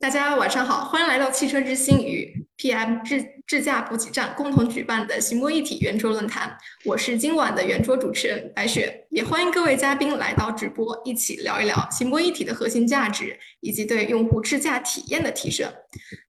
[0.00, 6.56] 大家晚上好，欢迎来到汽车之星与 PM 智智驾补给站共同举办的“行波一体”圆桌论坛。
[6.86, 15.70] 我是今晚的圆桌主持人白雪，也欢迎各位嘉宾来到直播，一起聊一聊“行波一体”的核心价值以及对用户智驾体验的提升。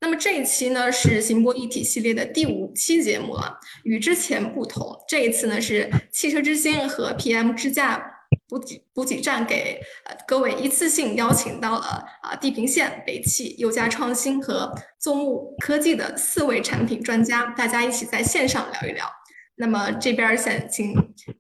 [0.02, 8.11] 那么这一期呢是“行波一体”系列的第五期节目了，与之前不同，这一次呢是汽车之星和 PM 智驾。
[8.52, 19.10] 补给补给站给呃各位一次性邀请到了啊地平线、北汽、优家创新和纵目科技的四位产品专家，大家一起在线上聊一聊。
[19.56, 20.94] 那么这边想请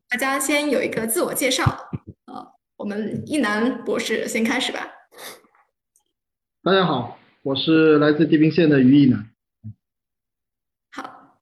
[0.07, 1.65] 大家先有一个自我介绍，
[2.27, 4.87] 呃，我们一南博士先开始吧。
[6.63, 9.29] 大家好，我是来自地平线的于一南。
[10.91, 11.37] 好，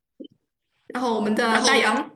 [0.87, 2.08] 然后我们的大洋。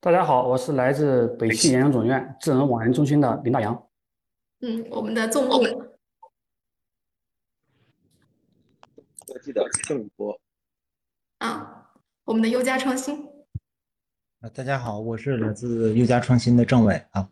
[0.00, 3.74] 大家好，我是来自北汽研究总院智能网联中心的林大洋。
[4.60, 5.60] 嗯，我们的纵目
[9.26, 10.40] 科技的郑波。
[11.38, 11.90] 啊，
[12.24, 13.26] 我们的优家创新。
[14.40, 17.28] 啊，大家好，我是来自优家创新的郑伟啊。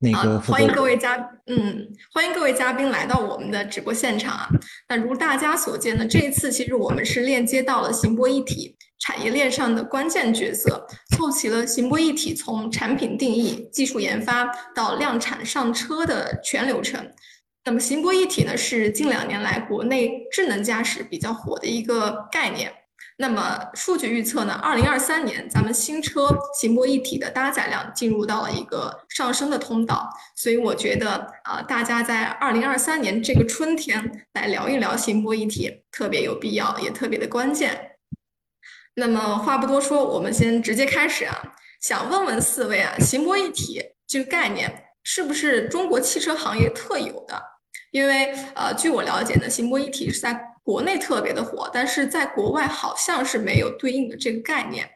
[0.00, 1.16] 那个欢迎各位嘉，
[1.46, 4.48] 嗯，欢迎各位嘉宾来到我们的直播现场啊。
[4.88, 17.10] 那如大家所见呢，这一次其实我们是链接到了行波一体产业链上的关键角色，凑齐了行波一体从产品定义、技术研发到量产上车的全流程。
[17.64, 22.72] 那么行波一体呢，是近两年来国内智能驾驶比较火的一个概念。
[23.16, 24.54] 那么数据预测呢？
[24.62, 37.89] 二零二三年咱们新车行波一体的搭载量进入到了一个上升的通道，所以我觉得啊，大家在二零二三年这个春天来聊一聊行波一体特别有必要，也特别的关键。
[38.94, 41.54] 那么话不多说，我们先直接开始啊。
[41.80, 47.42] 想问问四位啊，行波一体这个概念是不是中国汽车行业特有的？
[47.90, 50.48] 因为呃，据我了解呢，行波一体是在。
[50.62, 54.88] 国内特别的火，但是在国外好像是没有对应的这个概念。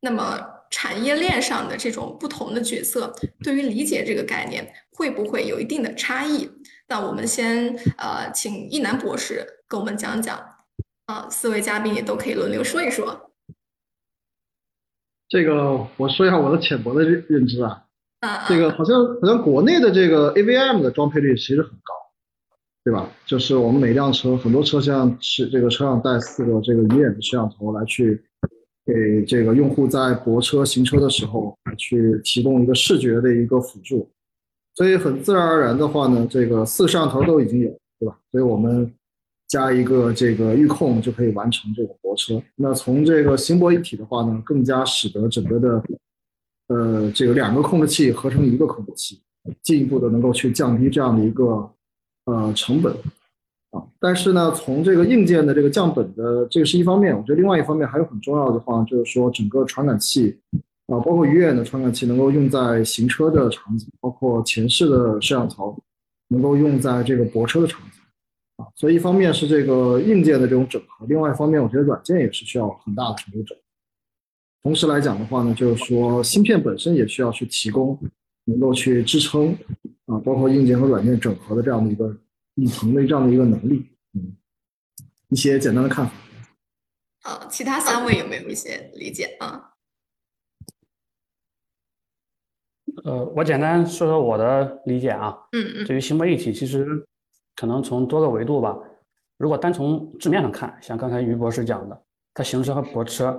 [0.00, 3.14] 那么产业链上的这种不同的角色，
[3.44, 6.50] 对于理解这个概念会不会有一定的差异？
[6.88, 10.42] 那我们先呃，请一南博士跟我们讲讲。
[11.04, 13.29] 啊，四位嘉宾也都可以轮流说一说。
[15.30, 17.84] 这个我说一下我的浅薄的认认知啊。
[18.20, 18.46] 啊。
[18.46, 21.94] 这个好像好像国内的这个 AVM 的装配率其实很高。
[22.82, 23.06] 对吧？
[23.26, 28.18] 就是我们每辆车，很多车像是这个车上带四个这个鱼眼的摄像头来去
[28.86, 34.10] 给这个用户在泊车行车的时候来去提供一个视觉的一个辅助，
[34.74, 38.18] 所以很自然而然的话呢，这个四个摄像头都已经有，对吧？
[38.32, 38.90] 所以我们
[39.50, 42.42] 加一个这个预控就可以完成这个泊车。
[42.56, 45.84] 那从这个行泊一体的话呢，更加使得整个的
[46.68, 49.20] 呃这个两个控制器合成一个控制器，
[49.62, 51.70] 进一步的能够去降低这样的一个。
[52.26, 52.92] 呃，成本
[53.70, 60.38] 啊，但是呢，从这个硬件的这个降本的这个是一方面，我觉得另外一方面还有很重要的话，就是说整个传感器
[60.86, 65.76] 啊，包括鱼眼的传感器能够用在行车的场景，包括前视的摄像头
[66.28, 67.99] 能够用在这个泊车的场景，
[68.80, 73.54] 所以一方面是这个硬件的这种整合，另外一方面我觉得软件也是需要很大的程度整。
[74.62, 78.00] 同时来讲的话呢，就是说芯片本身也需要去提供
[78.46, 79.54] 能够去支撑。
[80.06, 82.16] 啊，包括硬件和软件整合的这样的一个
[82.54, 84.34] 一层的这样的一个能力，嗯，
[85.28, 86.12] 一些简单的看法。
[87.22, 89.74] 好，其他三位有没有一些理解啊？
[93.04, 95.36] 呃，我简单说说我的理解啊。
[95.52, 95.86] 嗯嗯。
[95.86, 97.06] 对于行泊一体，其实
[97.60, 98.74] 可能从多个维度吧。
[99.36, 103.38] 如果单从字面上看，像刚才于博士讲的，它行车和泊车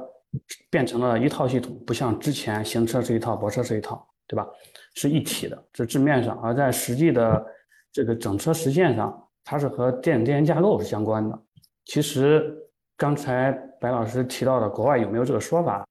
[0.70, 4.08] 变成了一套系统，不像之前行车是一套，泊车是一套。
[4.28, 4.48] 对吧？
[4.94, 7.46] 是一体的，这字面上；而在实际的
[7.92, 11.38] 这个整车实践上，它是和电子电源架构是相关的。
[11.84, 12.56] 其实
[12.96, 15.86] 刚才白老师提到的国外有没有这个说法？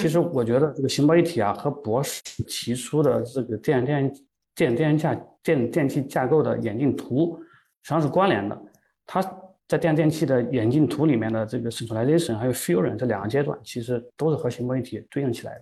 [0.00, 4.12] 其实我觉得这个行泊一体啊，和博士提出的这个电电
[4.56, 7.38] 电电架电电器架构的演进图
[7.88, 8.62] 实际上是关联的。
[9.06, 9.22] 它
[9.66, 15.60] 在电电器的演进图里面的这个 centralization 还有 fusion 这两个阶段，其实都是和行泊一体对应起来的。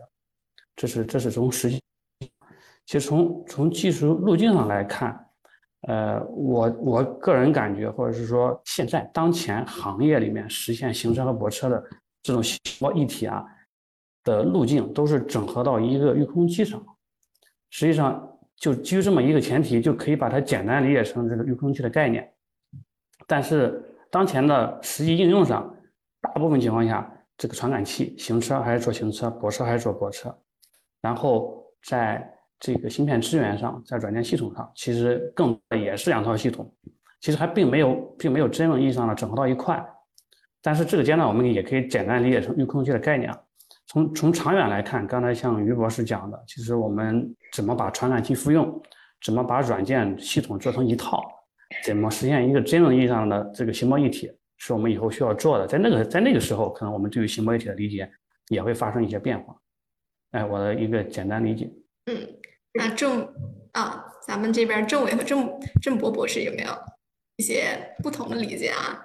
[0.74, 1.80] 这是这是从实际。
[2.84, 5.24] 其实从从技术路径上来看，
[5.82, 11.80] 呃，我我个人感觉，或者是说现在当前行业里面实现行车和泊车的
[12.24, 13.44] 这种行泊一体啊
[14.24, 16.84] 的路径，都是整合到一个预控器上。
[17.70, 22.32] 实际上，就基于这么一个前提，就可以把它简单理解成这个预控器的概念。
[23.26, 25.74] 但是当前的实际应用上，
[26.20, 30.34] 大部分情况下，这个传感器行车还是做行车，泊车还是做泊车，
[31.00, 32.26] 然后在
[32.58, 36.72] 这个芯片资源上，在软件系统上，其实更也是两套系统。
[37.20, 39.84] 其实还并没有并没有真正意义上的整合到一块。
[40.62, 43.40] 但是这个阶段我们也可以简单理解成预控器的概念啊。
[43.86, 48.82] 从从长远来看，刚才像于博士讲的，其实我们怎么把传感器复用，
[49.24, 51.22] 怎么把软件系统做成一套，
[51.84, 55.66] 怎么实现一个真正意义上的这个形模一体，是我们以后需要做的。
[55.66, 58.10] 在那个在那个时候，可能我们对于形模一体的理解
[58.48, 59.56] 也会发生一些变化。
[60.32, 61.70] 哎，我的一个简单理解。
[62.06, 62.28] 嗯，
[62.74, 63.26] 那郑
[63.72, 65.48] 啊，咱们这边郑伟和郑
[65.80, 66.70] 郑博博士有没有
[67.36, 68.98] 一些不同的理解啊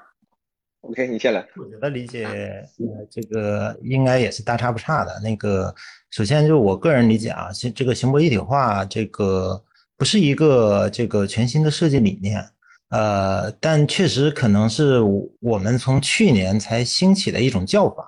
[0.81, 1.45] ？OK，你先来。
[1.55, 5.19] 我觉得理解，呃，这个应该也是大差不差的。
[5.23, 5.73] 那个，
[6.09, 9.63] 首先就我个人理解啊，其实这个行博一体化，这个
[9.95, 12.43] 不是一个这个全新的设计理念，
[12.89, 14.99] 呃，但确实可能是
[15.39, 18.07] 我们从去年才兴起的一种叫法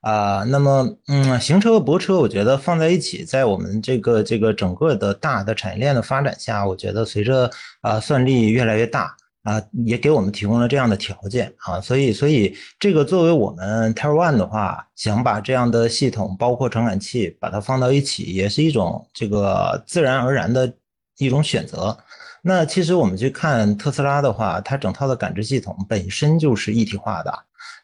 [0.00, 0.42] 啊。
[0.42, 7.48] 那么，嗯，行车和泊车，我觉得放在一起，在我们这个这个整个的大的产业链的发展下，我觉得随着
[7.80, 9.16] 啊算力越来越大。
[9.48, 20.70] 啊，也给我们提供了这样的条件啊，所以，所以这个作为我们 Tier One 的话，想把这样的系统，包括传感器，把它放到一起，也是一种这个自然而然的
[21.16, 21.96] 一种选择。
[22.42, 27.32] 那其实我们去看特斯拉的话，它整套的感知系统本身就是一体化的。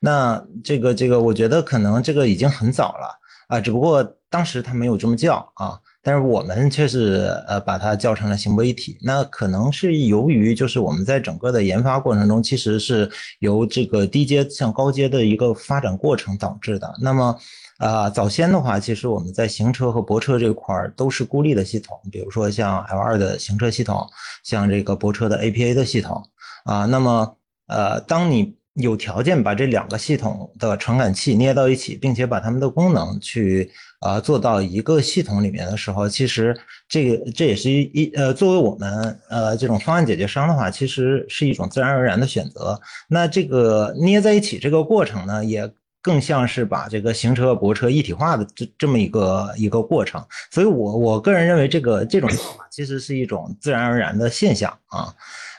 [0.01, 3.09] 那这个这个，我觉得可能这个已经很早了
[3.49, 5.81] 啊，只不过当时它没有这么叫啊。
[6.05, 16.95] 但是我们却是呃把它叫成了行为一体，那可能是由于就是我们在整个的研发过程中，其实是由这个低阶向高阶的一个发展过程导致的。
[17.01, 17.39] 那么，
[17.79, 24.07] 啊早先的话，其实我们在行车和泊车这块儿都是孤立的系统，比如说像 L2 的行车系统，
[24.45, 26.23] 像这个泊车的 APA 的系统，
[26.67, 27.37] 啊，那么
[27.69, 33.71] 呃当你有条件把这两个系统的传感器捏到一起，并且把它们的功能去。
[34.05, 36.55] 啊，做到一个系统里面的时候，其实
[36.87, 42.79] 这个这也是一一呃，作为我们呃这种方案解决商的话，其实是一种自然而然的选择。
[43.09, 45.73] 那这个捏在一起这个过程呢，也
[46.03, 50.23] 更像是把这个行车、泊车一体化的这这么一个一个过程。
[50.51, 55.15] 所以，我我个人认为，这个这种做法其实是一种自然而然的现象啊。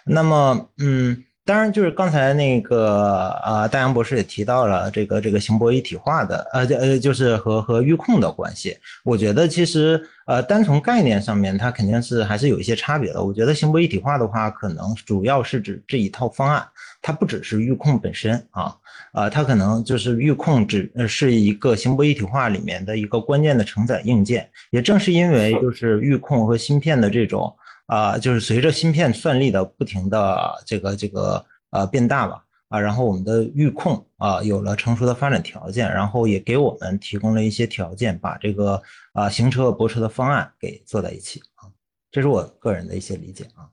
[0.05, 1.23] 那么，嗯。
[1.47, 8.75] 当然，就是刚才那个呃，大杨博士也提到了这个这个行博一体化的，呃呃，就是和和预控的关系。
[9.03, 13.23] 我觉得其实呃，单从概念上面，它肯定是还是有一些差别的。
[13.23, 16.67] 我觉得行博一体化的话，可能主要是指这一套方案，
[16.99, 18.75] 它不只是预控本身啊，
[19.11, 24.49] 啊，它可能就是预控只是一个行博一体化里面的一个关键的承载硬件。
[24.71, 27.55] 也正是因为就是预控和芯片的这种。
[27.87, 38.81] 啊，就是随着芯片算力的不停的这个这个呃变大吧，啊，然后我们的预控啊有了成熟的发展条件，然后也给我们提供了一些条件，把这个
[39.13, 41.69] 啊行车泊车的方案给做在一起啊，
[42.11, 43.69] 这是我个人的一些理解啊。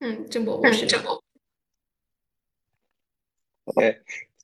[0.00, 1.22] 嗯，郑博我是，郑博。
[3.64, 3.98] OK，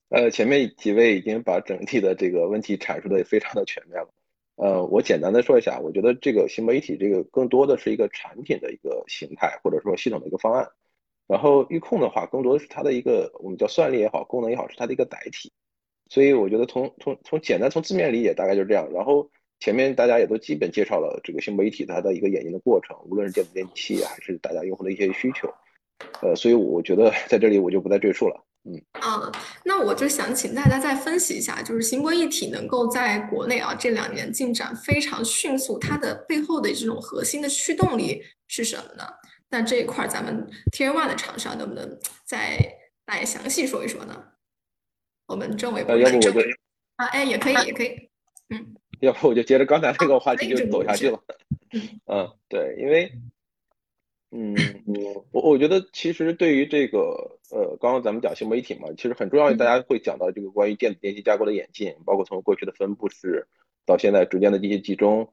[0.09, 4.09] 呃，前面几位已经把整体的这个问题阐述的非常的全面了。
[4.57, 10.69] 呃，我简单的说一下，我觉得这个新媒体这个更多的是一个产品的一个形态，或者说系统的一个方案。
[11.27, 15.51] 然后预控的话，更多的是它的一个我们叫算力也好，功能也好，是它的一个载体。
[16.11, 18.87] 所以我觉得从从从简单从字面理解大概就是这样。
[18.93, 25.49] 然后前面大家也都基本介绍了这个新媒体它的一个演进的过程，无论是电子电器还是大家用户的一些需求。
[26.21, 28.45] 呃，所以我觉得 在这里我就不再赘述了。
[28.65, 29.33] 嗯啊，
[29.65, 39.05] 那我就想请大家再分析一下，就是新冠一体能够在国内啊这两年进展非常迅速，它的背后的这种核心的驱动力是什么呢？
[39.49, 42.57] 那这一块咱们 Tier One 的厂商能不能再
[43.07, 44.25] 来详细说一说呢？
[45.27, 45.85] 我们郑伟，
[46.21, 46.45] 郑伟
[46.97, 48.09] 啊，哎，也可以，也可以，
[48.51, 51.21] 嗯，要不我就接着刚才那个话题就走下去了，
[52.07, 53.13] 嗯，对，因为。
[54.35, 54.57] 嗯，
[55.31, 56.99] 我我觉得其实对于这个
[57.51, 63.47] 呃，刚刚咱们讲新媒体嘛，其实很重要，大家会讲到这个关于电子电器架构的演进，包括从过去的分布式
[63.85, 65.31] 到现在逐渐的这些集中，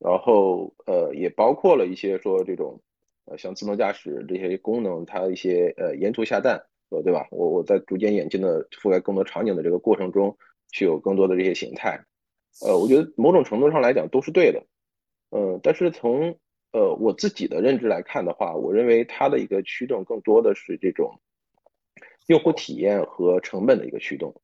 [0.00, 2.80] 然后呃，也包括了一些说这种
[3.26, 7.28] 呃像自动驾驶这些功能，它一些呃沿途下蛋，呃对吧？
[7.30, 10.36] 我我在逐渐演进的覆盖更多场景的这个过程中，
[10.72, 12.04] 去有更多的这些形态，
[12.66, 14.60] 呃，我觉得某种程度上来讲都是对的，
[15.30, 16.36] 嗯，但是从
[16.72, 21.20] 呃，我自己的认知来看的话，我认为它的一个驱动更多的是这种
[22.26, 24.40] 用户体验和成本的一个驱动。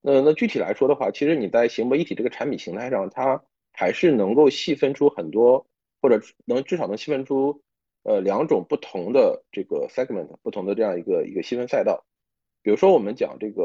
[0.00, 3.42] 那那具体来说的话，其实你在行博一体这个产品形态上，它
[3.72, 5.66] 还是能够细分出很多，
[6.02, 7.62] 或者能至少能细分出
[8.02, 12.04] 呃两种不同的这个 segment，不同的这样一个一个细分赛道。
[12.62, 13.62] 比如说我们讲这个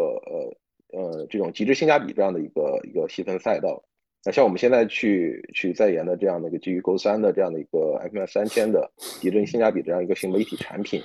[0.92, 3.84] 呃呃这种极致性价比这样的一个一个细分赛道，
[4.26, 11.02] 那像我们现在去去在研的这样的一个基于 Go 三的这样的一个 FMS 三千的提振性价比这样一个新媒体产品，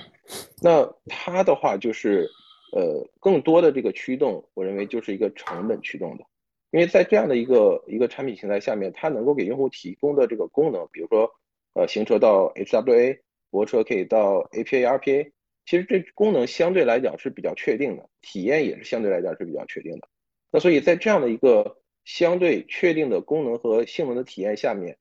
[0.60, 2.28] 那它的话就是
[2.72, 6.24] 呃更多的这个驱动，我认为就是一个成本驱动的，
[6.72, 11.30] 因为在这样的一个一个产品形态下面，它能够给用户提供的这个功能，比如说
[11.74, 13.16] 呃行车到 HWA，
[13.50, 15.30] 泊车可以到 APA RPA，
[15.66, 20.08] 其实这功能相对来讲是比较确定的，体验也是相对来讲是比较确定的。
[20.50, 24.98] 那所以在这样的一个相对确定的功能和性能的体验下面，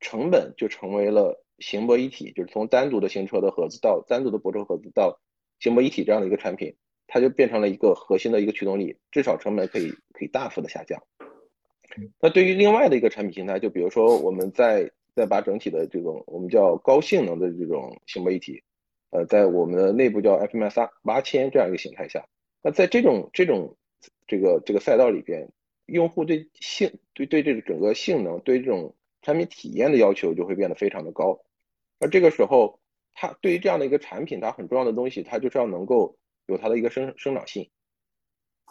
[0.00, 5.20] 成本就成为了行泊一体，就是从单独的行车的盒子到单独的泊车盒子到
[5.60, 6.74] 行泊一体这样的一个产品，
[7.06, 11.00] 它就变成了一个核心的一个驱动力，至少成本可以可以大幅的下降。
[12.20, 18.62] 那对于另外的一个产品形态，就比如说我们在再把整体的这种我们叫高性能的这种行泊一体，
[19.10, 22.26] 呃，在我们的内部叫 FMS 八千这样一个形态下，
[22.62, 23.76] 那在这种这种
[24.26, 25.48] 这个这个赛道里边。
[25.90, 31.40] 用户对性对对这个整个性能对这种产品体验的要求就会变得非常的高，
[31.98, 32.80] 而这个时候，
[33.12, 36.16] 它对于这样的一个产品，它很重要的东西，它就是要能够
[36.46, 37.70] 有它的一个生生长性，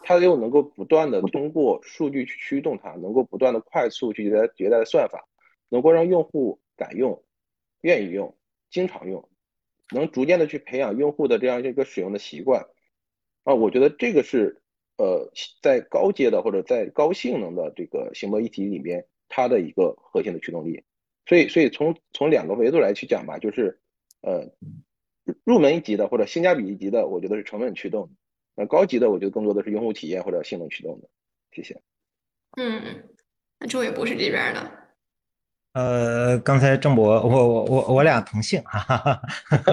[0.02, 5.28] 它又能够不断的通过数据去驱动它，能够不断的快速去迭代迭代的算法，
[5.68, 7.22] 能够让用户敢用、
[7.82, 8.36] 愿意用、
[8.70, 9.28] 经常用，
[9.90, 12.66] 能逐渐的去培养用户的这样一个使用的习惯，
[13.44, 14.59] 啊，我觉得这个是。
[15.00, 20.84] 呃，在高阶的或者在高性能的这个行泊一体里面，它的一个核心的驱动力。
[21.24, 23.80] 所以，所以从从两个维度来去讲吧，就是
[24.20, 24.46] 呃，
[25.42, 28.10] 入门一级的或者性价比一级的，我觉得是成本驱动；
[28.54, 31.08] 那高级的，我觉得更多的是用户体验或者性能驱动的。
[31.50, 31.80] 谢谢。
[32.58, 33.08] 嗯，
[33.58, 34.70] 那周伟博士这边呢？
[35.72, 39.22] 呃，刚才郑博，我我我我俩同姓，哈哈哈。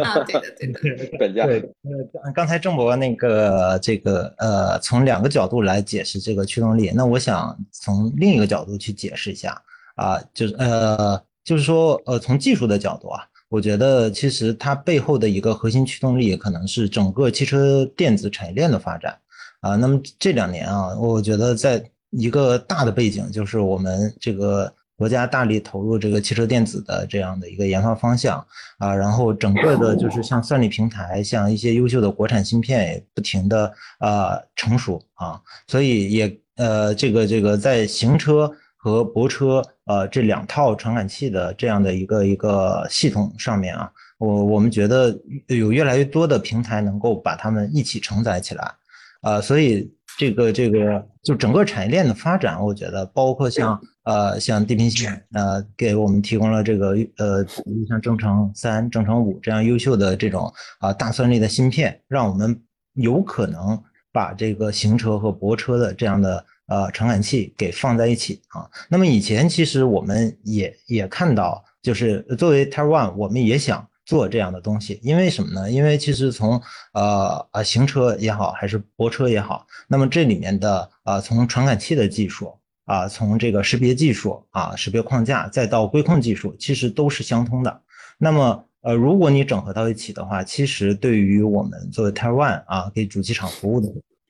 [0.03, 1.47] 啊，对的对的， 本家。
[1.47, 9.59] 对，呃，刚才郑博那个这个呃，从两个角度来解释这个驱动力，那我想从另一个角度去解释一下
[9.95, 19.17] 啊，就是呃，就是说呃，从技术的角度啊，我觉得其实它背后的一个核心驱动力可能是整个汽车电子产业链的发展
[19.61, 19.75] 啊。
[19.75, 24.71] 那么这两年啊，我觉得在一个大的背景就是我们这个。
[24.97, 28.43] 国家大力投入这个汽车电子的这样的一个研发方向
[28.79, 45.15] 啊，然后整个的就是像算力平台，像一些优秀的国产芯片也不停的啊成熟啊，所以也呃这个这个在行车和泊车呃这两套传感器的这样的一个一个系统上面啊，我我们觉得
[45.47, 48.73] 有越来越多的平台能够把它们一起承载起来
[49.21, 49.93] 啊，所以。
[50.17, 57.45] 这个这个就整个产业链的发展，我觉得包括像呃像地平线呃给我们提供了这个呃
[57.87, 62.57] 像正成三、正成五这样优秀的这种啊大算力的芯片，让我们
[62.93, 63.77] 有可能
[64.13, 68.69] 把这个行车和泊车的这样的呃传感器给放在一起啊。
[68.89, 73.85] 那么以前其实我们也也看到，就是作为 Tier One，我们也想。
[74.07, 75.69] 做这样的东西，因为什么呢？
[75.69, 76.61] 因为其实从
[76.93, 82.57] 呃呃行车也好，还是泊车也好，那么这里面的啊从传感器的技术
[82.87, 87.81] 啊，从这个识别技术啊，识别框架，再到规控技术，其实都是相通的。
[88.17, 93.87] 那么呃，如果你整合到一起的话，其实对于我们作为 Tier One 啊，给主机厂服务的，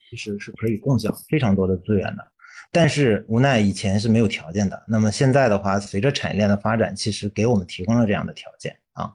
[0.10, 2.28] 其实是可以共享非常多的资源的。
[2.72, 9.14] 但是无奈以前是没有条件的，那么现在的话，随着产业链的发展，其实给我们提供了这样的条件啊。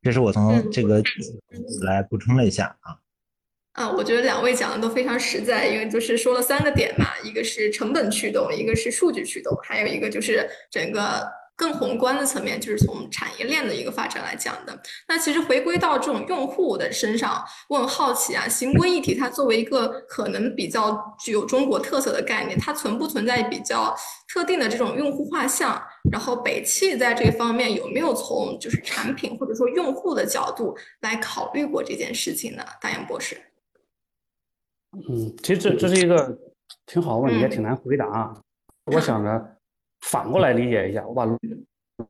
[0.00, 1.02] 这是我从这个
[1.82, 2.96] 来补充了一下啊，
[3.78, 11.26] 啊，我觉得两位讲的都非常实在，因为就是说了三个点嘛，一个是成本驱动，一个是数据驱动，还有一个就是整个。
[11.58, 14.80] 更宏观的层面，就是从产业链的一个发展来讲的。
[15.08, 23.92] 那其实回归到这种用户的身上，我很好奇啊，行规一体它作为一个可能比较具有中国特色的概念，它存不存在比较
[24.32, 25.82] 特定的这种用户画像？
[26.12, 32.62] 然后北汽在这方面有没有从就是产品或者说用户的角度来考虑过这件事情呢？
[32.80, 33.36] 大雁博士。
[35.08, 36.38] 嗯，其实这这是一个
[36.86, 38.40] 挺好的问题，也挺难回答啊。
[38.86, 39.54] 我想着。
[40.02, 41.26] 反过来理解一下，我把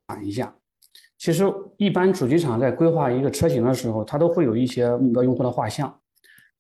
[0.07, 0.55] 反一下。
[1.17, 1.43] 其实，
[1.79, 5.93] 一般主机厂在规划一个车型的时候，它都会有一些目标用户的画像，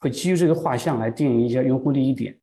[0.00, 2.34] 会基于这个画像来定义一些用户利益点。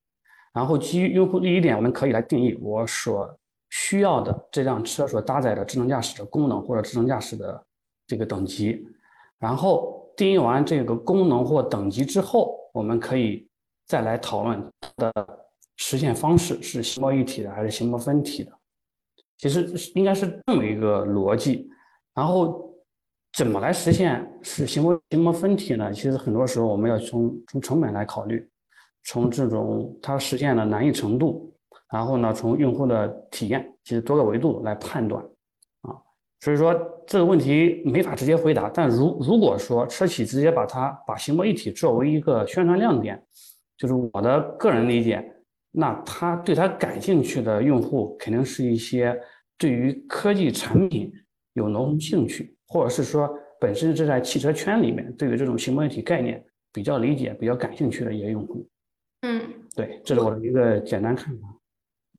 [0.53, 3.35] 然后，基于用户利益点，我们可以来定义我所
[3.71, 7.65] 需要的这辆车所搭载的智能驾驶的功能或者智能驾驶的
[8.05, 8.87] 这个等级。
[9.39, 13.49] 然后，定义完这个功能或等级之后，我们可以
[13.85, 14.63] 再来讨论
[14.97, 15.11] 的
[15.77, 18.51] 实现方式是形貌一体的还是形貌分体的。
[19.37, 21.69] 其实应该是这么一个逻辑，
[22.13, 22.73] 然后
[23.33, 25.91] 怎么来实现是形貌形貌分体呢？
[25.91, 28.49] 其实很多时候我们要从从成本来考虑，
[29.03, 31.53] 从这种它实现的难易程度，
[31.91, 35.21] 然后呢，从用户的体验，其实多个维度来判断
[35.81, 35.91] 啊。
[36.39, 36.73] 所以说
[37.05, 38.69] 这个问题没法直接回答。
[38.69, 43.21] 但如如果说车企直接把它把形貌一体作为一个宣传亮点，
[43.77, 45.23] 就是我的个人理解，
[45.71, 49.19] 那他对他感兴趣的用户肯定是一些
[49.57, 51.11] 对于科技产品
[51.53, 53.29] 有浓厚兴趣，或者是说
[53.59, 58.67] 本身是在汽车圈里面对于这种新媒体概念比较理解、比较感兴趣的一些用户。
[59.21, 59.41] 嗯，
[59.75, 61.47] 对，这是我的一个简单看法。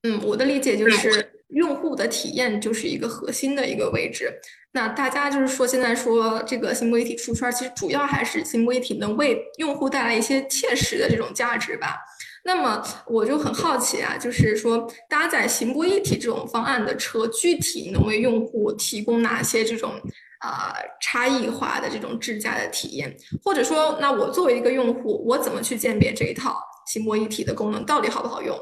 [0.03, 4.31] 嗯，我的理解就是用户的体验就是一个核心的一个位置。
[4.77, 11.97] 那大家就是说，现在说这个新博一体出圈，其实主要还是新博一体能为用户带来一些切实的这种价值吧。
[12.45, 19.93] 那么我就很好奇啊，就是说搭载新博一体这种方案的车，具体能为用户提供哪些这种？
[20.41, 26.55] 啊，差异化的这种智驾的体验，或者说，那我作为一个用户，我怎么去鉴别这一套
[26.87, 28.55] 新博一体的功能到底好不好用？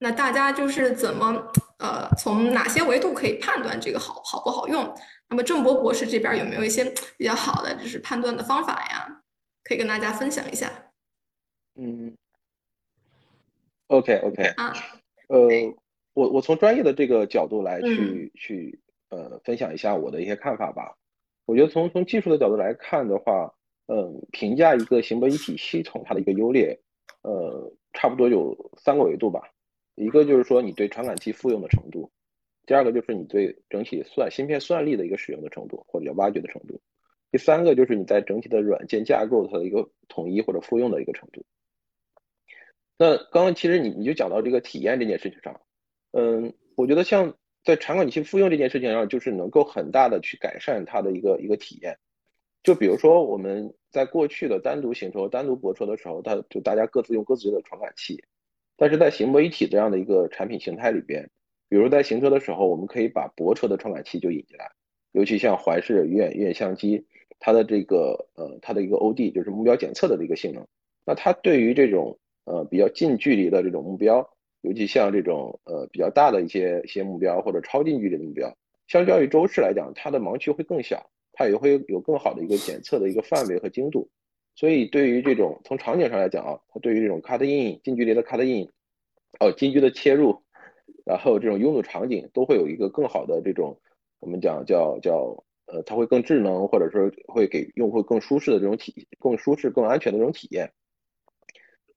[0.00, 1.40] 那大家就是怎么
[1.78, 4.92] 呃，从哪些维度可以判断这个好好不好用？
[5.30, 6.84] 那么郑博博士这边有没有一些
[7.16, 9.22] 比较好的就是判断的方法呀？
[9.62, 10.70] 可以跟大家分享一下。
[11.76, 12.16] 嗯
[13.86, 14.74] ，OK OK 啊，
[15.28, 15.38] 呃，
[16.14, 20.96] 我我从专业的这个角度来去去呃分享一下我的一些看法吧。
[21.46, 23.54] 我觉得从从技术的角度来看的话，
[23.86, 26.76] 嗯，评价一个行为一体系统它的一个优劣，
[27.22, 29.40] 呃，差不多有三个维度吧。
[29.94, 32.10] 一个就是说你对传感器复用的程度，
[32.66, 36.80] 第二个就是你对整体算芯片算力的一个使用的程度或者叫挖掘的程度，
[37.30, 41.44] 第三个就是你在整体的软件架构它的一个统一或者复用的一个程度。
[42.96, 45.60] 那刚刚其实你你就讲到这个体验这件事情上，
[46.12, 47.34] 嗯，我觉得像。
[47.62, 51.98] 在传感器复用这件事情上，就是能够很大的去改善它的一个一个体验。
[52.62, 58.24] 就比如说我们在过去的单独行车、单独泊车的时候，它就大家各自用各自的传感器。
[58.78, 61.28] 但是在行泊一体这样的一个产品形态里边，
[61.70, 64.70] 比如在行车的时候，我们可以把泊车的传感器就引进来，
[65.12, 67.06] 尤其像环视远远相机，
[67.38, 70.66] 它的这个呃它的一个 OD 就是目标检测的这个性能，
[71.06, 74.28] 那它对于这种呃比较近距离的这种目标。
[74.62, 78.54] 尤其像这种呃比较大的一些一些目标或者超近距离的目标，
[78.88, 84.10] 相较于周视来讲，它的盲区会更小，它也会有更好的一个检测的一个范围和精度。
[84.54, 88.68] 所以对于这种从场景上来讲啊，它对于这种 cut in 近距离的 cut in，
[89.38, 90.42] 哦近距离的切入，
[91.10, 93.76] 然后这种拥堵场景都会有一个更好的这种
[94.20, 100.70] 我们讲叫叫呃它会更智能或者说会给用户更舒适的这种体更舒适更安全的这种体验。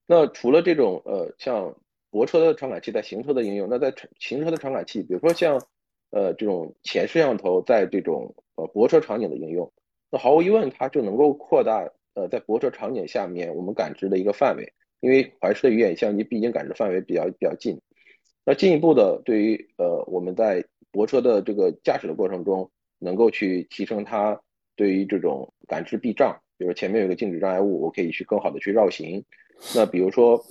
[0.07, 1.75] 那除了这种呃像
[2.09, 5.61] 泊车的传感器在行车的应用，那在行车的传感器，比如说像，
[6.09, 9.71] 呃，这种前摄像头在这种呃泊车场景的应用，
[10.09, 17.79] 那毫无疑问，它就能够扩大呃在泊车场景下面我们感知的一个范围，因为环视的鱼眼相机毕竟感知范围比较比较近。
[18.45, 24.39] 那进一步的，对于呃我们在泊车的这个驾驶的过程中，能够去提升它
[24.75, 29.23] 对于这种感知避障，比如前面有个静止障碍物，我可以去更好的去绕行。
[29.75, 30.43] 那比如说。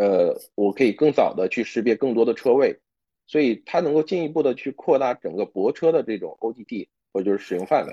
[0.00, 2.78] 呃，我可以更早的去识别更多的车位，
[3.26, 7.92] 所以它能够进一步的去扩大整个泊车的这种 ODD 或者就是使用范围。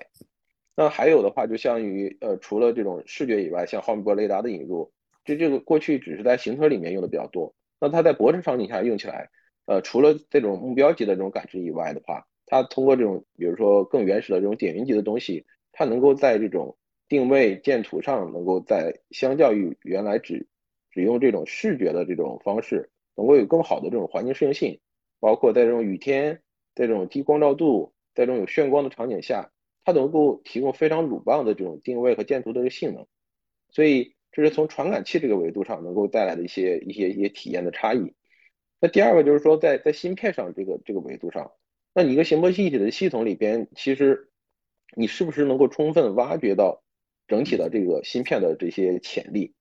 [0.75, 4.91] 那还有的话，就相当于呃，除了这种视觉以外，像毫米波雷达的引入，
[5.23, 7.51] 这这个过去只是在行车里面用的比较多。
[7.79, 9.29] 那它在泊车场景下用起来，
[9.65, 20.47] 呃，除了这种目标级的这种感知以外的话，它通过这种比如说更原始的这种点云级的东西，它能够在这种定位建图上，能够在相较于原来只
[20.91, 24.79] 只用这种视觉的这种方式，能够有更好的这种环境适应性，
[25.19, 26.41] 包括在这种雨天，
[26.73, 29.51] 在这种低光照度，在这种有眩光的场景下，
[29.83, 33.05] 它能够提供非常鲁棒的这种定位和建图的这个性能。
[33.69, 38.13] 所以这是从传感器这个维度上能够带来的一些一些一些体验的差异。
[38.82, 41.54] 那第二个就是说，在在芯片上这个这个维度上，
[41.93, 44.30] 那你一个行波一体的系统里边，其实
[44.98, 46.84] 你是不是能够充分挖掘到
[47.30, 49.54] 整体的这个芯片的这些潜力？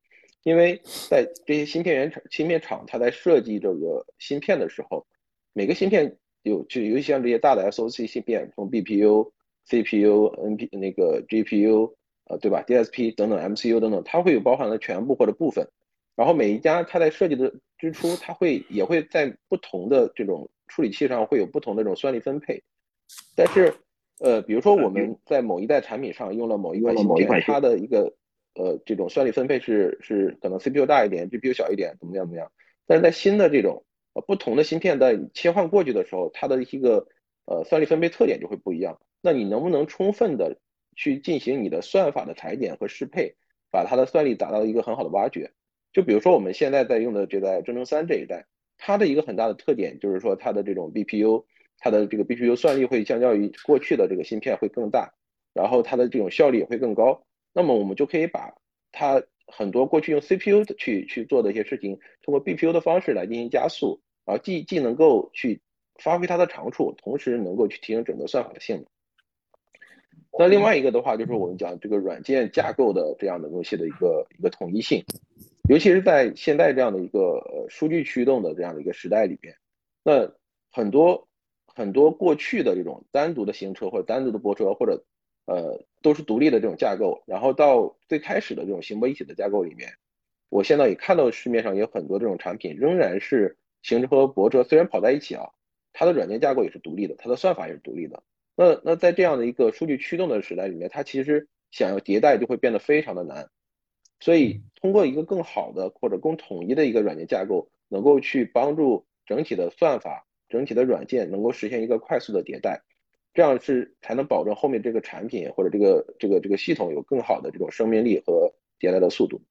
[0.42, 5.06] 因为在这些芯片原厂、芯片厂，它在设计这个芯片的时候，
[5.52, 9.30] 每个芯片有就尤其像这些大的 SOC 芯片，从 BPU、
[9.66, 11.94] CPU、NP 那个 GPU，
[12.26, 15.68] 呃，对吧？DSP 等等 MCU 等等，它会有包含了全部或者部分。
[16.16, 22.62] 然后每一家它在设计的之初，它会也会在不同的这种处理器上会有不同的这种算力分配。
[23.36, 23.74] 但是，
[24.20, 28.14] 呃，比如说我们在某一代产品上用了某一款芯片，它的一个。
[28.56, 32.52] 呃，这种算力分配是是可能 CPU 大一点，GPU 小一点，怎么样怎么样？
[32.86, 37.08] 但是在新的这种呃不同的芯片在切换过去的时候，它的一个
[37.46, 39.00] 呃算力分配特点就会不一样。
[39.20, 40.56] 那你能不能充分的
[40.96, 43.34] 去进行你的算法的裁剪和适配，
[43.70, 45.52] 把它的算力达到一个很好的挖掘？
[45.92, 48.46] 就比如说我们现在在用的这代铮铮三这一代，
[48.78, 51.44] 它的一个很大的特点就是说它的这种 BPU，
[51.78, 55.14] 它的这个 BPU 算力会相较于过去的这个芯片会更大，
[55.52, 57.24] 然后它的这种效率也会更高。
[57.52, 58.54] 那么我们就可以把
[58.90, 65.60] 它很多过去用 CPU 去去做的一些事情，通过 BPU 的方式来进行加速，啊，既既能够去
[66.02, 68.86] 发挥它的长处，同时能够去提升整个算法的性能。
[70.36, 75.04] 那另外一个的话，就是我们讲这个软件架构的这样的东西的一个一个统一性，
[75.68, 79.54] 尤其是在现在这样的一个呃数据驱动的这样的一个时代里边，
[80.02, 80.32] 那
[80.72, 81.28] 很多
[81.66, 85.04] 很多过去的这种单独的行车或者单独的泊车或者
[85.46, 89.88] 呃都是独立的这种架构，然后到最开始的这种行泊一体的架构里面，
[90.48, 95.46] 我现在也看到市面上有很多这种产品仍然是行车和泊车虽然跑在一起啊，
[95.92, 98.20] 它的软件架构也是独立的，它的算法也是独立的。
[98.56, 103.48] 那那在这样的一个数据驱动的时代里面，它其实想要迭代就会变得非常的难。
[104.20, 112.80] 所以通过一个更好的或者更统一的一个软件架构，能够去帮助整体的算法、整体的软件能够实现一个快速的迭代，
[113.34, 119.42] 这样是才能保证后面这个产品或者这个这个这个系统有更好的这种生命力和迭代的速度。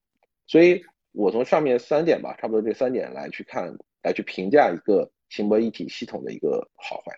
[0.46, 7.14] 所以我从上面三点吧，差不多这三点来去看，来去评价一个行博一体系统的一个好坏。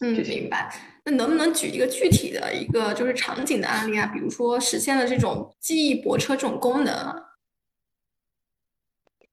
[0.00, 0.74] 嗯，明白。
[1.04, 4.06] 那能不能举一个具体的一个就是场景的案例啊？
[4.06, 7.16] 比如说实现了这种记忆泊车这种功能啊？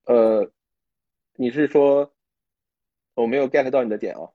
[0.06, 0.52] 呃，
[1.38, 2.12] 你是说
[3.15, 4.30] 我没有 get 到你的点啊？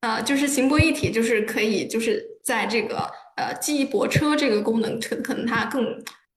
[0.00, 5.84] 啊，就是行泊一体，就是可以就是在这个呃记忆泊车这个功能，可可能它更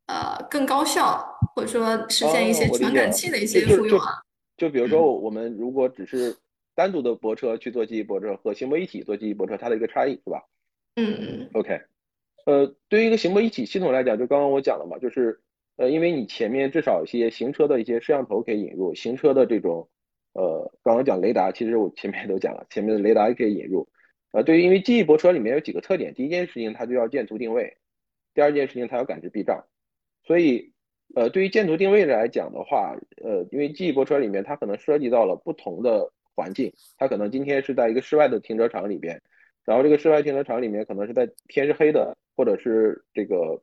[0.08, 1.24] 呃更高效，
[1.56, 4.22] 或者说实现一些传感器的一些复用啊。
[4.58, 6.36] 就比如说我们如果只是。
[6.80, 10.46] 单独的泊车去做记忆泊车和行泊一体做记忆泊车，它的一个差异是吧？
[10.96, 11.50] 嗯嗯。
[11.52, 11.82] OK，
[12.46, 15.42] 呃，对于一个行泊一体系统来讲，就刚刚我讲了嘛，就是
[15.76, 19.90] 呃，因为你前面至少一些行车的一些摄像头可以引入，行车的这种
[20.32, 23.90] 呃，刚刚讲雷达，其实我前面都讲了，前面的雷达也可以引入。
[24.32, 27.76] 呃，对于因为记忆泊车里面有几个特点，第一件事情它就要建图定位，
[28.34, 29.66] 第二件事情它要感知避障，
[30.24, 30.72] 所以
[31.14, 36.14] 呃，对于建图定位来讲的话，呃，因为记忆泊车里面它可能涉及到了不同的。
[36.40, 39.22] 环境，它可能今天是在一个室外的停车场里边，
[39.66, 43.62] 然后这个室外停车场里面可能是在天是黑的，或者是这个，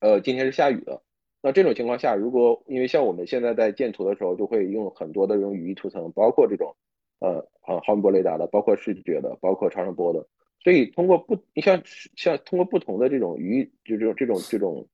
[0.00, 1.02] 呃，今天是下雨的。
[1.42, 6.74] 那这种情况下，如果因为像我们现在在建图的时候，就会用很多的这种语义图层，包括这种，
[7.20, 10.26] 呃，呃，毫米波雷达的，包括视觉的，包括超声波的，
[10.64, 11.82] 所以通过不，你像
[12.16, 14.88] 像通过不同的这种语义，就这种这种这种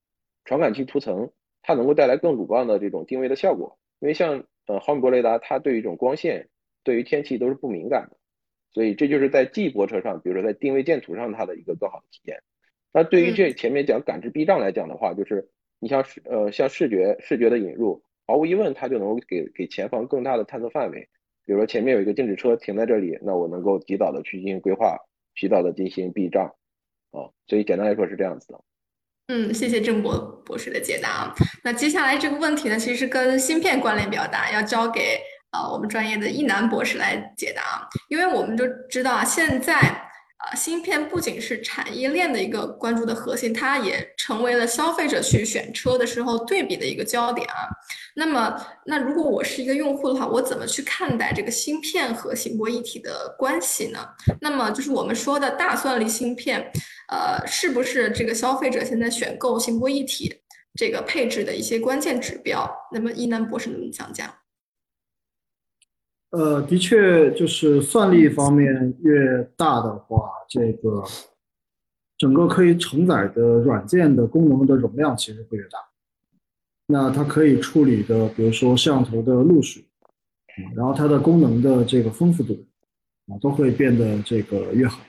[0.44, 1.30] 传感器图层，
[1.62, 3.78] 它能够带来更鲁棒的这种定位的效果。
[4.00, 6.48] 因为像呃毫米波雷达，它对于一种光线。
[6.88, 8.16] 对于天气都是不敏感的，
[8.72, 12.42] 所以这就是在记忆泊车上，比如说在定位箭图上，它的一个更好的体验。
[12.94, 15.46] 那对于这前面讲感知避障来讲的话，就是
[15.80, 21.06] 你像视呃像视觉视觉的引入，毫无疑问它就能够给给前方更大的探测范围。
[21.44, 24.96] 比如说前面有一个静止车停在这里，那我能够及早的去进行规划，
[25.34, 26.46] 及早的进行避障
[27.10, 27.28] 啊。
[27.46, 28.58] 所以简单来说是这样子的。
[29.26, 31.34] 嗯，谢谢郑博博士的解答。
[31.62, 35.20] 那接下来这个问题呢，其实跟芯片关联比较大，要交给。
[35.50, 47.66] 啊，我们专业的一南博士来解答，因为我们都知道啊，现在啊，芯片不仅是产业链的一个关注的核心，它也成为了消费者去选车的时候对比的一个焦点啊。
[48.14, 54.06] 那么，那如果我是一个用户的话，我怎么去看待这个芯片和行博一体的关系呢？
[54.40, 56.70] 那么，就是我们说的大算力芯片，
[57.08, 60.42] 呃，是不是这个消费者现在选购行博一体
[60.74, 62.68] 这个配置的一些关键指标？
[62.92, 64.32] 那么，一南博士能讲讲？
[66.30, 71.02] 呃，的确，就是算力方面越大的话，这个
[72.18, 75.78] 整个可以承载的软件的功能的容量其实会越大。
[76.86, 79.86] 那它可以处理的，比如说摄像头的录取，
[80.76, 82.66] 然后它的功能的这个丰富度
[83.28, 85.00] 啊，都会变得这个越好。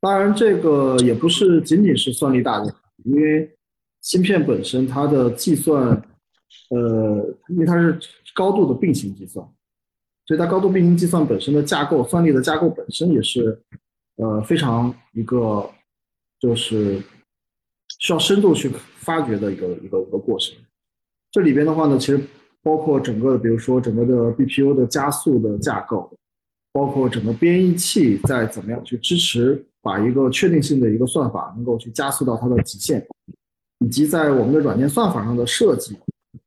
[0.00, 3.56] 当然，这个也不是仅仅是算力大的，因为
[4.02, 5.88] 芯片本身它的计算，
[6.70, 7.98] 呃，因为它是
[8.34, 9.46] 高度的并行计算。
[10.32, 13.60] 所以它高度并行计算本身的架构，算力的架构本身也是，
[14.16, 15.68] 呃，非常一个
[16.40, 16.98] 就是
[17.98, 20.56] 需要深度去发掘的一个一个一个过程。
[21.30, 22.18] 这里边的话呢，其实
[22.62, 26.10] 包括整个，比如说整个的 BPU 的加速的架构，
[26.72, 33.06] 包括整个编译器在怎么样去支持，把一个确定性的一个算法能够去加速到它的极限，
[33.80, 35.94] 以及在我们的软件算法上的设计。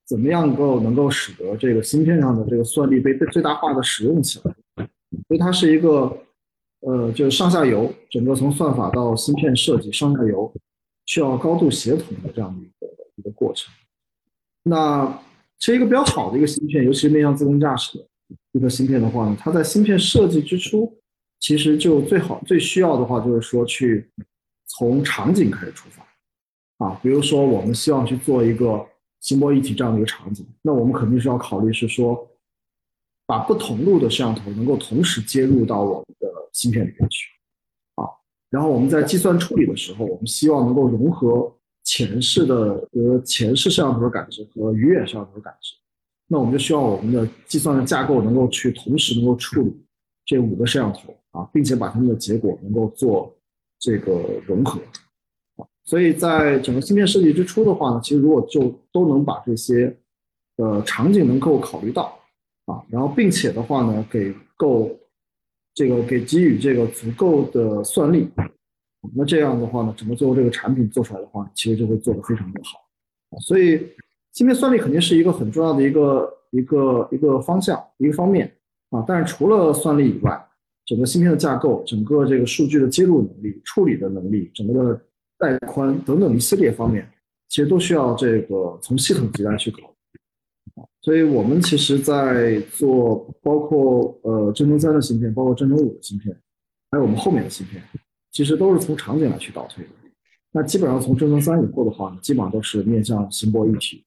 [0.05, 4.55] 怎么样够能够使得这个芯片上的这个算力被最大化的使用起来？
[5.27, 6.17] 所以它是一个，
[6.81, 10.53] 呃，就是上下游整个从算法到芯片设计上下游
[11.05, 13.73] 需要高度协同的这样的一个一个过程。
[14.63, 15.21] 那
[15.57, 18.05] 其实一个比较好的一个芯片，尤其是面向自动驾驶的，
[18.51, 20.95] 一个芯片的话呢，它在芯片设计之初，
[21.39, 24.07] 其实就最好最需要的话就是说去
[24.67, 28.85] 从场景开始出发啊，比如说我们希望去做一个
[29.25, 32.27] 星波一体这样的一个场景，那我们肯定是要考虑是说
[33.25, 37.27] 把不同路的摄像头能够同时接入到我们的芯片里面去
[37.95, 38.05] 啊，
[38.51, 41.51] 然后我们在计算处理的时候，我们希望能够融合。
[41.87, 42.55] 前视的
[42.93, 45.75] 呃前视摄像头感知和鱼眼摄像头感知，
[46.27, 49.71] 那我们就希望我们的计算的架构能够去同时能够处理
[50.25, 53.31] 这五个摄像头啊，并且把它们的结果能够做
[53.77, 54.81] 这个融合。
[55.85, 59.95] 所以在整个芯片设计之初的话呢，其实如果就都能把这些
[60.57, 62.19] 呃场景能够考虑到
[62.65, 64.89] 啊，然后并且的话呢，给够
[65.75, 68.27] 这个给给予这个足够的算力。
[69.15, 72.79] 那这样的话呢，整个最后这个产品做出来的话，其实就会做得非常的好。
[73.41, 73.87] 所以
[74.31, 78.51] 芯片算力肯定是一个很重要的一个一个一个方向一个方面
[78.89, 79.05] 啊。
[79.07, 80.43] 但是除了算力以外，
[80.87, 85.01] 整个芯片的架构、整个这个数据的接入能力、处理的能力、整个的
[85.37, 87.07] 带宽等等一系列方面，
[87.49, 96.35] 其实都需要这个从系统级来去考虑所以我们其实在做包括呃真程三的芯片，包括真程五的芯片，
[96.91, 97.83] 还有我们后面的芯片。
[98.31, 99.89] 其实都是从场景来去倒推的，
[100.51, 104.03] 那基本上从真程三以后的话呢，基本上都是面向星波一体，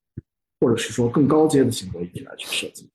[0.60, 2.90] 或者是说更高阶的星波一体来去设计。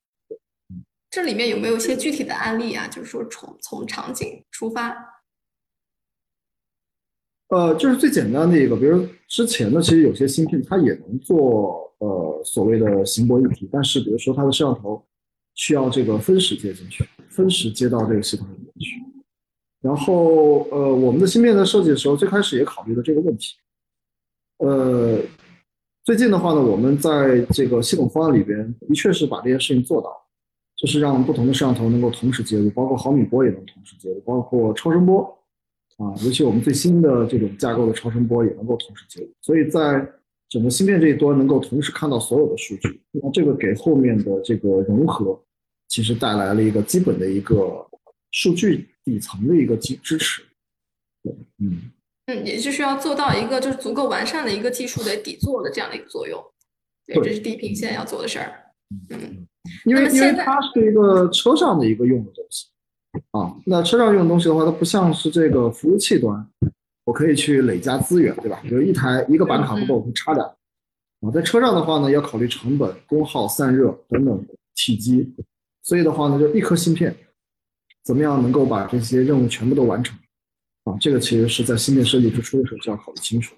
[1.09, 2.87] 这里面有没有一些具体的案例啊？
[2.87, 4.95] 就是说从从场景出发？
[7.53, 14.99] 呃，就是最简单的一个，比如之前的其实有些芯片它也能做呃所谓的行波一体，但是比如说它的摄像头
[15.53, 18.99] 需要这个分时接进去，分时接到这个系统里面去。
[19.81, 23.53] 然后，呃，我们的芯片在设计的时候，最开始也考虑了这个问题。
[24.57, 25.19] 呃，
[26.03, 30.09] 最近的话呢，我们在这个系统方案里边，的确是把这件事情做到，
[30.75, 35.37] 就是让不同的摄像头能够同时接入，包括毫米波也能同时接入，包括超声波，
[35.97, 39.29] 啊，尤其我们最新的这种架构的超声波也能够同时接入。
[39.41, 40.07] 所以在
[40.49, 45.39] 整个芯片这一端能够同时看到所有的数据，那这个给后面的这个融合，
[45.87, 47.85] 其实带来了一个基本的一个
[48.31, 48.89] 数据。
[49.05, 50.41] 底层的一个支支持，
[51.21, 51.91] 对，嗯
[52.27, 56.41] 嗯，也就是要做到一个就是足够完善的一个技术的底座的这样的一个作用，
[57.05, 58.71] 对，这是地平线要做的事儿，
[59.09, 59.45] 嗯，
[59.83, 62.67] 因为因为它是一个车上的一个用的东西
[63.31, 66.47] 啊，那车上这种东西的话，它不像是这个服务器端，
[67.05, 68.59] 我可以去累加资源，对吧？
[68.63, 74.45] 比如一台一个板卡不够，我可以插两啊，在车上的话呢，要考虑成本、功耗、散热等等
[74.75, 75.33] 体积，
[75.83, 77.15] 所以的话呢，就一颗芯片。
[78.03, 80.17] 怎么样能够把这些任务全部都完成？
[80.83, 83.55] 啊，这个其实是在芯片设计之初的时候就要考虑清楚。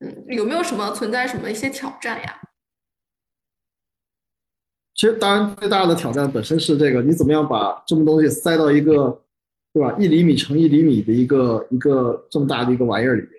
[0.00, 2.38] 嗯，有没有什么存在什么一些挑战呀？
[4.98, 9.22] 其实，当然最大的挑战本身是这个，你怎么样把这么东西塞到一个，
[9.72, 9.94] 对吧？
[9.96, 13.30] 一厘米乘一厘米的一个一个这么大的一个玩意儿里面，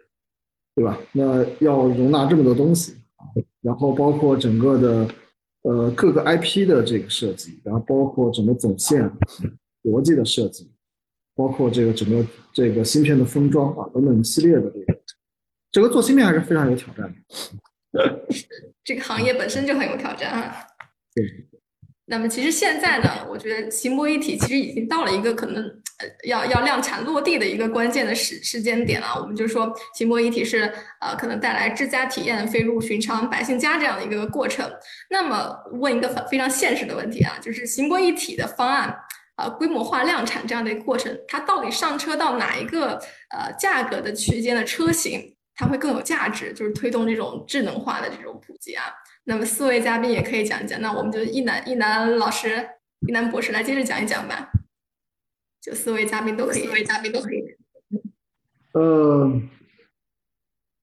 [0.74, 0.98] 对吧？
[1.12, 2.95] 那要容纳这么多东西，
[3.60, 5.08] 然后包括整个的
[5.63, 9.12] 呃各个 IP 的这个设计，然后包括整个总线。
[9.84, 10.69] 逻辑的设计，
[11.36, 15.00] 包括这个整个这个芯片的封装啊等等一系列的这个，
[15.72, 18.19] 整个做芯片还是非常有挑战的。
[18.84, 20.54] 这个行业本身就很有挑战啊。
[21.13, 21.24] 对。
[22.06, 25.63] 那么其实现在呢，我觉得星波一体其实已经到了一个可能
[26.00, 29.15] 呃要要量产落地的一个关键的时时间点了。
[29.22, 34.67] 我们就说星波一体是呃可能带来智家体验飞入寻常百姓家这样的一个过程。
[35.10, 38.95] 那么问一个非常现实的问题啊，就是星波一体的方案。
[39.41, 42.95] 呃，规模化量产这样的一个过程，它到底上车到哪一个
[43.30, 46.52] 呃价格的区间的车型，它会更有价值？
[46.52, 48.84] 就是推动这种智能化的这种普及啊。
[49.30, 52.68] 那么四位嘉宾也可以讲一讲，那我们就一南一南老师、
[53.08, 54.52] 一南博士来接着讲一讲吧。
[55.62, 57.44] 就四位嘉宾都可以，四位嘉宾都可以。
[58.74, 59.39] 呃，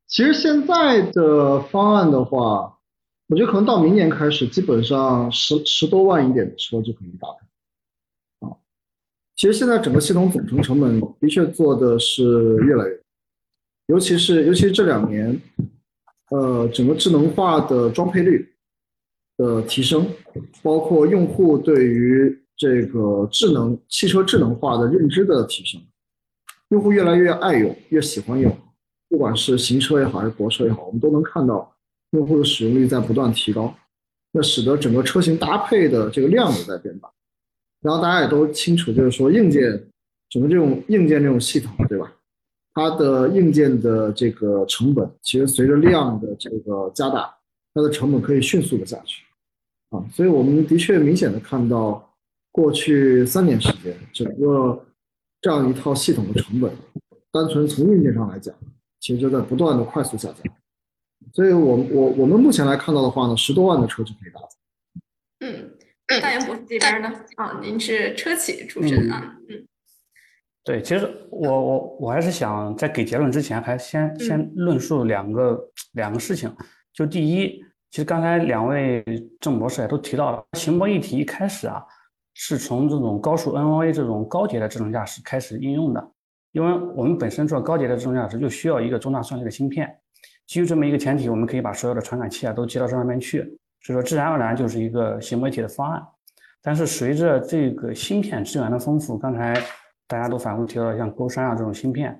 [0.06, 2.78] 其实现在的方案的话，
[3.26, 8.56] 我觉得可能到明年开始，基本上十十多万一点的车就可以打开。
[9.35, 13.00] 其实现在整个系统总成成本的确做的是越来越，
[13.87, 15.37] 尤其是尤其是这两年，
[16.30, 18.52] 呃，整个智能化的装配率
[19.36, 20.06] 的提升，
[20.62, 25.80] 包括用户对于这个智能汽车智能化的认知的提升，
[26.70, 28.56] 用户越来越爱用，越喜欢用，
[29.08, 31.72] 不管是行车也好，还是泊车也好，我们都能看到
[32.10, 33.72] 用户的使用率在不断提高，
[34.32, 37.08] 那使得整个车型搭配的这个量也在变大。
[37.82, 39.62] 然后大家也都清楚，就是说硬件
[40.28, 42.12] 整个这种硬件这种系统，对吧？
[42.76, 47.34] 它的硬件的这个成本，其实随着量的这个加大，
[47.72, 49.24] 它的成本可以迅速的下去
[49.88, 50.04] 啊。
[50.12, 52.14] 所以我们的确明显的看到，
[52.52, 54.84] 过去三年时间，整个
[55.40, 56.70] 这样一套系统的成本，
[57.32, 58.54] 单纯从硬件上来讲，
[59.00, 60.54] 其实就在不断的快速下降。
[61.32, 64.48] 所以，我我我们目前来看到的话呢，十多万的车就可以搭载。
[65.40, 65.70] 嗯，
[66.20, 67.10] 大元博士这边呢？
[67.36, 69.66] 啊，您是车企出身啊，嗯。
[70.66, 76.52] 对，其实我我我还是想在给结论之前，还先先论述两个两个事情。
[76.92, 79.05] 就第一，其实刚才两位
[79.38, 81.81] 郑博士也都提到了，行博一体一开始啊，
[82.35, 86.05] 是从这种高速 NOA 这种高阶的智能驾驶开始应用的。
[86.50, 89.88] 因为我们本身做高阶的智能驾驶，就需要一个中大算力的芯片。
[90.48, 93.42] 基于这么一个前提，我们可以把所有的传感器啊都接到这上面去，
[93.83, 96.02] 所以说自然而然就是一个行博一体的方案。
[96.61, 99.55] 但是随着这个芯片资源的丰富，刚才。
[100.08, 102.16] 大家都反复提到像勾山啊这种芯片，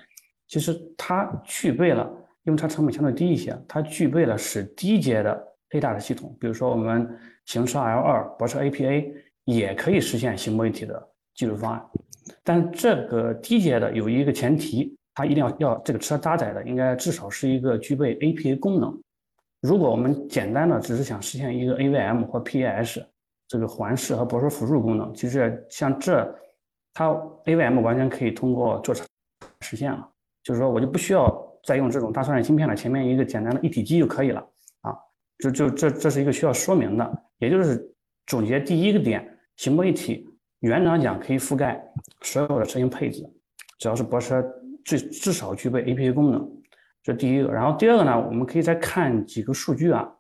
[0.49, 2.11] 其实它具备了，
[2.43, 7.09] 因为它成本相对低一些，它具备了使低阶的 ADAS 系统，比如说我们
[7.45, 9.13] 行车 L2、博车 APA
[9.45, 11.85] 也可以实现行为一体的技术方案。
[12.43, 19.01] 但这个低阶的有一个前提，它一定要要这个车搭载的应该至少是一个具备 APA 功能。
[19.63, 23.05] 如果我们简单的只是想实现一个 AVM 或 PAS
[23.47, 26.37] 这个环视和泊车辅助功能，其实像这。
[26.99, 27.11] 它
[27.45, 29.05] AVM 完全可以通过做车
[29.61, 30.09] 实现了，
[30.43, 31.31] 就是说我就不需要
[31.63, 34.41] 再用这种大算力芯片了，前面一个简单的一体机就可以了
[34.81, 34.97] 啊，
[35.39, 37.87] 就就这这是一个需要说明的，也就是
[38.27, 40.27] 总结第一个点，行博一体
[40.61, 41.79] 原则上讲可以覆盖
[42.23, 43.23] 所有的车型配置，
[43.79, 44.43] 只要是泊车
[44.83, 46.51] 最至少具备 APA 功能，
[47.03, 47.53] 这第一个。
[47.53, 50.11] 然后第二个呢，我们可以再看几个数据啊，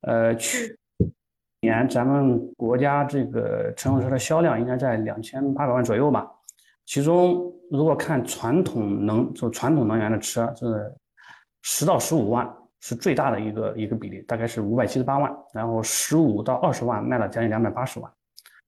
[0.00, 0.76] 呃去。
[1.62, 6.26] 年咱们国家这个乘用车的销量应该在两千八百万左右吧，
[6.86, 10.90] 其中如果看传统能就传统能源的车，是
[11.62, 18.10] 十到十五万是最大的一个一个比例，大概是五百七十八万，然后十五到二十万卖了将近两百八十万，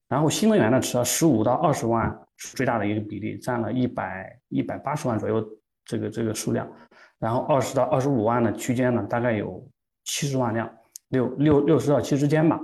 [0.07, 5.43] 然后新能源的车十五到二十万是最大的一个比例，占了一百一百八十万左右
[5.87, 6.71] 这个这个数量，
[7.19, 9.67] 然后二十到二十五万的区间呢，大概有
[10.05, 10.71] 七十万辆，
[11.09, 12.61] 六六六十到七之间吧。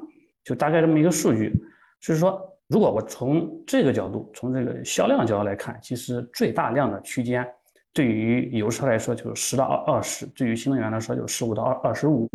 [0.49, 1.53] 就大概这么一个数据，
[2.01, 7.47] 所以说，如果我从这个角度，从这个销量角度来看，其实最大量的区间，
[7.93, 12.27] 对于油车来说就是十到二二十，对于新能源来说就十五到二二十五。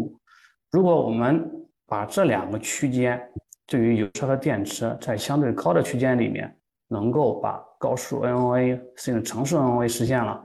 [0.70, 1.50] 如果我们
[1.88, 3.20] 把这两个区间，
[3.66, 6.56] 对于油车和电车在相对高的区间里面，
[6.90, 10.40] 能够把高速 NOA 甚至城市 NOA 实现了，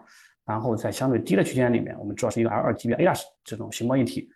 [0.46, 4.26] 然后在相对低的区间里面，我们主要是一个 L2 级别 ADAS 这种行博一体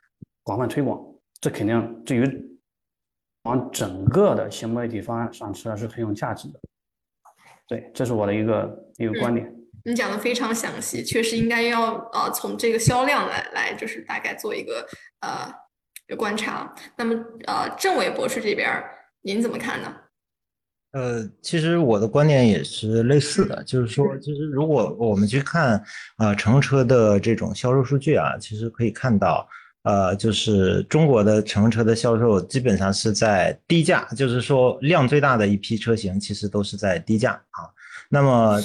[0.43, 1.03] 广泛推广，
[1.41, 2.52] 这肯定对于
[3.45, 6.61] 往整个的行博一体方案上车是很有价值的，
[7.67, 9.53] 对，这是我的一个一个观点。
[9.85, 14.87] 你讲的非常详细，确实应该要呃从这个销量来来，就是大概做一个
[15.23, 16.73] 呃观察。
[16.97, 17.15] 那么
[17.47, 18.71] 呃，郑伟博士这边
[19.23, 19.93] 您怎么看呢？
[20.93, 25.83] 呃，其实我的观点也是类似的，就是说，其实如果我们去看
[26.17, 29.49] 啊乘车的这种销售数据啊，其实可以看到。
[29.83, 37.67] 呃，就是中国的乘用车的销售基本上是在低价，就是说量最大的一批车型其实都是在低价啊。
[38.09, 38.61] 那么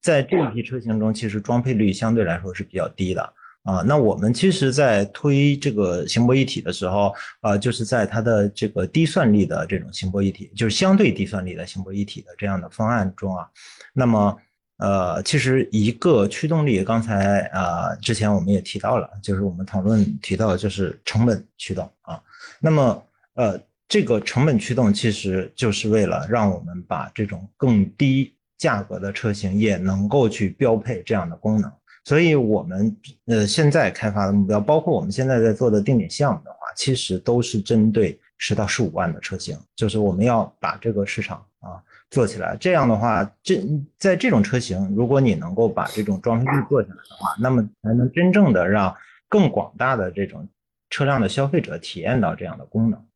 [0.00, 3.22] 在这一批车型中，其实装配率相对来说是比较低的
[3.64, 3.82] 啊。
[3.86, 13.48] 那我们其实，在推这个行博一体的时候，呃，就是在它的这个低算力的这种行博一体，就是相对低算力的行博一体的这样的方案中啊，
[13.92, 14.36] 那么。
[14.80, 22.18] 呃，其实一个驱动力，刚才啊，之前我们也提到了，就是我们讨论提到，就是成本驱动啊。
[22.58, 23.02] 那么，
[23.34, 31.70] 呃，这个成本驱动其实就是为了让我们把这种更低价格的车型也能够去标配这样的功能。
[32.04, 41.76] 所以，我们呃现在开发的目标，包括我们现在在做的定点项目的话，其实都是针对十到十五万的车型，就是我们要把这个市场啊。
[42.10, 43.62] 做起来，这样的话，这
[43.96, 48.94] 在这种车型，如果你能够把这种装配率做下来的话，那么才能真正的让
[49.28, 50.48] 更广大的这种
[50.90, 53.06] 车辆的消费者体验到这样的功能。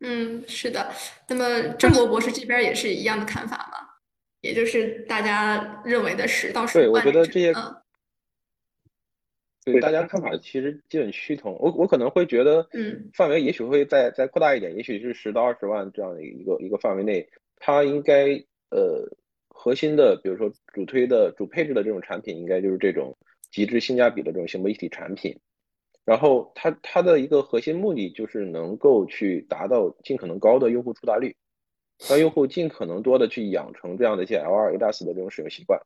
[0.00, 0.90] 嗯，是的。
[1.28, 3.78] 那么郑博博士这边也是一样的看法吗？
[4.40, 6.84] 也就是大家认为的十到十万。
[6.84, 7.54] 对，我觉得这些，
[9.64, 11.56] 对大家看法其实基本趋同。
[11.60, 17.26] 我我可能会觉得，嗯，范围也许会再再扩大一点，也许是十到二十万这样的一个一个范围内。
[17.66, 18.26] 它应该
[18.68, 19.08] 呃
[19.48, 23.16] 核心的，比如说主推的主配置的这种产品，应该就是这种
[23.50, 25.34] 极致性价比的这种行为一体产品。
[26.04, 31.34] 然后它它的一个核心目的就是能够去达到尽可能高的用户触达率，
[32.06, 35.80] 让用户尽可能多的去养成这样的一些 L2 ADAS 的这种使用习惯。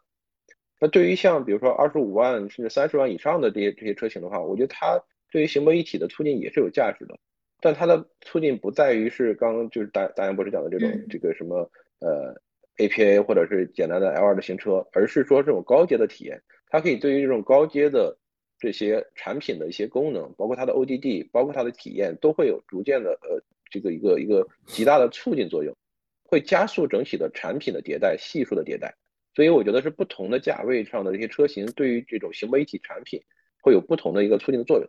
[0.80, 5.00] 那对于像比如说二十五万甚至三十万以上的这些这些车型的话，我觉得它
[5.30, 7.16] 对于行为一体的促进也是有价值的。
[7.60, 12.34] 但它的促进不在于是刚刚就是大大杨博士讲的这种这个什么呃
[12.76, 18.16] APA 或者是简单的 L2 的行车，而是说这种高阶的体验，它可以对于这种高阶的
[18.58, 25.74] 这些产品的一些功能，包括它的 ODD，包括它的体验，都会有逐渐的呃这个一个一个极大的促进作用，
[26.22, 28.94] 会加速整体的产品的迭代、系数的迭代。
[29.34, 33.20] 所以我觉得是不同的价位上的这些车型，对于这种行为一体产品
[33.60, 34.88] 会有不同的一个促进的作用。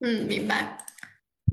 [0.00, 0.76] 嗯，明白。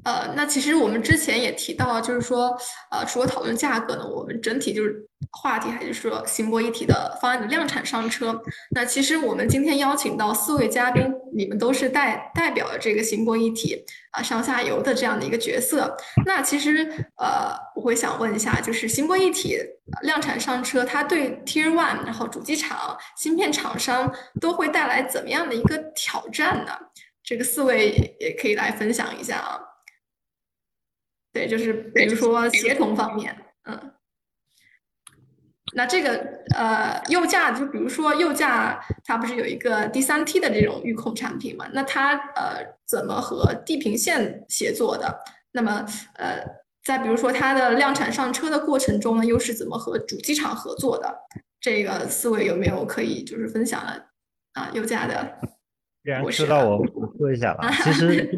[0.03, 2.57] 呃，那其实我们之前也提到，就是说，
[2.89, 8.41] 呃，除了讨论价格呢，我们整体就是话题还是说行博一体的方案的量产上车。
[8.71, 11.03] 那其实我们今天邀请到四位嘉宾，
[11.35, 15.95] 你们都是代代表了这个行博一体啊上下游的这样的一个角色。
[16.25, 16.83] 那其实
[17.17, 19.59] 呃，我会想问一下，就是行博一体
[20.01, 26.71] 量产上车，它对 Tier One 然后主机厂、芯片厂商都会带来怎么样的一个挑战呢？
[27.23, 29.59] 这个四位也可以来分享一下啊。
[31.33, 33.93] 对，就是比如说协同方面，嗯，
[35.73, 36.17] 那这个
[36.55, 41.69] 呃右驾，就比如说右驾，它不是有一个第三 T 的这种预控产品嘛？
[41.71, 45.19] 那它呃怎么和地平线协作的？
[45.53, 46.43] 那么呃，
[46.83, 51.15] 再比如说它的量产上车的过程中呢，又是怎么和主机厂合作的？
[51.61, 54.07] 这个思维有没有可以就是分享的
[54.53, 54.69] 啊？
[54.73, 55.39] 右驾的，
[56.03, 58.37] 既然说到我，我说一下吧，其实。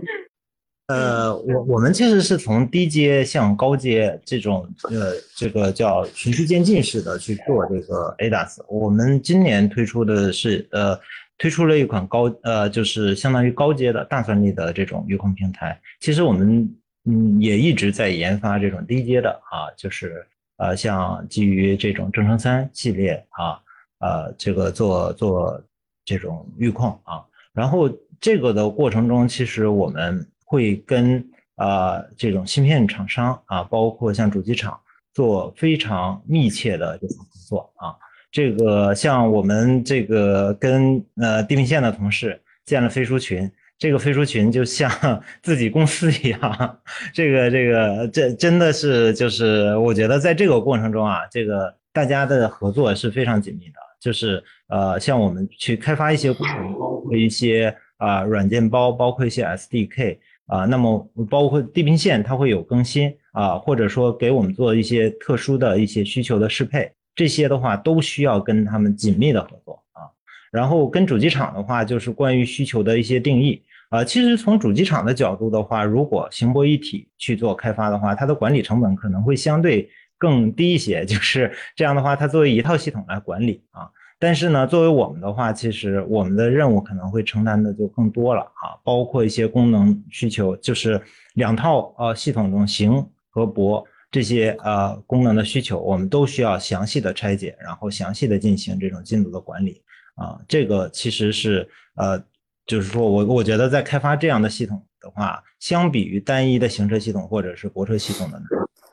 [0.87, 8.57] 呃，我我们其实是从低阶向高阶这种呃，这个叫循序渐进式的去做这个 ADAS。
[8.67, 10.99] 我们今年推出的是呃，
[11.37, 15.79] 推出了一款高呃，就是相当于高阶的大算力的这种预控平台。
[16.01, 16.69] 其实我们
[17.05, 20.27] 嗯也一直在研发这种低阶的啊，就是
[20.57, 23.57] 呃像基于这种正声三系列啊，
[23.99, 25.63] 呃这个做做
[26.03, 27.23] 这种预控啊。
[27.53, 30.27] 然后这个的过程中，其实我们。
[30.53, 34.79] 会跟啊这种芯片厂商啊，包括像主机厂
[35.11, 37.95] 做非常密切的这种合作啊。
[38.31, 44.91] 这个像我们这个跟呃地平线的同事建了飞书群，这个飞书群就像
[45.41, 46.79] 自己公司一样。
[47.11, 53.79] 这个这个这真的是就是我觉得在这个过程中啊，这个大家的合作是非常紧密的。
[53.99, 60.17] 就是呃像我们去开发一些功能，包括一些啊软件包，包括一些 SDK。
[60.47, 70.03] 啊，那么包括地平线，它会有更新啊，或者说给我们做一些特殊的一些需求的适配，这些的话都需要跟他们紧密的合作啊。
[70.51, 74.03] 然后跟主机厂的话，就是关于需求的一些定义啊。
[74.03, 83.89] 其实从主机厂的角度的话，如果行波一体去做开发的话，它的管理成本可能会相对更低一些， 就是这样的话，它作为一套系统来管理啊。
[84.23, 91.01] 但是呢，作为我们的话，其实我们的任务可能会承担的就更多了啊，包括一些功能需求，就是
[91.33, 99.83] 两套呃系统中行和博这些呃功能的需求，我们都需要详细的拆解，然后详细的进行这种进度的管理
[100.15, 100.39] 啊。
[100.47, 101.67] 这个其实是
[101.97, 102.17] 呃，
[102.65, 108.41] 就是说我我觉得在开发这样的系统的话，相比于单一的行车系统或者是泊车系统的，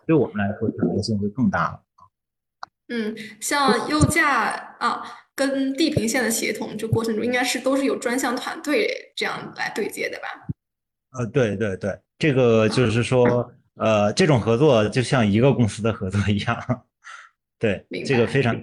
[0.09, 1.81] 对我们来说挑战性会更大了。
[2.91, 5.03] 嗯，像右驾啊，
[5.35, 10.29] 跟地平线的协同，这过程中应该是都是有专项团队这样来对接的吧？
[11.13, 16.85] 呃，对对对，这个就是说，呃，这种合作就像一个公司的合作一样，
[17.59, 18.55] 对，这个非常。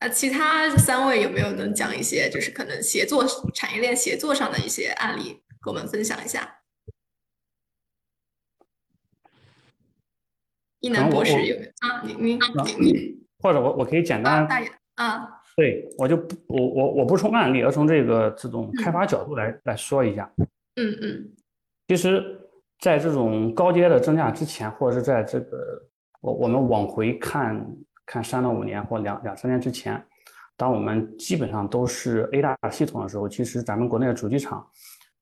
[0.00, 3.24] 啊，其他三位有没有能讲一些，就是可能协作
[3.54, 6.59] 产业链协作上的一些案例，跟我们分享一下？
[10.80, 12.38] 一南博士有啊，你你
[12.78, 14.46] 你，或者我我可以简单
[14.96, 20.30] 啊，对我就不我我我不从案例，而从这个这种开发角度来来说一下。
[20.76, 21.32] 嗯嗯，
[21.88, 22.24] 其实
[22.78, 25.82] 在这种高阶的增价之前，或者是在这个
[26.22, 27.66] 我我们往回看
[28.06, 30.02] 看三到五年或两两三年之前，
[30.56, 34.66] 当我们基本上都是 A 大系统的时候，其实咱们国内的主机厂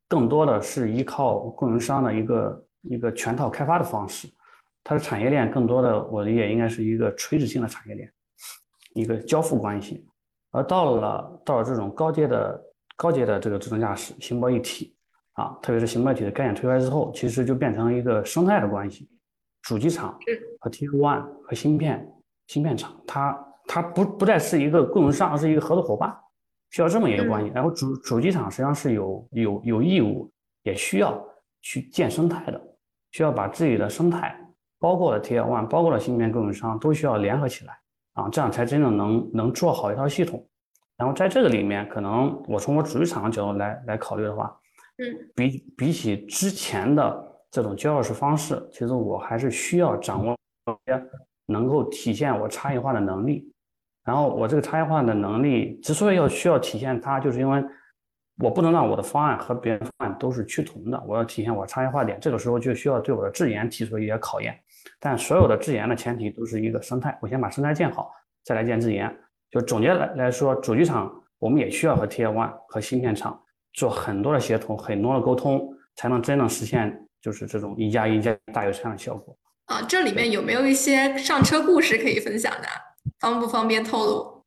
[0.09, 4.29] 更多的是依靠供应商的一个一个全套开发的方式。
[4.89, 8.11] 它的产业链更多的，我理解应该是一个垂直性的产业链，
[8.95, 10.09] 一个交付关系。
[10.51, 12.59] 而到了到了这种高阶的
[12.97, 14.97] 高阶的这个自动驾驶，行包一体
[15.35, 19.07] 啊，特别是行包一体的概念推出来之后，其实就变成了一个生态的关系。
[19.61, 20.19] 主机厂
[20.59, 22.11] 和 Tier One 和芯片
[22.47, 26.17] 芯片厂，它它不不再是一个供应商，而是一个合作伙伴，
[26.71, 27.53] 需要这么一个关系。
[27.55, 30.33] 然后主主机厂实际上是有有有义务，
[30.63, 31.23] 也需要
[31.61, 32.59] 去建生态的，
[33.11, 34.35] 需要把自己的生态。
[34.79, 37.79] 包括了 Tier One，包括了芯片供应商，都需要联合起来
[38.15, 40.45] 啊，这样才真正能能做好一套系统。
[40.97, 44.57] 然后在这个里面，可能我从我主机厂的角度来来考虑的话，
[44.99, 45.05] 嗯，
[45.35, 51.03] 比比起之前的这这种交钥匙方式，其实我还是需要掌握一些
[51.47, 53.53] 能够体现我差异化的能力。
[54.05, 57.65] 然后我这个差异化的能力之所以要需要体现它，就是因为
[58.39, 62.17] 我不能让我的方案和别人方案都是趋同的，我要体现我差异化点。
[62.21, 64.57] 这个时候就需要对我的质研提出一些考验。
[64.99, 68.11] 但所有的自研的前提都是一个生态，我先把生态建好，
[68.45, 69.15] 再来建自研。
[69.51, 79.37] 就总结来来说，主机厂我们也需要和 Tier One 和芯片厂做很多的协同，很多的沟通，才能真正实现就是这种一加一加大于三的效果。
[79.67, 82.69] 啊，这里面有没有一些上车故事可以分享的？
[83.21, 84.45] 方不方便透露？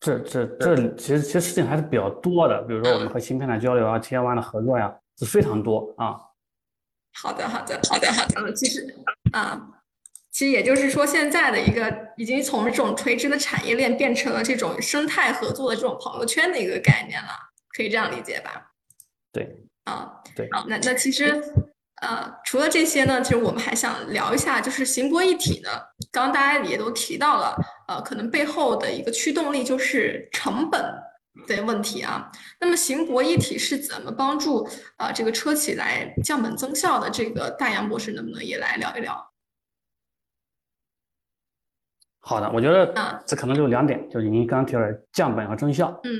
[0.00, 6.20] 这这这其实其实事情还是比较多的，比如说我们和芯片的交流啊，Tier One 的合作呀，是非常多啊。
[7.14, 8.40] 好的，好的，好的，好的。
[8.40, 8.86] 嗯，其实
[9.32, 9.60] 啊，
[10.30, 17.28] 其实也就是说，现在的一个已经从这种垂直的产业链变成了这种生态合作的这种朋友圈的一个概念了，
[17.76, 18.72] 可以这样理解吧？
[19.32, 20.64] 对，啊，对啊。
[20.66, 21.42] 那那其实
[22.00, 25.70] 呃，除了这些呢，其实我们还想聊一下，就是行博一体呢，
[26.10, 27.56] 刚刚大家也都提到了，
[27.88, 30.82] 呃，可能背后的一个驱动力就是成本。
[31.46, 32.30] 的问题啊，
[32.60, 37.10] 那么行博一体是怎么帮助啊这个车企来降本增效的？
[37.10, 39.30] 这个大杨博士能不能也来聊一聊？
[42.20, 45.98] 好的，我觉得啊，这可能就两点，就是您刚刚提到的降本和增效。
[46.04, 46.10] 嗯，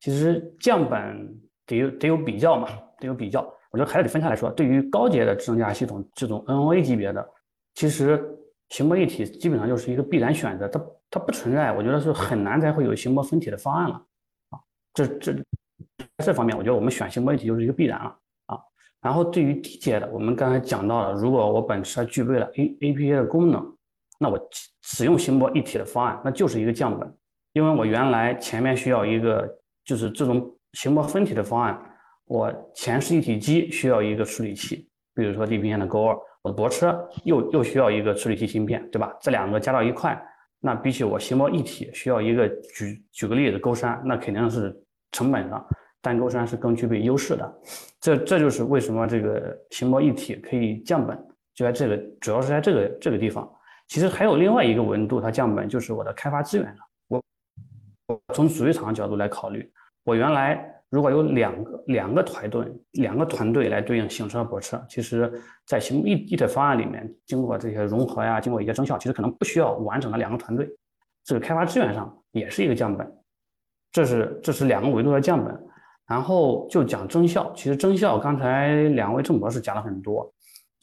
[0.00, 2.68] 其实降本得有得有比较嘛，
[3.00, 3.40] 得有比较。
[3.70, 4.50] 我觉得还是得分开来说。
[4.50, 7.26] 对于高阶的智能驾驶系统这种 NOA 级别的，
[7.74, 8.22] 其实
[8.68, 14.02] 行博一体基本上就是一个必然选择，它它不存在，我觉得是很难再会有行博分体的方案了。
[14.96, 15.36] 这这
[16.24, 18.58] 这方面，我觉得我们选行博一体就是一个必然了啊。
[19.02, 23.76] 然后对于低阶的，我们刚才讲到了，如果我本车具备了 A A P A 的功能，
[24.18, 24.40] 那我
[24.80, 27.14] 使用行博一体的方案，那就是一个降本，
[27.52, 29.46] 因为我原来前面需要一个
[29.84, 31.78] 就是这种行博分体的方案，
[32.24, 39.14] 我前视一体机需要一个处理器，比如说地平线的 Go 二，我的泊车又又需要一个处理器芯片，对吧？
[39.20, 40.18] 这两个加到一块，
[40.58, 44.74] 那比起我行博一体需要一个举举个例子，勾山，那肯定是。
[45.16, 45.66] 成本上，
[46.02, 47.60] 单钩山是更具备优势的，
[47.98, 51.16] 这这就是为什么这个行博一体可以降本，
[51.54, 53.50] 就在这个主要是在这个这个地方。
[53.88, 56.76] 其实还有另外一个维度，它降本就是我的开发资源上。
[57.08, 57.22] 我
[58.08, 59.72] 我从主机厂角度来考虑，
[60.04, 65.32] 我原来如果有两个两个团队两个团队来对应行车泊车，其实
[65.64, 70.68] 在行一一体方案里面，经过这些融合呀，经过一些增效，其实可能不需要完整的两个团队，
[71.24, 73.10] 这个开发资源上也是一个降本。
[73.96, 75.58] 这是这是两个维度的降本，
[76.06, 77.50] 然后就讲增效。
[77.56, 80.30] 其实增效刚才两位郑博士讲了很多，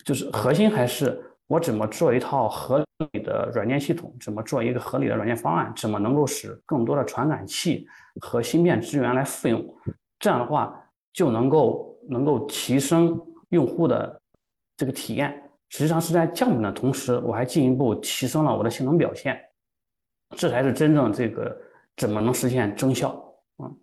[0.04, 7.86] 就是核心还是我怎么做一套合理的软件系统，怎么做一个合理的软件方案，怎么能够使更多的传感器
[8.20, 9.64] 和芯片资源来复用，
[10.18, 10.76] 这样的话
[11.14, 13.16] 就能够能够提升
[13.50, 14.20] 用户的
[14.76, 15.40] 这个体验。
[15.70, 19.40] 实际上是在降本的同时，我还进一步提升了我的性能表现，
[20.36, 21.56] 这才是真正这个。
[21.98, 23.12] 怎么能实现增效？
[23.58, 23.80] 嗯，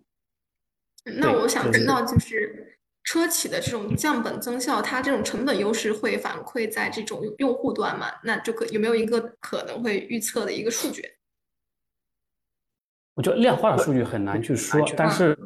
[1.19, 8.07] 那我想知道，就是车企的这种降本增效，它这种成本优势会反馈在这种用户端吗？
[8.23, 11.03] 那就可有没有一个可能会预测的一个数据？
[13.15, 15.37] 我觉得量化的数据很难去说，但是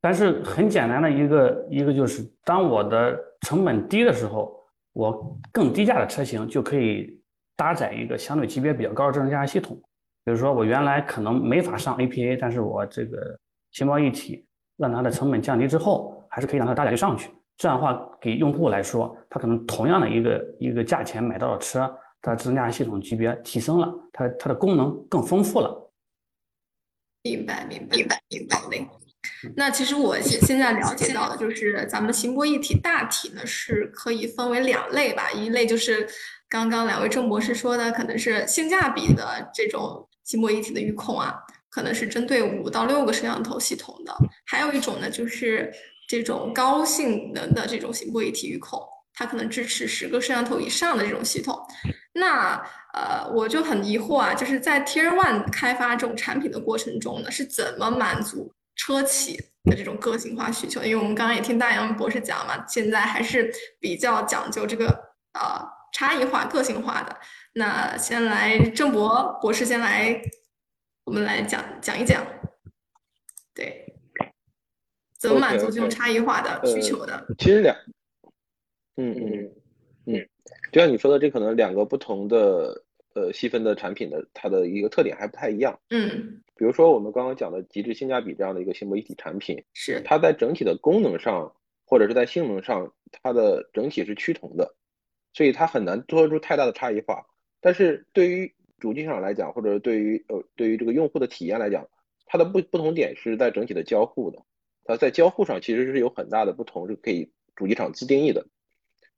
[0.00, 4.58] 但是很简单的一个一个就是，当我的成本低的时候，
[4.92, 7.22] 我更低价的车型就可以
[7.56, 9.80] 搭载一个相对级别比较高的智能驾驶系统。
[10.24, 13.38] 比如说，我原来可能没法上 APA，但是我这个
[13.72, 14.46] 行包一体
[14.76, 17.30] 让它的成本降低之后，还是可以让它大概率上去。
[17.56, 25.92] 这样的话，给用户来说，他可能同样的一个一个价钱买到的车，它的智能驾驶系统级别提升了，它它的功能更丰富了。
[27.22, 28.88] 明白，明白，明白，明白嘞。
[29.54, 36.06] 那其实我现现在了解到的就是，咱们行博一体大体呢是可以分为两类吧，一类就是
[36.48, 40.08] 刚刚两位郑博士说的，可能是性价比的这种。
[40.24, 41.34] 行博一体的预控啊，
[41.70, 44.12] 可能是针对五到六个摄像头系统的；
[44.46, 45.72] 还有一种呢，就是
[46.08, 48.80] 这种高性能的这种行博一体预控，
[49.14, 51.58] 它可能支持十个摄像头以上的这种系统。
[52.14, 52.62] 那
[52.92, 60.82] 呃，我就很疑惑啊，就是在 Tier One 开发这种产品的过程中呢，是怎么满足车企的这种个性化需求？
[60.82, 63.50] 因为我们刚刚也听大洋博士讲嘛，现在还是
[63.80, 64.88] 比较讲究这个
[65.32, 67.16] 呃差异化、个性化的。
[67.54, 70.22] 那先来郑博博士先来，
[71.04, 72.24] 我们来讲讲一讲，
[73.54, 73.94] 对，
[75.18, 77.26] 怎么满足这种差异化的需求的？
[77.38, 77.76] 其实两，
[78.96, 79.52] 嗯嗯
[80.06, 80.28] 嗯，
[80.72, 82.82] 就像你说的，这可能两个不同的
[83.14, 85.78] 呃细分的产品的它的一个特点还不太一样。
[85.90, 94.74] 嗯，比如说我们刚刚讲的极致性价比这样的一个新博一体产品，是它在整体的功能上或者是在性能上它的整体是趋同的，
[95.34, 97.26] 所以它很难做出太大的差异化。
[97.62, 101.88] 但是对于主机厂来讲，或者对于呃对于这个用户的体验来讲，
[102.26, 104.44] 它的不不同点是在整体的交互的，
[104.84, 108.46] 它在交互上其实是有很大的不同，是可以主机厂自定义的。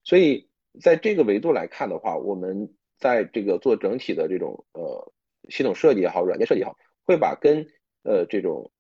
[0.05, 0.49] 所以
[0.80, 5.12] 在这个维度来看的话，我们在这个做整体的这种呃
[5.49, 7.66] 系统设计也好，软件设计也好，会把跟
[8.05, 8.70] 呃这种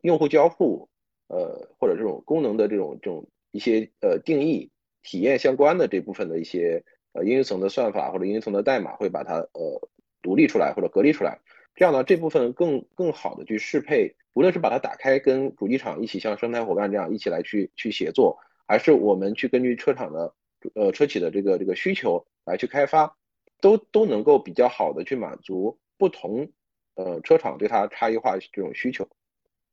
[0.00, 0.88] 用户交互。
[1.28, 4.70] 呃，或者这种功能的这种这种一些呃定义
[5.02, 9.88] 体验相关的这部分的一些呃应用层的算法或者应用层的代码，会把它呃
[10.22, 11.38] 独立出来或者隔离出来，
[11.74, 20.34] 这样呢这部分更更好的去适配，无论是把它打开跟主机厂一起像生态伙伴这样一起来去去协作，还是我们去根据车厂的
[20.74, 23.16] 呃车企的这个这个需求来去开发，
[23.60, 26.50] 都都能够比较好的去满足不同
[26.94, 29.08] 呃车厂对它差异化这种需求。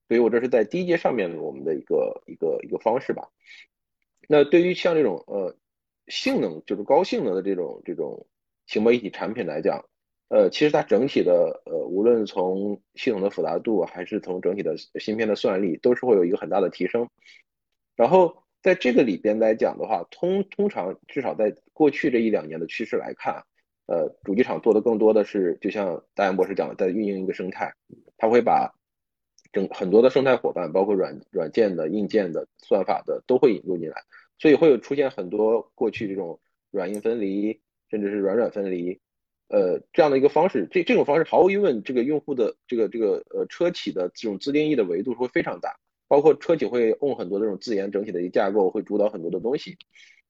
[0.07, 3.29] 所以我这是在第一阶上面我们的一个一个一个方式吧。
[4.27, 5.55] 那对于像这种呃
[6.09, 8.27] 性能就是高性能的这种这种
[8.67, 9.85] 行模一体产品来讲，
[10.27, 17.07] 呃其实它整体的呃无论从系统的复杂度还是从整体的芯片的算力，都是会有一个很大的提升。
[17.95, 23.43] 然后在这个里边来讲的话，通通常至少在过去这一两年的趋势来看，
[23.87, 27.73] 呃主机厂做的更多的是就像大岩博士讲的，在运营一个生态，
[28.17, 28.73] 他会把
[29.51, 34.03] 整很多的生态伙伴，包括软软件的、硬件的、算法的，都会引入进来，
[34.39, 36.39] 所以会有出现很多过去这种
[36.71, 37.61] 软硬分离，
[37.91, 38.99] 甚至是软软分离，
[39.49, 40.67] 呃，这样的一个方式。
[40.71, 45.77] 这这种方式毫无疑问，这个用户的这个这个呃车企的这种自定义的维度会非常大，
[46.07, 49.77] 包括车企会用很多这种自研整体的一个架构，会主导很多的东西。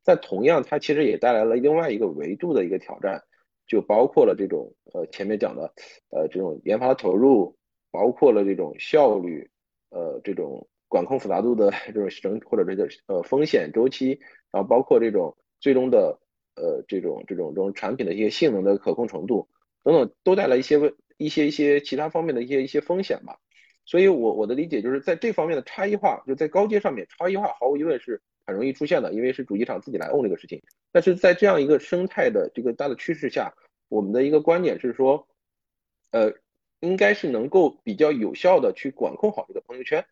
[0.04, 3.24] 但同样，它其实也带来了另外一个维度的一个挑战，
[3.68, 5.74] 就包括了这种呃前面讲的
[6.10, 7.56] 呃这种研发投入。
[7.92, 9.50] 包括了这种效率，
[9.90, 14.20] 呃，这种管控复杂度的这种整或者这个呃风险周期，
[14.52, 16.20] 然后包括这种最终的
[16.56, 19.48] 呃这种这种这种产品的一些性能的可控程度
[19.84, 23.40] 等等，都带来一些问一些一些其他方面的一些一些风险吧。
[23.86, 30.62] 所以，我我的理解就是在这方面的差异化，就在高阶上面差异化毫无疑问是很容易出现的，因为是主机厂自己来 own 这个事情。
[30.92, 33.54] 但是在这样一个生态的这个大的趋势下，
[33.88, 35.28] 我们的一个观点是说，
[36.12, 36.34] 呃。
[36.82, 40.06] 应该是能够比较有效的去管控好这个朋友圈，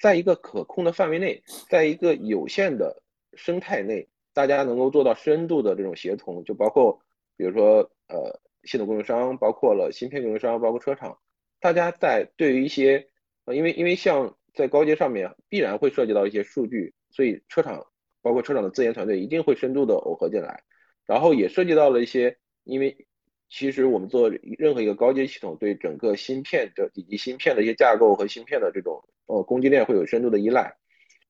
[0.00, 3.02] 在一个可控的范围内，在一个有限的
[3.34, 7.00] 生态内，大家能够做到深度的这种协同，就包括
[7.36, 11.18] 比如说呃系统供应商，包括了芯片供应商，包括车厂，
[11.60, 13.08] 大家在对于一些
[13.44, 17.86] 呃因为因为像在高阶上面必然会涉及到一些数据，所以车厂
[18.22, 20.62] 包括车厂的自研团队一定会深度的耦合进来，
[21.06, 23.05] 然后也涉及到了一些因为。
[23.48, 24.28] 其实我们做
[24.58, 30.76] 任何一个高阶系统，对整个芯片的以及芯片的一些架构和芯片的这种呃供给链会有深度的依赖，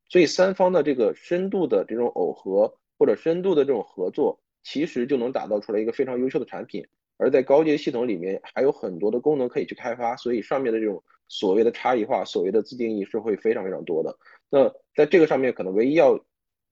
[0.08, 6.86] 所以三方的这个深度的这种耦合或者深度的这种合作，其实就能打造出来一个非常优秀的产品。
[7.18, 14.16] 而在高阶系统里面还有很多的功能可以去开发，所以上面的这种所谓的差异化、所谓的自定义是会非常非常多的。
[14.48, 16.18] 那在这个上面，可能唯一要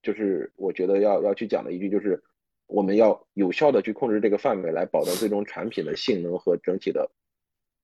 [0.03, 2.23] 就是我觉得要要去讲的一句就是。
[2.67, 7.11] 我们要有效的去控制这个范围，来保证最终产品的性能和整体的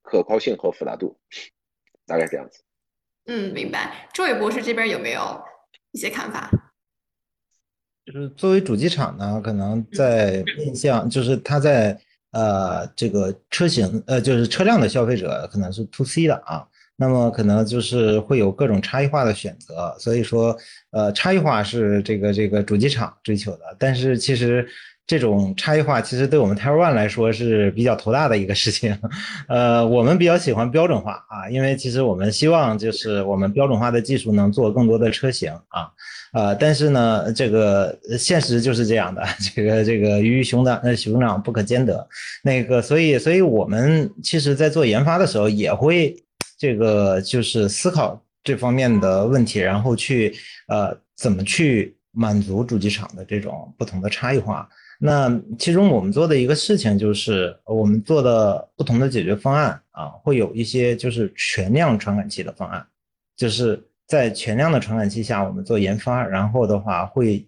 [0.01, 1.17] 可靠性和复杂度，
[2.05, 2.63] 大概这样子。
[3.25, 4.09] 嗯，明白。
[4.13, 5.21] 周伟博士这边有没有
[5.91, 6.49] 一些看法？
[8.03, 11.95] 就是作为主机厂呢，可能在面向，就是它在
[12.31, 16.67] 呃这个车型呃就是车辆的消费者可能是 to C 的啊。
[17.01, 20.55] 那么可能就是会有各种差异化的选择，所以说，
[20.91, 24.67] 呃，差异化是这个这个主机厂追求的，但是其实
[25.07, 28.95] 这种差异化其实对我们 Tier One 来说是比较头大的一个事情，
[29.47, 35.89] 呃，我们比较喜欢标准化啊，因为其实我们希望就是我们标准化的技术能做更多的车型啊，
[36.33, 39.25] 呃，但是呢，这个现实就是这样的，
[39.55, 42.07] 这个这个鱼与熊掌呃熊掌不可兼得，
[42.43, 46.15] 那个所以所以我们其实在做研发的时候也会。
[46.61, 50.31] 这个就是思考这方面的问题，然后去
[50.67, 54.69] 呃怎么去满足主机厂的这种不同的差异化。
[54.99, 62.85] 那其中我们做的一个事情就是，我们做的不同的解决方案啊，会有一些就是全量传感器的方案，
[63.35, 67.43] 就是在全量的传感器下，我们做研发，然后的话会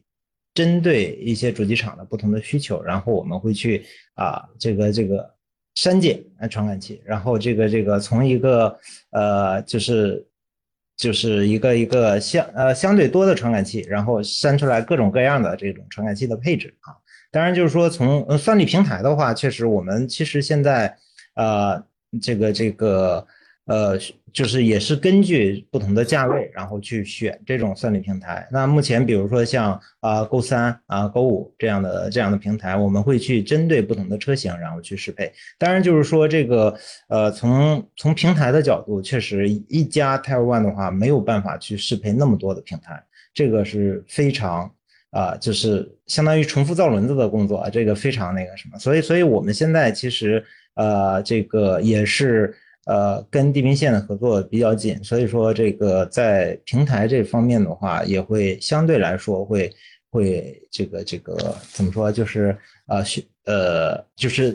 [0.56, 3.86] 针对一些主机厂的不同的需求，然后我们会去
[4.16, 5.32] 啊这个这个。
[5.76, 8.78] 删减啊传感器，然后这个这个从一个
[9.12, 10.26] 呃就是
[10.96, 16.94] 就是一个一个相呃相对多的传感器，然后删出来各种各样的这种传感器的配置啊。
[17.32, 20.96] 当然就是说从算力平台的话，确实我们其实现在
[21.36, 21.84] 呃
[22.22, 23.26] 这个这个
[23.66, 23.98] 呃，
[24.34, 28.46] 就是也是根据不同的价位，然后去选这种算力平台。
[28.52, 35.32] 那目前比如说像啊勾三啊勾五这样的这样的平台，我们会去针对不同的车型，然后去适配。
[35.58, 36.76] 当然就是说这个
[37.08, 43.02] 呃从从平台的角度，确实一家 t i e One 的话没有办法去适配那么多的平台，
[43.34, 44.70] 这个是非常
[45.12, 48.78] 啊就是相当于重复造轮子的工作，这个非常那个什么。
[48.78, 50.44] 所以所以我们现在其实
[50.76, 52.54] 呃这个也是。
[52.86, 59.72] 呃，跟地平线的合作比较紧，所以说这个在平台这方面的话，也会相对来说会
[60.12, 62.58] 会这个这个怎么说，就是
[62.88, 63.04] 呃
[63.46, 64.52] 呃就是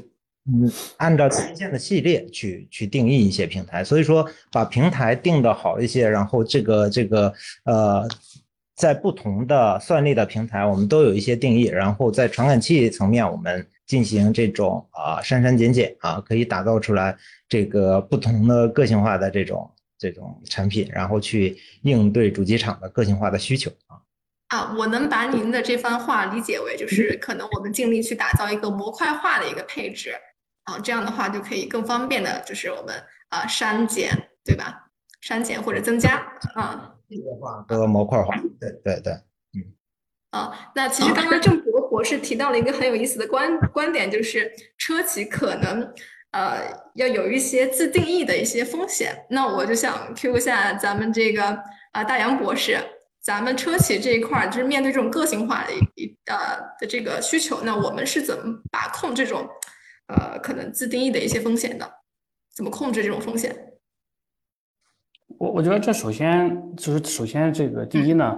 [0.46, 7.32] 嗯按照地平线的系列去去定义一些平台，所以说把平台定的好一些，然后这个这个
[7.64, 8.06] 呃
[8.76, 13.66] 在不同的算力的平台，我们都有一些定义，然后在传感器层面我们。
[13.88, 17.16] 进行这种啊删删减减啊，可以打造出来
[17.48, 23.98] 这个不同的个性化的这种这种产品，然后去应对主机厂的个性化的需求啊。
[24.48, 30.12] 啊，我能把您的这番话理解为，就是可能我们尽力去打造一个模块化的一个配置
[30.64, 32.94] 啊，这样的话就可以更方便的，就是我们
[33.28, 34.10] 啊删减，
[34.44, 34.88] 对吧？
[35.20, 36.16] 删减或者增加
[36.54, 36.94] 啊。
[37.40, 39.12] 化和模块化，对对对。
[39.54, 39.64] 嗯
[40.30, 45.94] 啊，那其实刚刚郑博博士提到了一个很有意思的观观点，就是车企可能
[46.38, 49.12] 呃要有一些自定义的一些风险。
[49.28, 51.42] 那我就想 Q 一下咱们这个
[51.92, 52.78] 啊大洋博士，
[53.20, 56.36] 咱们车企这一块儿就是面对这种个性化的一呃
[56.78, 59.48] 的这个需求，那我们是怎么把控这种
[60.06, 61.90] 呃可能自定义的一些风险的？
[62.54, 63.54] 怎么控制这种风险？
[65.38, 68.36] 我我觉得这首先就是首先这个第一呢，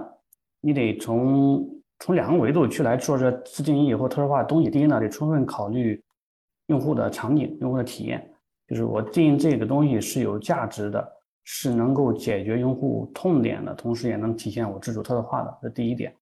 [0.59, 1.67] 你得从
[1.99, 4.69] 从两个维度去来做这自定义或特殊化的东西。
[4.69, 5.99] 第一呢，得充分考虑
[6.71, 8.27] 用户的场景、用户的体验，
[8.67, 11.05] 就是我定义这个东西是有价值的，
[11.43, 16.15] 是能够解决用户痛点的，同时也能体现我自主特色化的，这第一点。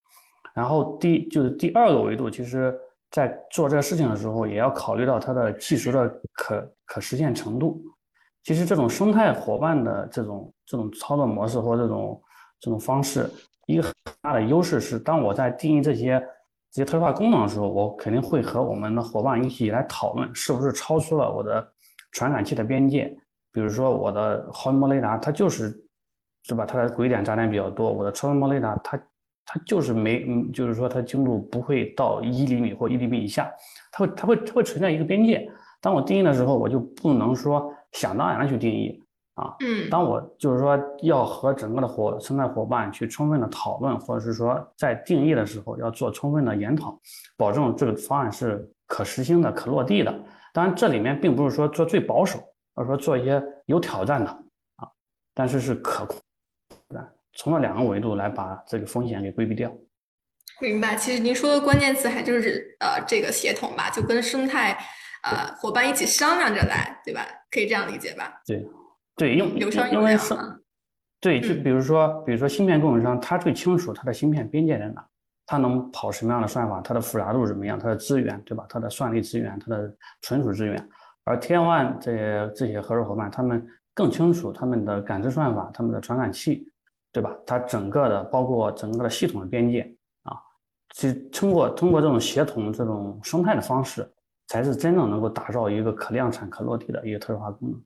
[0.56, 2.76] 然后第就是第二个维度，其实
[3.12, 7.80] 在做这个事情的时候，也要考虑到它的技术的可可实现程度。
[8.44, 12.22] 其实这种生态伙伴的这种这种操作模式或这种
[12.60, 13.30] 这种方式。
[13.68, 16.20] 一个很大的优势是，当我在定义这些
[16.72, 21.68] 这些特殊化功能的时候，我肯定会和我们的伙伴一起来讨论，是不是超出了我的
[22.12, 23.16] 传感器的边界。
[23.52, 25.76] 比如说，我的毫米波雷达它就是，
[26.44, 26.66] 是吧？
[26.66, 27.92] 它的轨点杂点比较多。
[27.92, 28.98] 我的超声波雷达它
[29.46, 33.52] 它就是没，嗯，就是说它精度不会到一厘米或一厘米以下，
[33.92, 35.50] 它会它会它会存在一个边界。
[35.82, 39.04] 当我定义的时候，我就不能说想当然的去定义。
[39.40, 47.00] 啊，嗯，当我就是说要和整个的伙生态伙伴去充分的讨论，或者是说在定义的时候要做充分的研讨，
[47.38, 50.14] 保证这个方案是可实行的、可落地的。
[50.52, 52.38] 当然，这里面并不是说做最保守，
[52.76, 54.90] 而是说做一些有挑战的啊，
[55.34, 56.18] 但是是可控
[56.90, 57.14] 的。
[57.34, 59.72] 从这两个维度来把这个风险给规避掉。
[60.60, 60.98] 明白。
[60.98, 64.78] 其实您说的关键词还就是呃这个协同吧，就跟生态
[65.24, 67.26] 呃伙伴一起商量着来，对吧？
[67.50, 68.42] 可以这样理解吧？
[68.46, 68.68] 对。
[69.20, 69.60] 对，因
[69.92, 70.34] 因为是，
[71.20, 75.06] 对，就比如说，比如说芯片供应商，他最清楚他的芯片边界在哪，
[75.46, 78.66] 他能跑什么样的算法，它的复杂度怎么样，它的资源，对吧？
[78.70, 80.90] 它的算力资源，它的存储资源。
[81.26, 86.66] 而天万这些这些合作伙伴，他们更清楚他们的感知算法，他们的传感器，
[87.12, 87.36] 对吧？
[87.46, 89.82] 它整个的包括整个的系统的边界
[90.24, 90.38] 啊，
[90.96, 94.10] 去通过通过这种协同、这种生态的方式，
[94.48, 97.82] 才是真正能够打造一个可量产、可落地的一个特殊化功能。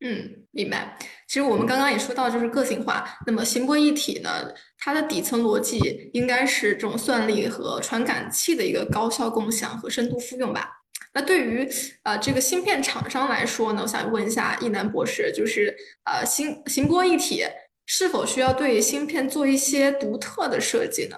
[0.00, 0.98] 嗯，明白。
[1.26, 3.08] 其实我们刚刚也说到，就是个性化。
[3.26, 10.70] 那么行波一体呢，它的底层逻辑应该是这种算力和传感器的一个高效共享和深度复用吧。
[11.14, 11.66] 那对于
[12.02, 15.74] 呃这个芯片厂商来说呢，我想问一下易南博士，就是
[16.04, 17.44] 呃行行波一体
[17.86, 21.16] 是否需要对芯片做一些独特的设计呢？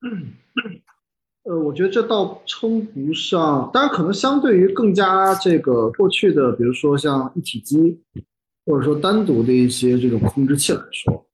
[1.52, 8.00] 呃，我觉得这倒称不上，当然可能相对于更加这个过去的，比如说像一体机，
[8.64, 11.26] 或者说单独的一些这种控制器来说，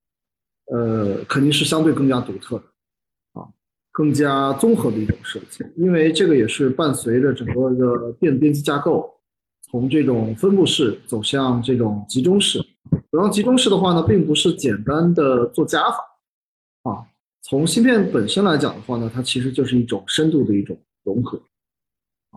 [0.73, 2.65] 呃，肯定是相对更加独特的，
[3.41, 3.47] 啊，
[3.93, 9.09] 更加综合的一种设计，因为这个也是伴随着整个的电子编辑架构
[9.71, 12.59] 从这种分布式走向这种集中式，
[13.13, 15.99] 然后集中式的话呢，并不是简单的做加法，
[16.91, 17.07] 啊。
[17.49, 21.41] 从芯片本身来讲的话呢，它其实就是一种深度的一种融合，
[22.31, 22.37] 啊，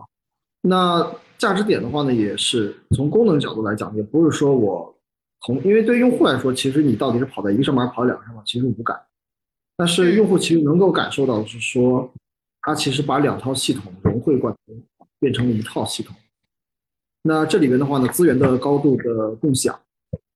[0.62, 4.96] 那价值点的话呢，也是从功能角度来讲，也不是说我
[5.42, 8.98] 从，因为对用户来说，其实你到底是跑在一个上面，跑在两个上面，其实无感，
[9.76, 12.10] 但是用户其实能够感受到的是说，
[12.62, 14.82] 它其实把两套系统融会贯通，
[15.20, 16.16] 变成了一套系统，
[17.20, 19.78] 那这里边的话呢，资源的高度的共享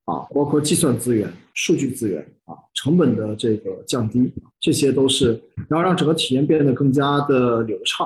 [0.05, 4.31] 啊，包括计算资源、数据资源啊，成本的这个降低，
[4.67, 8.05] 这些都是，然后让整个体验变得更加的流畅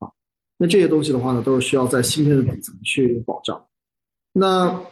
[0.00, 0.10] 啊。
[0.58, 3.64] 那这些东西的话呢，都是需要在芯片的底层去保障。
[4.34, 4.82] 那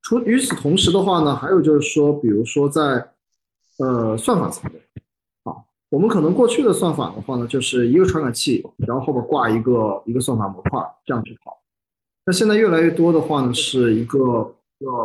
[0.00, 3.06] 除与此同时的话呢，还有就是说，比如说在
[3.76, 4.80] 呃算法层面
[5.44, 5.52] 啊，
[5.90, 11.52] 我们可能过去的算法的话呢，就是一个传感器，然后后边挂一个一个算法模块这样去跑。
[12.24, 14.54] 那现在越来越多的话呢，是一个，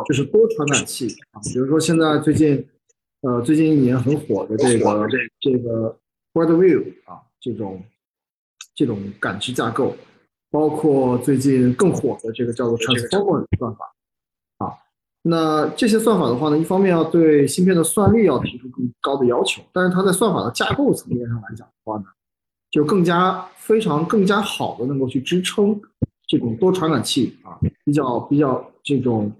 [0.06, 2.66] 就是多传感器啊，比如说现在最近，
[3.22, 5.08] 呃，最近一年很火的这个
[5.40, 5.96] 这个
[6.32, 7.82] Broadview 啊，这种
[8.74, 9.96] 这种感知架构，
[10.50, 13.94] 包括最近更火的这个叫做 Transformer 算法
[14.58, 14.74] 啊，
[15.22, 22.04] 那这些算法的话呢，一方面要对芯片的算力要提出更高的要求，但是它在算法的架构层面上来讲的话呢，
[22.70, 25.80] 就更加非常更加好的能够去支撑。
[26.26, 29.30] 这种多传感器啊，比较比较这种，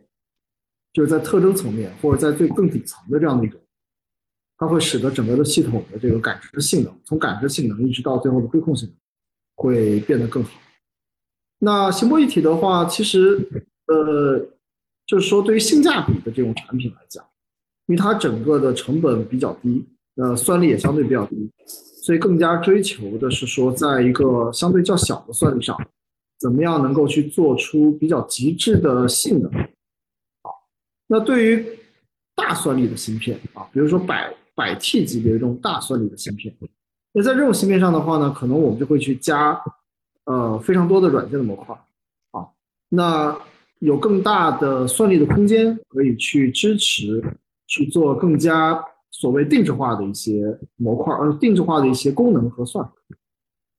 [0.92, 3.58] 就是在特征层面或者在最更底层的这样的一种，
[4.62, 8.96] 它会使得整个的系统的这个感知性能，从感知性能一直到最后的规控性能，
[9.56, 10.50] 会变得更好。
[11.58, 13.44] 那行波一体的话，其实
[13.86, 14.38] 呃，
[15.04, 17.24] 就是说对于性价比的这种产品来讲，
[17.86, 19.84] 因为它整个的成本比较低，
[20.14, 25.76] 呃，算力也相对比较低，所以更加追求的是说，在一个相对较小的算力上。
[26.38, 29.52] 怎么样能够去做出比较极致的性能？
[30.42, 30.50] 好，
[31.06, 31.66] 那对于
[32.34, 36.54] 大算力的芯片啊，比如说百百 T 级别这种大算力的芯片，
[37.12, 39.60] 那在这种芯片上的话呢，可能我们就会去加
[40.24, 41.74] 呃非常多的软件的模块
[42.32, 42.48] 啊，
[42.88, 43.38] 那
[43.80, 47.22] 有更大的算力的空间可以去支持
[47.66, 52.92] 去做更加所谓定制化的一些模块，呃，定制化的一些功能和算法。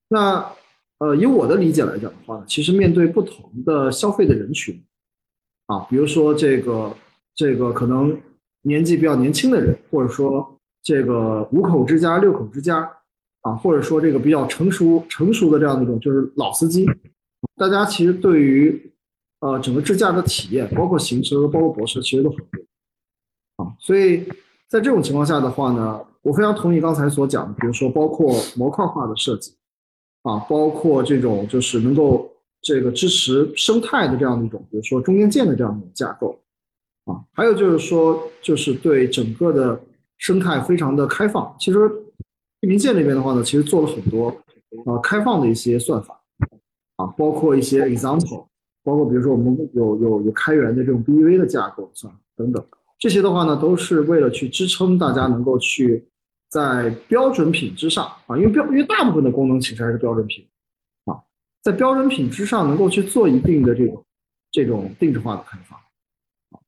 [0.09, 0.51] 那
[0.99, 4.83] 呃，以我的理解来讲的话呢，其实面对不同的消费的人群，
[5.67, 6.95] 啊，比如说这个
[7.33, 8.15] 这个可能
[8.61, 12.87] 年纪比较年轻的人，或者说这个五口之家、六口之家，
[13.41, 16.85] 啊，或者说这个比较成熟成熟的这样的一种就是老司机，
[17.55, 18.93] 大家其实对于
[19.39, 22.65] 呃整个智驾的体验，包括行车、包括泊车，其实都很贵，
[23.55, 24.25] 啊，所以
[24.67, 29.55] 在这种情况下的话呢，我非常同意刚才所讲的，比如说包括模块化的设计。
[30.25, 32.31] 啊，包括这种就是能够
[32.61, 36.39] 这个支持生态的这样的一种，比如说中间件的这样一种架构，
[37.03, 39.77] 啊，还有就是说，就是对整个的
[40.17, 41.55] 生态非常的开放。
[41.59, 41.89] 其实
[42.61, 44.29] 地平线这边的话呢，其实做了很多
[44.85, 46.19] 啊开放的一些算法，
[46.97, 48.47] 啊，包括一些 example，
[48.83, 52.65] 包括比如说我们有有有开源的这种 B V 的架构算等等，
[52.99, 56.07] 这些的话呢，都是为了去支撑大家能够去。
[56.49, 60.47] 在标准品之上啊，因为标因为大部分的功能其实还是标准品
[61.05, 61.17] 啊，
[61.63, 64.05] 在标准品之上能够去做一定的这种
[64.51, 65.75] 这种定制化的开发，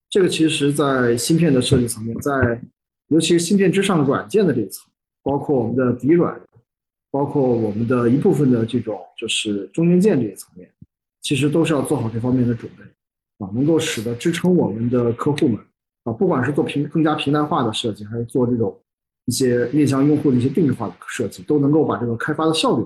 [0.10, 2.60] 这个其实，在芯片的设计层面，在
[3.08, 4.90] 尤其是芯片之上软件的这一层，
[5.24, 6.40] 包括我们的底软，
[7.12, 10.70] 包括我们的一部分的这种就是中间件这一层面，
[11.22, 12.84] 其实都是要做好这方面的准备
[13.46, 15.60] 啊，能够使得支撑我们的客户们
[16.04, 18.78] 啊，不管是做平更加平台化的设计，还是做这种。
[19.28, 22.86] 一些面向用户的一些定制化的设计，都能够把这个开发的效率。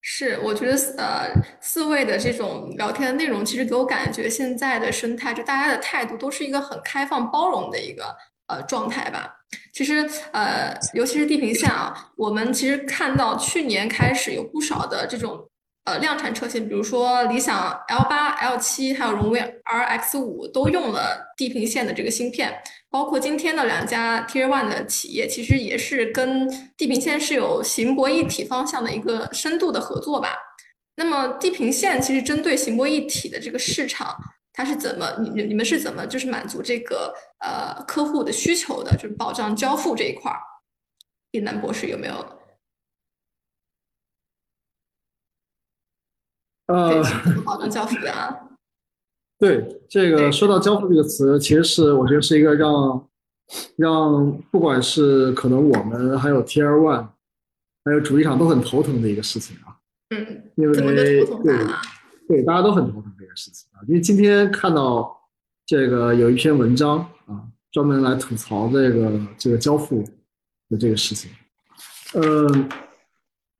[0.00, 1.30] 是，我觉得呃，
[1.60, 9.34] 四位的这种聊天的内容，其实给我感觉现在的生态，就大家的态度都是一个很开放包容的一个呃状态吧。
[9.72, 15.48] 其实呃，尤其是地平线啊，我们其实看到去年开始有不少的这种。
[15.84, 22.52] 呃，量产车型，比如说理想 L 八、L 七，还有荣威 RX 五，都用了地平线的这个芯片。
[22.90, 30.34] 包括今天的两家 Tier One 的企业，其实也是跟地平线是有行博一体方向的一个深度的合作吧。
[30.96, 34.16] 那么地平线其实针对行博一体的这个市场，
[34.52, 40.40] 它是怎么你你们是怎么就是满足这个呃客户的需求的，就是保障交付这一块儿？
[41.32, 42.14] 林南博士有没有？
[46.66, 47.02] 呃，
[47.44, 48.34] 保证交付的啊。
[49.38, 53.08] 对，这个说到交付这个词，其实是我觉得是一个让
[53.76, 57.08] 让不管是可能我们还有 Tier One，
[57.84, 59.76] 还有主机厂都很头疼的一个事情啊。
[60.10, 60.42] 嗯。
[60.56, 61.24] 因为对
[62.26, 63.78] 对，大家都很头疼这个事情啊。
[63.86, 65.16] 因为今天看到
[65.64, 70.02] 这个有一篇文章啊，专门来吐槽这个这个交付
[70.68, 71.30] 的这个事情。
[72.14, 72.68] 嗯，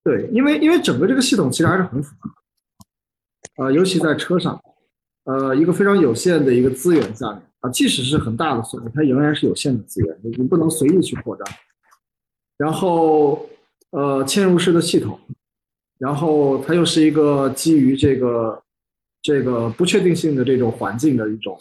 [0.03, 3.65] 对，因为因为整个这个系统其实还是很复杂。
[3.65, 4.61] 啊，尤其在车上，
[5.29, 11.47] 呃，一个非常有限的一个资源下面啊，即使是很大的算力，它仍然是有限的资源，你不能随意去扩张。
[12.57, 13.47] 然后，
[13.91, 15.21] 呃，嵌入式的系统，
[15.99, 18.63] 然后它又是一个基于这个
[19.21, 21.61] 这个不确定性的这种环境的一种，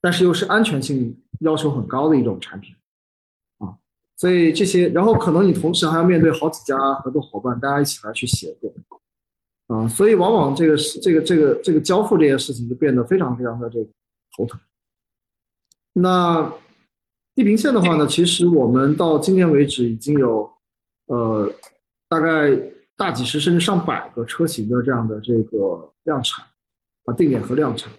[0.00, 2.72] 但是又是安全性要求很高的一种产品
[3.58, 3.74] 啊。
[4.16, 8.72] 所以这些，然后可能你同时还要面对好几家合作伙伴，大家一起来去协作
[9.70, 9.88] 啊。
[9.88, 13.86] 所以往往这个是这个这个这个交付这件事情就变得非常非常的这个
[14.36, 14.60] 头疼。
[15.92, 16.52] 那
[17.34, 20.50] 地平线的话呢，其实我们到今天为止已经有
[21.06, 21.50] 呃
[22.08, 22.50] 大概
[22.96, 26.44] 大几十甚至上百个车型的这样的这个量产
[27.04, 27.90] 啊定点和量产。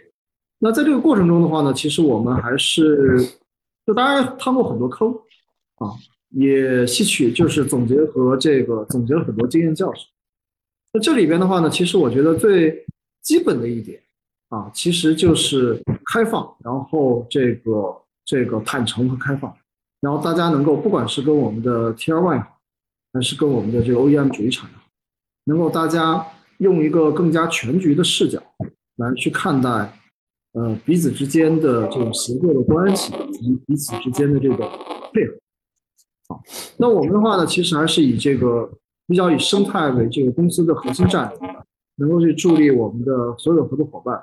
[0.60, 3.18] 那在这个过程中的话呢，其实我们还是
[3.86, 5.12] 就当然趟过很多坑
[5.78, 5.90] 啊，
[6.30, 10.08] 也吸取就是总结和这个总结了很多经验教训。
[10.94, 12.86] 那这里边的话呢，其实我觉得最
[13.22, 14.02] 基本的一点
[14.50, 17.98] 啊，其实就是开放，然后这个。
[18.24, 19.54] 这个坦诚和开放，
[20.00, 22.48] 然后大家能够不管是跟我们的 T R Y，
[23.12, 24.70] 还是跟我们的这个 O E M 主机厂，
[25.46, 26.26] 能够大家
[26.60, 28.42] 用一个更加全局的视角
[28.98, 29.70] 来去看待，
[30.54, 34.58] 呃彼此之间的这种协作的关系以及彼此之间的这个
[35.12, 35.34] 配合。
[36.30, 36.42] 好，
[36.78, 38.72] 那我们的话呢，其实还是以这个
[39.12, 41.56] 比较以生态为这个公司的核心战略，
[41.98, 44.18] 能够去助力我们的所有合作伙伴。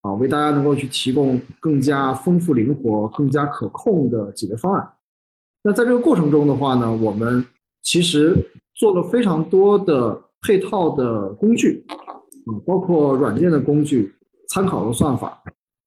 [0.00, 4.92] 啊，为大家能够去提供更加丰富、灵活、更加可控的解决方案。
[5.62, 7.46] 那在这个过程中的话呢，我们
[7.82, 8.36] 其实
[8.74, 11.94] 做了非常多的配套的工具，啊，
[12.66, 14.12] 包括软件的工具、
[14.48, 15.40] 参考的算法，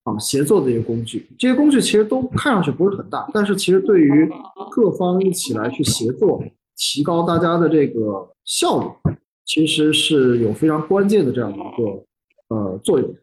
[0.06, 1.28] 啊，协作的一些工具。
[1.38, 4.32] 这些工具其实都看上去不是很大，但是其实对于
[4.72, 6.42] 各方一起来去协作，
[6.76, 9.14] 提高大家的这个效率，
[9.46, 13.16] 其实是有非常关键的这样的一个呃作用。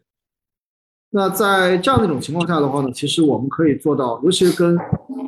[1.15, 4.75] 那在这样的一种情况下的话呢，其实我们可以做到，尤其是跟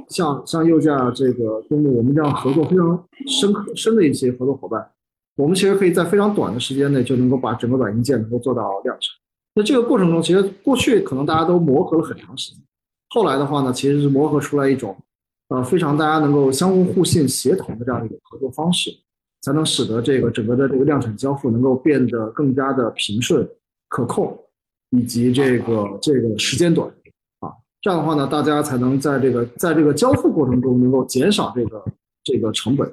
[0.10, 4.90] 像像右驾这个公路我们这样合作非常深刻深的一些合作伙伴，
[5.36, 9.12] 我们其实可以在非常短的时间内就能够把整个软硬件能够做到量产。
[9.54, 12.64] 那这个过程中，其实过去可能大家都磨合了很长时间，
[13.10, 14.98] 后来的话呢，其实是磨合出来一种
[15.50, 18.90] 呃非常大家能够相互互信协同的这样的一种合作方式，
[19.42, 23.48] 才能使得这个整个的这个量产交付能够变得更加的平顺
[23.88, 24.42] 可控。
[24.92, 26.88] 以及这个这个时间短
[27.40, 31.84] 啊，这样的话呢，大家才能在这个在这个交付过程中能够减少这个
[32.24, 32.88] 这个成本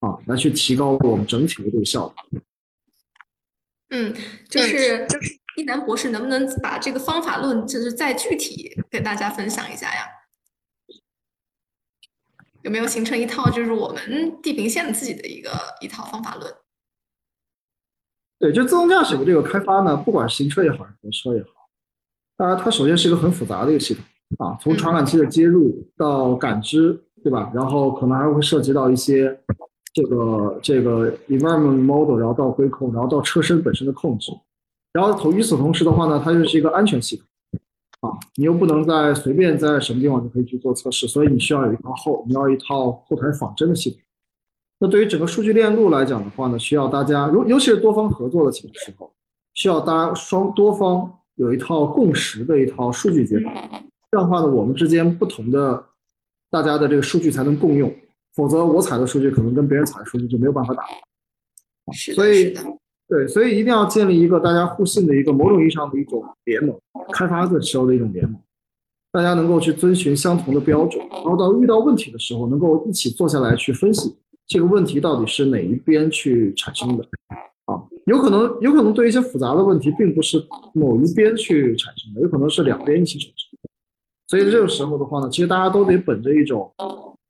[0.00, 2.40] 啊，来去提高我们整体的这个效率。
[3.88, 4.14] 嗯，
[4.48, 10.02] 就是就是一南博士能不能把这个方法论就是再具体给大家分享一下呀？
[12.62, 15.50] 有没有形成一套就是我们地平线自己的一个
[15.80, 16.52] 一套方法论？
[18.38, 21.48] 对，就自动驾驶的这个开发呢，不管是行车也好，还是合车也好，
[22.36, 24.02] 当然它首先是一个很复杂的一个系统
[24.38, 27.50] 啊，从传感器的接入到感知，对吧？
[27.54, 29.38] 然后可能还会涉及到一些
[29.92, 34.32] 这个这个 environment model，然后到规控，然后到车身本身的控制，
[34.92, 37.26] 然后同与此同时的话呢，它又是一个安全系统
[38.00, 44.00] 啊，你又不能在随便在什么地方就可以去做测试，所以你需要有一套后，你要一套后台仿真的系统。
[44.78, 49.12] 那对于整个数据链路来讲的话呢，需要大家，如尤其是多方合作的情时候，
[49.52, 53.50] 需要大家双多方有一套共识的一套数据接口，
[54.10, 55.84] 这样的话呢，我们之间不同的
[56.50, 57.94] 大家的这个数据才能共用，
[58.34, 60.84] 否则我采的数据可能跟别人采的数据就没有办法打。
[62.14, 62.56] 所以，
[63.10, 66.78] 对，所以一定要建立一个大家互信的一个某种意义上的一种联盟，
[67.12, 68.40] 开发的时候的一种联盟，
[69.10, 74.14] 大家能够去遵循相同的标准，然后到遇到问题的时候，能够一起坐下来去分析。
[74.46, 77.04] 这个问题到底是哪一边去产生的？
[77.64, 80.40] 啊，有可能，有可能对一些复杂的问题，并不是
[80.72, 83.68] 某一边去产生的，有可能是两边一起产生的。
[84.28, 86.72] 所以这个时候的话呢，其实大家都得本着一种，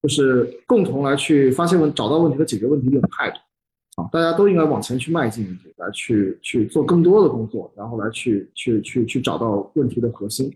[0.02, 3.38] 就是共同来去发现问、找到问题和解决问题的一种态度。
[4.00, 10.50] 啊，大家都应该往前去迈进一步，来去去做更多的工作，然后来去去去去找到问题的核心。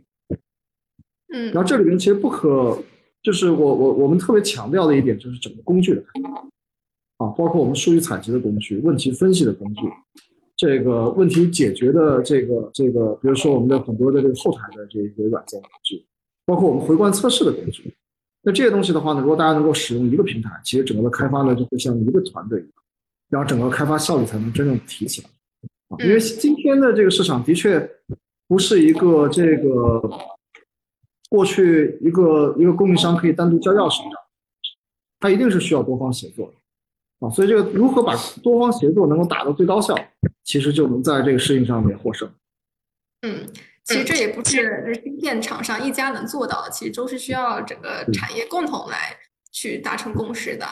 [1.35, 2.79] 嗯，然后这里面其实不可，
[3.23, 6.49] 就是我我我们特别强调的一点，就是整个工具的开发。
[7.19, 9.83] 啊，包括我们数据采集的工具、问题分析的工具，
[10.57, 16.05] 这个问题解决的这个这个，比如说我们的很多的这个后台的这些软件工具，
[16.47, 17.95] 包括我们回灌测试的工具。
[18.43, 22.73] 那这些东西的话呢，如果大家能够使用一个平台，其实整个的开发呢就会像一个团队一样，
[23.29, 25.29] 然后整个开发效率才能真正提起来。
[25.89, 27.91] 啊，因为今天的这个市场的确
[28.49, 30.01] 不是一个这个
[31.29, 34.17] 过去一个一个供应商可以单独交钥匙的，
[35.21, 37.27] 它一定是需要多方协作的。
[37.27, 39.95] 啊，所以这个如何把多方协作能够打到最高效，
[40.43, 42.31] 其实就能在这个事情上面获胜。
[43.23, 43.47] 嗯，
[43.85, 49.17] 其实这也不是芯片厂商一家能做到的，其实都是需要整个产业共同来
[49.53, 50.67] 去达成共识的。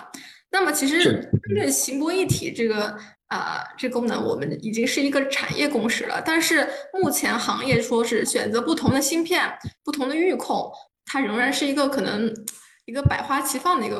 [0.53, 2.95] 那么其实针对行波一体这个
[3.29, 6.23] 呃这功能，我们已经是一个产业共识了。
[6.23, 9.51] 但是目前行业说是选择不同的芯片、
[9.83, 10.71] 不同的预控，
[11.07, 12.31] 它仍然是一个可能
[12.85, 13.99] 一个百花齐放的一个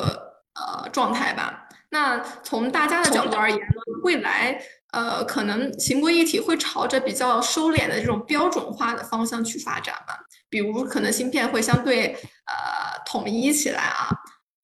[0.55, 1.67] 呃状态吧。
[1.91, 4.61] 那从大家的角度而言呢，未来
[4.93, 10.19] 呃可能行波一体会朝着比较收敛的这种标准化的方向去发展吧。
[10.51, 12.09] 比如可能芯片会相对
[12.47, 14.11] 呃统一起来啊，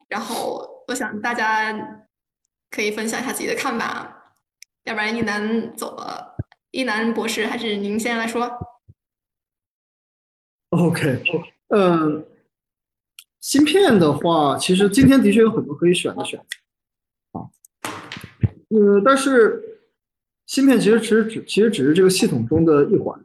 [0.07, 0.78] 然后。
[0.89, 2.09] 我想大家
[2.71, 4.35] 可以分享一下自己的看法，
[4.85, 6.35] 要不然一楠走了，
[6.71, 8.51] 一楠博士还是您先来说。
[10.71, 11.23] OK，
[11.69, 12.27] 嗯，
[13.41, 17.49] 芯片的话，其实今天的确有很多可以选的选择啊，
[18.69, 19.83] 呃，但是
[20.47, 23.23] 芯片其实其实只其实只是这个系统中的一环，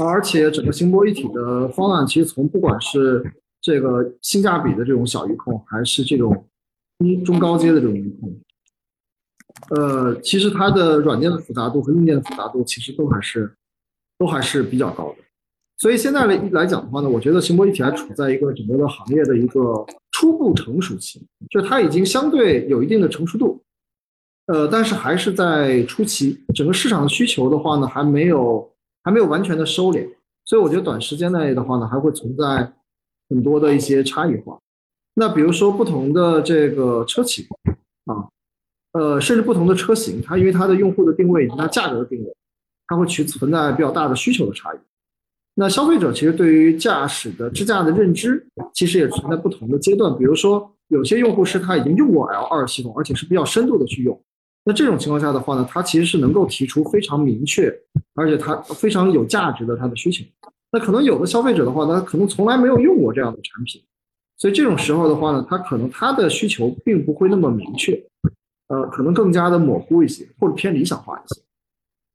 [0.00, 6.46] 而且整个星波一体的方案，其实从不管是这个性价比的这种小鱼控，还是这种
[6.98, 8.40] 中中高阶的这种鱼控，
[9.70, 13.52] 呃，其实它的软件的复杂度和硬件的复杂度其实都还是
[14.16, 15.24] 都还是比较高的。
[15.76, 23.62] 所以现在来来讲的话呢，我觉得行波一体还处在一个整个的行业的一个初步成熟期，就是它已经相对有一定的成熟度，
[24.46, 28.68] 呃，但是还是在初期，整个市场的需求的话呢，还没有
[29.02, 30.08] 还没有完全的收敛，
[30.44, 32.72] 所以我觉得短时间内的话呢，还会存在。
[33.28, 34.58] 很多的一些差异化，
[35.14, 37.46] 那比如说不同的这个车企
[38.06, 38.28] 啊，
[38.92, 42.36] 呃，甚至不同的车型，它因为它的用户的定位以及它价格的定位，
[42.86, 44.78] 它会去存在比较大的需求的差异。
[45.54, 50.16] 那消费者其实对于驾驶的支架的认知，其实也存在不同的阶段。
[50.16, 54.18] 比如说，有些用户是他已经用过 L 二系统，而且是比较深度的去用，
[54.64, 57.76] 那这种情况下的话呢，他其实是能够提出非常明确，
[58.14, 60.24] 而且它非常有价值的他的需求。
[60.70, 63.82] 那可能有的消费者的话，他可能从来没有用过这样的产品，
[64.36, 67.98] 所以这种时候的话呢，他可能他的需求并不会那么明确，
[68.68, 71.40] 呃，可能更加的模糊一些，或者偏理想化一些。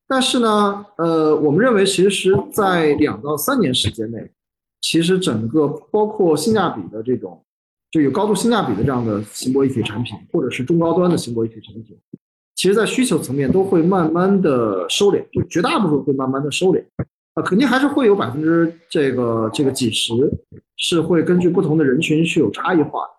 [0.08, 4.30] 但是呢，呃，我们认为其实，在两到三年时间内，
[4.82, 7.44] 其实整个包括性价比的这种，
[7.90, 11.98] 就有高度性价比的这样的行波一体产品，或者是中高端的行波一体产品，
[12.54, 16.84] 其实在需求层面都会慢慢的收敛，就绝大部分会慢慢的收敛。
[17.36, 20.14] 啊，肯定还是会有百分之这个这个几十
[20.78, 23.14] 是会根据不同的人群是有差异化的。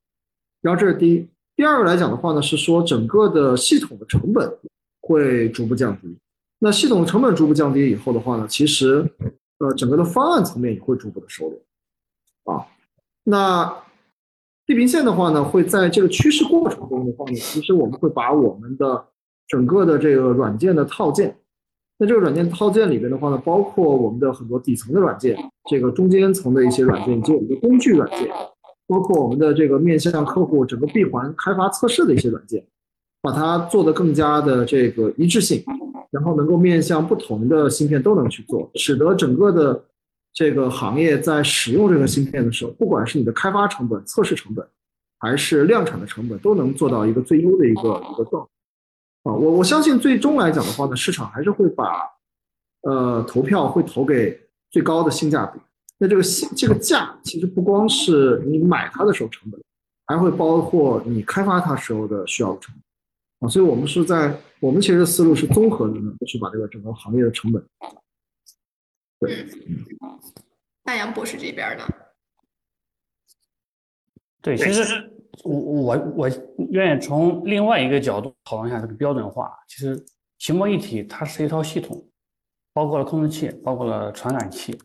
[0.62, 4.56] 然后这是第一，第二个来讲的话呢，是说整个的系统的成本
[5.00, 6.16] 会逐步降低。
[6.60, 9.04] 那系统成本逐步降低以后的话呢，其实
[9.58, 12.52] 呃整个的方案层面也会逐步的收敛。
[12.52, 12.64] 啊，
[13.24, 13.76] 那
[14.64, 19.06] 地平线的话呢，会在这个趋势过程中的话呢，其实我们会把我们的
[19.48, 21.36] 整个的这个软件的套件。
[22.04, 25.34] 那这个软件套件里边的话呢，包括我们的很多底层的软件，
[25.70, 28.28] 这个中间层的一些软件，以及我们的工具软件，
[28.86, 32.62] 包括我们的这个面向客户整个闭环开发测试的一些软件，
[33.22, 35.64] 把它做得更加的这个一致性，
[36.10, 39.82] 然后能够面向不同的芯片都能去做，使得整个的
[40.34, 44.66] 这个行业在使用这个芯片的时候，不管是你的开发成本、测试成本，
[45.20, 48.50] 还是量产的成本，都能做到一个最优的一个一个状态。
[49.24, 52.10] 啊，我我相信最终来讲的话呢，市场还是会把，
[52.82, 54.38] 呃，投票会投给
[54.70, 55.58] 最高的性价比。
[55.96, 59.58] 那这个性这个价其实不光是你买它的时候成本，
[60.06, 62.82] 还会包括你开发它时候的需要成本。
[63.40, 67.64] 啊，所以我们是在我们其实思路是综合的呢，去把这个整个行业的成本。
[69.20, 69.48] 对，
[70.82, 71.84] 大洋博士这边呢？
[74.42, 75.13] 对，其实。
[75.42, 76.30] 我我我
[76.70, 79.52] 愿意从另外一个角度讨论一下这个标准化。
[79.68, 80.00] 其实，
[80.38, 82.00] 行模一体它是一套系统，
[82.72, 84.78] 包括了控制器，包括了传感器。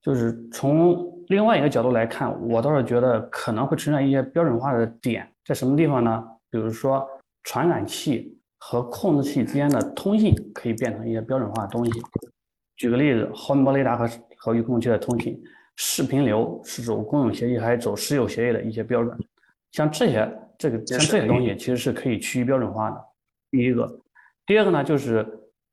[0.00, 6.24] 就是从另外一个角度来看，我倒是觉得可能会存在一些标准化的点，在什么地方呢？
[6.50, 7.06] 比如说，
[7.44, 11.92] 传感器和控制器之间的通信可以变成一些标准化的东西。
[12.76, 15.40] 举个例子，毫米波雷达和和遥控器的通信，
[15.76, 19.16] 视频流是走公有协议还是走私有协议的一些标准。
[19.72, 23.04] 像这些，这个像这些东西其实是可以趋于标准化的。
[23.50, 24.00] 第一个，
[24.46, 25.26] 第二个呢，就是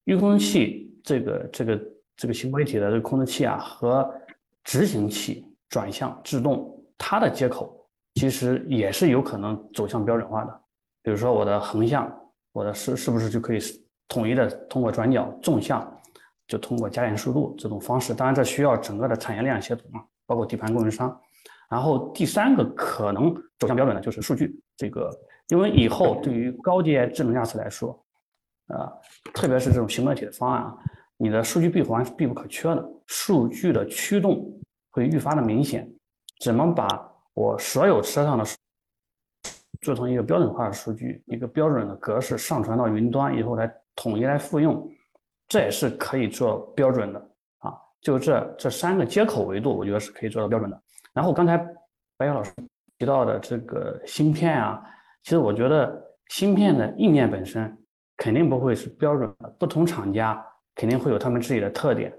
[0.06, 1.82] 预控器这个这个
[2.16, 4.10] 这个行为体的这个控制器啊，和
[4.64, 10.62] 执行器转向制动，它的接口其实也是有可能走向标准化的。
[11.04, 12.12] 比如说我的横向，
[12.52, 13.60] 我的是是不是就可以
[14.08, 15.86] 统一的通过转角，纵向
[16.48, 18.14] 就通过加减速度这种方式？
[18.14, 21.20] 当然，这需要整个的产业链协同啊，包括底盘供应商。
[21.70, 25.10] 然后第三个可能走向标准的就是数据，这个
[25.50, 27.92] 因为以后对于高阶智能驾驶来说，
[28.68, 28.92] 啊，
[29.34, 30.76] 特别是这种行为体的方案啊，
[31.18, 34.52] 你的数据闭环是必不可缺的，数据的驱动
[34.90, 35.88] 会愈发的明显。
[36.40, 36.88] 怎么把
[37.34, 38.44] 我所有车上的
[39.82, 44.90] 做成一个标准化的数据，一个标准的格式上传到云端以后来统一来复用，
[45.48, 47.20] 这也是可以做标准的
[47.60, 47.74] 啊。
[48.02, 50.82] 就这这三个接口维度，我觉得是可以做到标准的。
[51.14, 51.58] 然后刚才
[52.18, 52.52] 白雪老师
[52.98, 54.82] 提到的这个芯片啊，
[55.24, 57.78] 其实我觉得芯片的硬件本身
[58.18, 60.44] 肯定不会是标准的，不同厂家
[60.76, 62.14] 肯定会有他们自己的特点。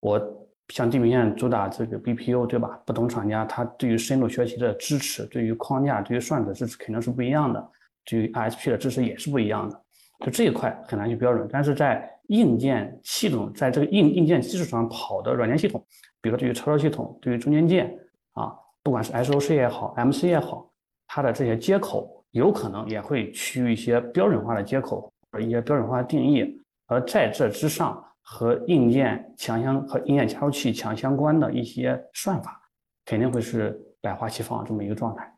[0.00, 0.34] 我。
[0.74, 2.78] 像地平线主打这个 BPU，对吧？
[2.84, 7.70] 不同厂家它对于深度学习的支持，对于框架、对于算子支持肯定是不一样的，
[8.04, 9.82] 对于 ISP 的支持也是不一样的。
[10.26, 15.82] 就这一块很难去标准，但是在硬件系统，在这个硬硬件基础上跑的软件系统，
[16.20, 17.98] 比如说对于操作系统、对于中间件
[18.38, 20.70] 啊，不管是 SOC 也好，MC 也好，
[21.06, 28.04] 它的这些接口有可能也会趋于一些标准化的接口和一些标准化的定义，而在这之上。
[28.30, 32.60] 和硬件强相和硬件加速器强相关的一些算法，
[33.06, 35.34] 肯定会是百花齐放这么一个状态。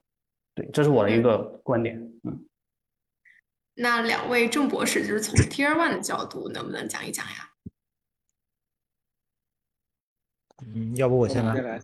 [0.56, 1.96] 对，这是我的一个观点。
[2.24, 2.44] 嗯，
[3.74, 7.48] 那两位郑博士就是从 Tier One 的角度，能不能讲一讲呀？
[10.74, 11.80] 嗯，要不我先来。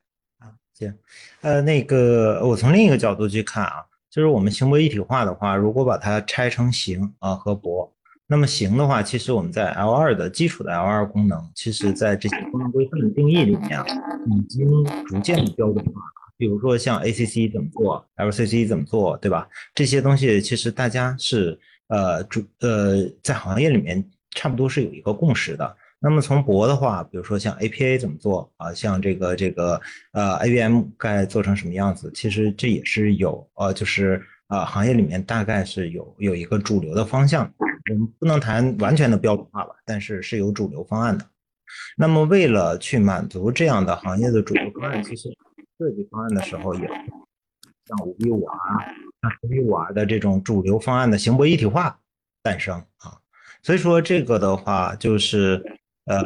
[0.79, 0.95] 行。
[1.41, 7.93] 呃，那个我从另一个角度去看啊，就是我们行博一体化的话，如果把它拆成行啊和博。
[8.29, 13.87] 那么行的话，其实我们在 L 二的基础的 L 二功能，其实在这些功能规范的定义里面啊，
[14.37, 14.69] 已经
[15.07, 16.33] 逐渐的标准化了。
[16.37, 19.49] 比如说像 ACC 怎么做，LCC 怎么做，对吧？
[19.75, 25.77] 这些东西其实大家是呃主呃在行业里面差不多是有一个共识的。
[25.99, 29.81] 那么从博的话，比如说像 APA 怎么做啊，像这个这个
[30.13, 37.51] 呃 AVM 该做成什么样子，其实这也是有呃就是啊行业里面大概是有有一个主流的方向。
[37.89, 41.25] 我们不能谈完全的标准化吧，但是是有主流方案的。
[41.97, 45.29] 那么为了去满足这样的行业的主流方案，其实
[45.79, 46.87] 设计方案的时候也
[47.87, 48.85] 像五比五 R、
[49.23, 51.99] 像十比五 R 的这种主流方案的行博一体化
[52.43, 53.19] 诞生啊。
[53.63, 55.65] 所以说这个的话就是
[56.07, 56.25] 呃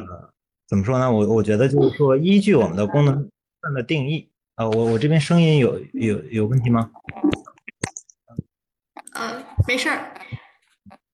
[0.68, 1.10] 怎么说呢？
[1.10, 3.14] 我我觉得就是说依据我们的功能
[3.62, 6.90] 上的定义呃，我我这边声音有有有问题吗？
[9.14, 10.12] 呃，没事儿。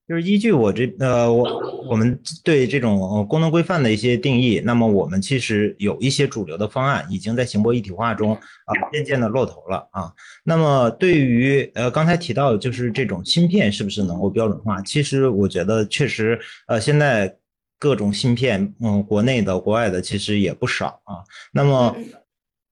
[0.08, 10.12] 就是依据我这呃，我我们对这种功能规范的一些定义，那么我们其实有一些主流的方案已经在行博一体化中啊渐渐的露头了啊。
[10.44, 14.80] 那么对于呃刚才提到就是这种芯片是不是能够标准化？
[14.82, 16.38] 其实我觉得确实
[16.68, 17.36] 呃现在
[17.78, 21.24] 各种芯片嗯国内的国外的其实也不少啊。
[21.52, 21.96] 那么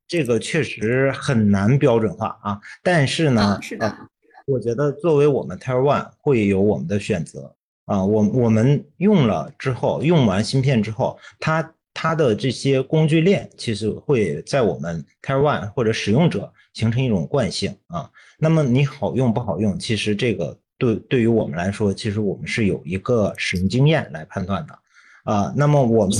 [0.06, 2.60] 这个确实很难标准化啊。
[2.82, 3.96] 但是呢，是的。
[4.46, 7.56] 我觉得作为我们 Tier One 会有我们的选择
[7.86, 18.10] 啊，我我们用了之后，用完芯片之后，它它的这些工具链其实会在我们 Tier One 或者使用者形成一种惯性啊。
[18.38, 24.78] 那么你好用不好用，其实这个对对于我们来说，其实我们是有一个使用经验来判断的
[25.24, 25.52] 啊。
[25.56, 26.16] 那么我们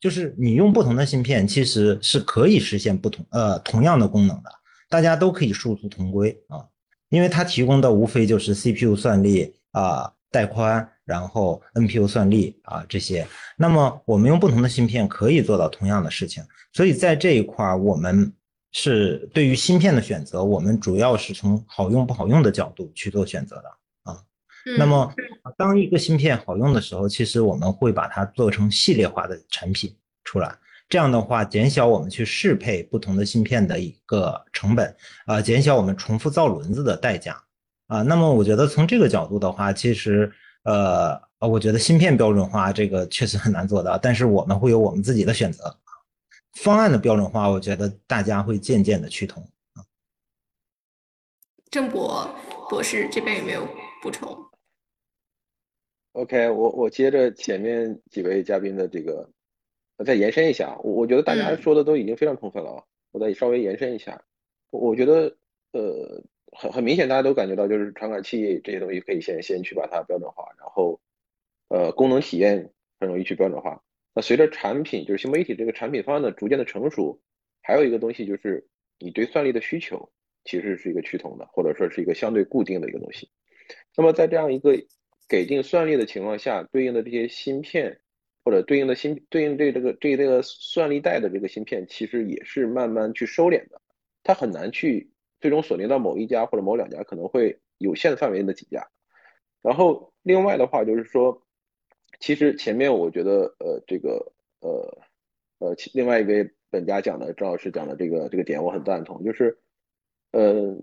[0.00, 4.50] 就是你用不同的芯片，其实是可以实现不同呃同样的功能的，
[4.90, 6.66] 大家都可以殊途同归啊。
[7.08, 13.26] 因为它提供的无非就是 CPU 算力啊、带宽，然后 NPU 算力啊这些。
[13.56, 16.42] 那么我们用不同的芯片可以做到同样的事情。
[16.72, 18.32] 所以在这一块儿，我们
[18.72, 23.64] 是对于芯片的选择，我们主要是从好用不好用的角度去做选择的。
[24.76, 25.14] 那么
[25.56, 29.94] 当一个芯片好用的时候，其实我们会把它做成系列化的产品
[30.24, 30.56] 出来。
[30.88, 34.94] 这样的话，减小我们去适配不同的芯片的一个成本，
[35.26, 37.42] 啊，减小我们重复造轮子的代价，
[37.88, 40.32] 啊，那么我觉得从这个角度的话，其实，
[40.62, 45.76] 呃，我觉得芯片标准化这个确实很难做到，但是我们会有我们自己的选择，
[46.54, 49.42] 方案的标准化，我觉得大家会渐渐的趋同。
[49.74, 49.82] 啊，
[51.68, 52.30] 郑博
[52.70, 53.66] 博士这边有没有
[54.00, 54.38] 补充
[56.16, 59.30] ？OK，我我接着前面几位嘉宾的这个。
[59.98, 64.22] 我再延伸一下，我我觉得大家说的都已经非常充分了啊，我再稍微延伸一下，
[64.70, 65.34] 我我觉得
[65.72, 66.22] 呃
[66.52, 71.00] 很很明显，大家都感觉到就是传感器这些东西可以先先去把它标准化，然后
[71.68, 72.70] 呃功能体验
[73.00, 73.82] 很容易去标准化。
[74.14, 77.18] 那随着产品就是新媒体这个产品方案的逐渐的成熟，
[77.62, 78.68] 还有一个东西就是
[78.98, 80.10] 你对算力的需求
[80.44, 83.30] 其实是一个趋同的，或者说是一个相对固定的一个东西。
[83.96, 84.76] 那么在这样一个
[85.28, 88.00] 给定算力的情况下，对应的这些芯片。
[88.44, 93.82] 或者对应的芯对应这这个这这个算力带的这个芯片，其实也是慢慢去收敛的，
[94.22, 98.88] 它很难去最终锁定到某一家或者某两家，可能会有限范围内的几家。
[99.62, 101.42] 然后另外的话就是说，
[102.20, 104.96] 其实前面我觉得呃这个呃
[105.58, 109.58] 呃另外一位本家讲的赵老师讲的这个这个点我很赞同，就是
[110.30, 110.80] 呃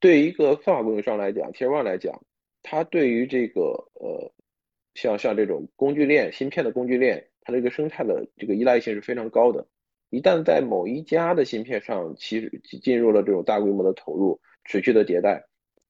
[0.00, 2.20] 对一个算法供应商来讲，Tier One 来讲，
[2.70, 3.62] 它对于这个
[3.94, 4.30] 呃，
[4.94, 9.66] 像像这种工具链、芯片的工具链，它这个生态的这个依赖性是非常高的。
[10.10, 15.46] 一旦在某一家的芯片上，其实进入了这种大规模的投入、持续的迭代，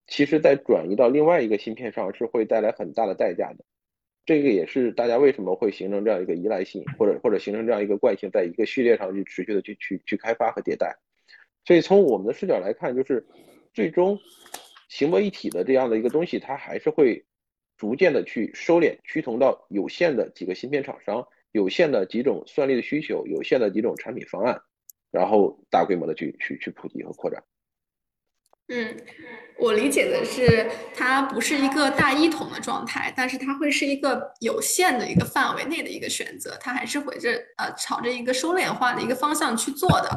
[0.06, 3.64] 其实在转移到另外一个芯片上是会带来很大的代价的。
[4.24, 10.96] 这个也是大家为什么会形成这样一个依赖性，或者或者形成这样一个惯性，在一个序列上去持续的去去去开发和迭代。
[11.64, 13.26] 所以从我们的视角来看，就是
[13.72, 14.16] 最终
[14.88, 17.24] 行为一体的这样的一个东西，它还是会
[17.76, 21.26] 逐渐的去收敛、趋同到有限的几个芯片厂商。
[21.52, 24.60] 有限的几种算力的需求，有限的几种产品方案，
[25.10, 27.42] 然后大规模的去去去普及和扩展。
[28.68, 28.94] 嗯，
[29.58, 40.10] 我理解的是，它不是一个大一统的状态，但是它会是一个有限的一个范围内的一个选择，它还是会着呃朝着一个收敛化的一个方向去做的。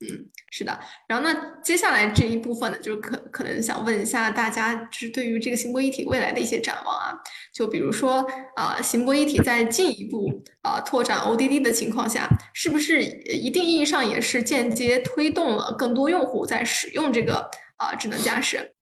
[0.00, 0.78] 嗯，是的。
[1.06, 7.14] 然后那接下来这一部分呢，就是可可能想问一下大家，就是对于这个行波一体未来的一些展望啊。
[7.54, 8.26] 就比如说
[8.56, 18.72] 啊，行波一体在进一步啊拓展 ODD 的情况下，是不是一定意义上也是间接推动了更多用户在使用这个啊智能驾驶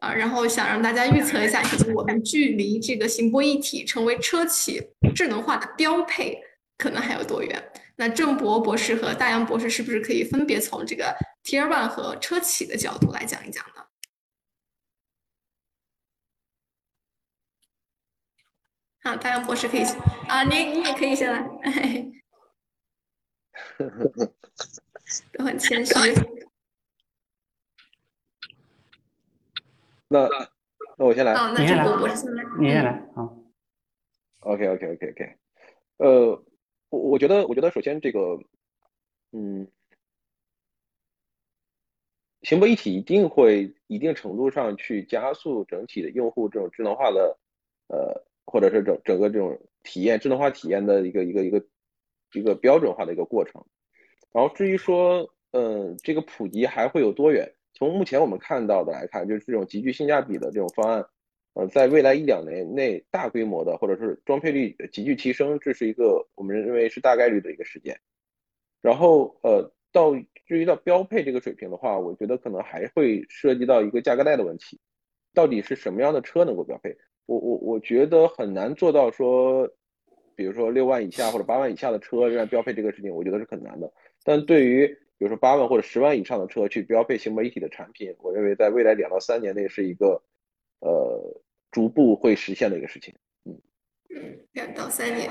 [0.00, 0.12] 啊？
[0.12, 4.82] 然后想让大家预测一下，可能我们距离这个行波一体成为车企
[5.14, 6.38] 智能化的标配，
[6.78, 7.62] 可能还有多远？
[8.02, 13.86] 那郑博博士和大洋博士是不是可以分别从这个 Tier One 和车企的角度来讲一讲呢？
[19.04, 19.84] 好，大洋博士可以
[20.28, 21.48] 啊，你你也可以先来，
[25.38, 25.92] 都很谦虚。
[30.08, 30.28] 那
[30.98, 33.32] 那我先来，那郑博博士先来，你先来好。
[34.40, 35.38] OK OK OK OK，
[35.98, 36.44] 呃。
[36.92, 38.38] 我我觉得，我觉得首先这个，
[39.32, 39.66] 嗯，
[42.42, 47.38] 行博一体一定会一定程度上去加速整体的用户这种智能化的，
[47.88, 51.64] 呃，或者是整整个这种体验智能化体验的一个一个一个
[52.34, 53.64] 一个标准化的一个过程。
[54.30, 57.50] 然后至于说，嗯，这个普及还会有多远？
[57.72, 61.06] 从目前我们看到的来看，就是这种极具性价比的这种方案。
[61.54, 68.00] 呃，在未来一两年内，大规模的或者是装配率急剧提升，这是一个我们认为是大概率的一个事件。
[68.80, 70.14] 然后，呃，到
[70.46, 74.80] 至于到标配这个水平的话，我觉得可能还会涉及到一个价格带的问题，
[75.34, 76.96] 到底是什么样的车能够标配？
[77.26, 79.68] 我我我觉得很难做到说，
[80.34, 83.92] 比如说六万以下或者八万以下的车让标配这个事情，我觉得是很难的。
[84.24, 84.86] 但对于
[85.18, 90.22] 比如说八万或者十万以上的车去标配行为一体的产品，我认为在未来两到三年内是一个。
[90.82, 91.40] 呃，
[91.70, 93.14] 逐步会实现的一个事情，
[93.44, 93.54] 嗯
[94.14, 95.30] 嗯，两到三年，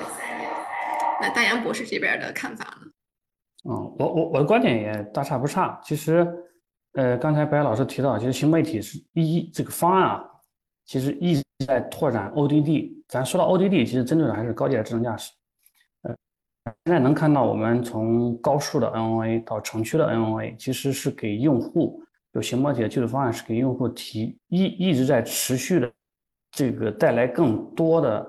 [1.21, 2.87] 那大洋博士这边的看法呢？
[3.69, 5.79] 嗯，我我我的观点也大差不差。
[5.83, 6.25] 其实，
[6.93, 10.25] 呃，刚才白老师提到，其实新媒体是一这个方案啊，
[10.85, 13.03] 其实一直在拓展 ODD。
[13.07, 15.31] 咱说到 ODD，其实针对的还是高阶的智能驾驶。
[16.03, 16.15] 呃，
[16.85, 22.01] 现在能看到我们从高速的 NOA 到城区的 NOA，其实是给用户。
[22.33, 25.91] 有行模体的技术方案是给用户提一一直在持续的
[26.51, 28.25] 这个带来更多的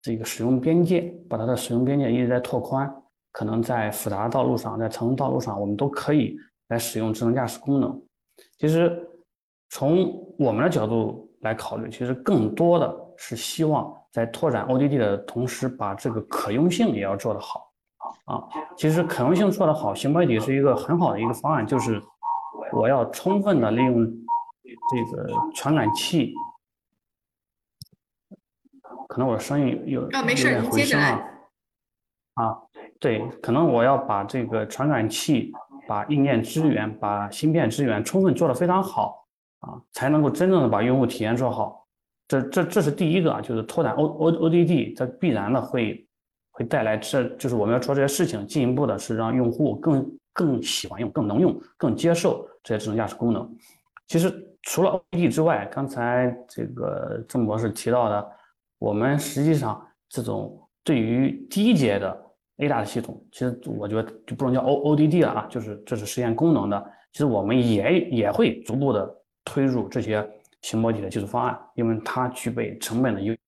[0.00, 2.90] 这个使用边界，把它的使用边界一直在拓宽。
[3.32, 6.38] 可能在复杂道路上，在城市道路上，我们都可以
[6.68, 8.00] 来使用智能驾驶功能。
[8.58, 8.96] 其实
[9.70, 17.72] 从我们的角度来考虑，其实更多的是希望在拓展 ODD 的同时，把这个可用性也要做得好
[18.26, 18.44] 啊。
[18.76, 22.00] 其实可用性做得好，行模体是一个很好的一个方案，就是。
[22.74, 24.04] 我要充分的利用
[24.90, 26.34] 这个传感器，
[29.08, 31.22] 可能我的声音有有点回声啊。
[32.34, 32.58] 啊，
[32.98, 35.52] 对，可能我要把这个传感器、
[35.86, 39.24] 把硬件资源、把芯片资源充分做得非常好
[39.60, 41.86] 啊，才能够真正的把用户体验做好。
[42.26, 46.04] 这这这是第一个啊，就是拓展 O O O D D，这必然的会
[46.50, 50.04] 会带来，这就是我们要做这些事情，进一步的是让用户更。
[50.34, 53.50] 更喜欢用、更能用、更接受这些智能驾驶功能。
[54.08, 54.30] 其实
[54.64, 58.30] 除了 ODD 之外，刚才这个郑博士提到的，
[58.78, 62.22] 我们实际上这种对于低阶的
[62.58, 66.92] ADAS 系统，其实我觉得就不能叫 O ODD 了啊，就是这是实现功能的。
[67.12, 69.08] 其实我们也也会逐步的
[69.44, 70.28] 推入这些
[70.62, 73.38] 行模体的技术方案，因为它具备成本的优势。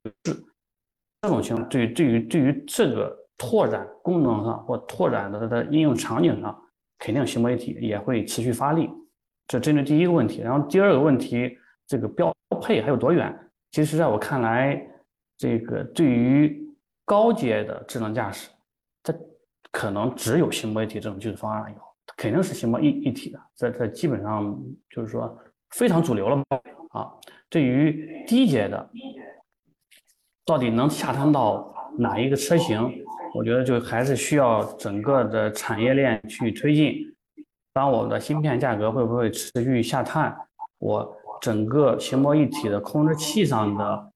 [1.22, 6.62] 这种情况对于对于对于这个拓展功能上或拓展的它的应用场景上。
[6.98, 8.89] 肯定行媒体也会持续发力，
[9.47, 10.40] 这针对第一个问题。
[10.40, 11.56] 然后第二个问题，
[11.86, 13.35] 这个标配还有多远？
[13.70, 14.81] 其实在我看来，
[15.36, 16.66] 这个对于
[17.05, 18.48] 高阶的智能驾驶，
[19.02, 19.14] 它
[19.70, 21.81] 可能只有行媒体这种技术方案有，
[22.16, 23.40] 肯定是行模一一体的。
[23.55, 24.59] 这这基本上
[24.89, 25.39] 就是说
[25.70, 26.44] 非常主流了嘛
[26.90, 27.12] 啊。
[27.51, 28.90] 对于低阶的，
[30.44, 33.05] 到底能下探到哪一个车型？
[33.36, 36.94] 我觉得就还是需要整个的产业链去推进。
[37.74, 40.34] 当我的芯片价格会不会持续下探？
[40.78, 44.10] 我整个行模一体的控制器上的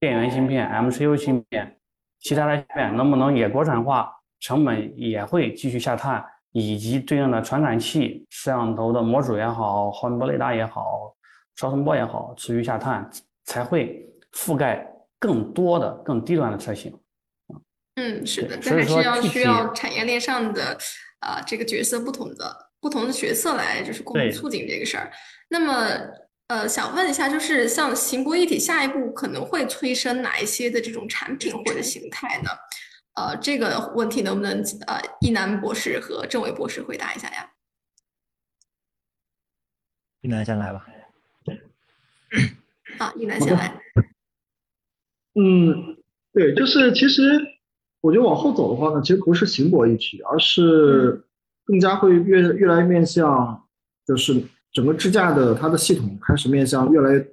[0.00, 1.78] 电源芯片、MCU 芯片、
[2.18, 4.12] 其他的芯片能不能也国产化？
[4.40, 11.14] 成本也会继续下探，以及对应的传感器、摄像头的模组也好、毫米波雷达也好、
[11.54, 13.08] 超声波也好，持续下探，
[13.44, 14.84] 才会覆盖
[15.20, 16.92] 更多的、更低端的车型。
[17.98, 20.78] 嗯，是的，这还是要需要产业链上的
[21.18, 25.10] 啊这个角色不同的不同的角色来就是共同促进这个事儿。
[25.48, 25.74] 那么
[26.46, 32.50] 呃，想问一下，就是像行博一体下一步可能会催生哪一些的这种产品或者形态呢？
[33.16, 37.50] 呃，这个问题能不能呃，一南博士和郑伟博士回答一下呀？
[40.20, 40.86] 一南先来吧。
[42.96, 43.74] 好，一南先来。
[45.34, 45.96] 嗯，
[46.32, 47.22] 对，就是其实
[48.00, 51.24] 我觉得往后走的话呢，其实不是行博一体，而是
[51.64, 53.64] 更加会越越来越面向，
[54.06, 54.42] 就是
[54.72, 57.28] 整个支架的它的系统开始面向越来越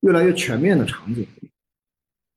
[0.00, 1.26] 越来越全面的场景。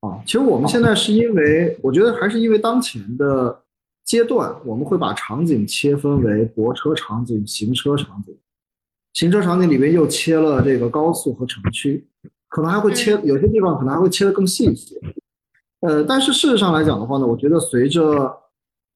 [0.02, 3.64] 啊，其实我们现在是因为，我觉得还是因为当前的
[4.06, 8.38] 阶段，我们会把场景切分为泊车场景、行车场景。
[9.14, 12.08] 行车场景里面又切了这个高速和城区，
[12.48, 14.96] 可能还会切有些地方可能还会切得更细一些。
[15.82, 18.38] 呃，但是事实上来讲的话呢，我觉得随着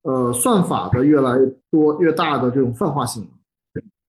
[0.03, 3.27] 呃算法的越来越多、越大的这种泛化性，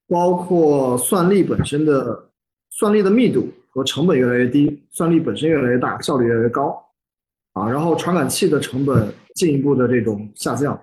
[0.09, 2.30] 包括算力本身的
[2.70, 6.80] 算力的密度和成本越来越低，算力本身越来越大，效率越来越高。
[7.52, 10.76] 啊，然后传感器的成本进一步的这种下降，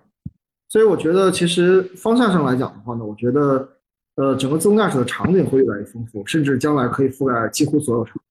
[0.70, 3.68] 所以我觉得其实方向上来讲的话呢，我觉得
[4.16, 8.22] 呃整个自动驾驶的场景会越来越丰富，甚至将来可以覆盖几乎所有场景。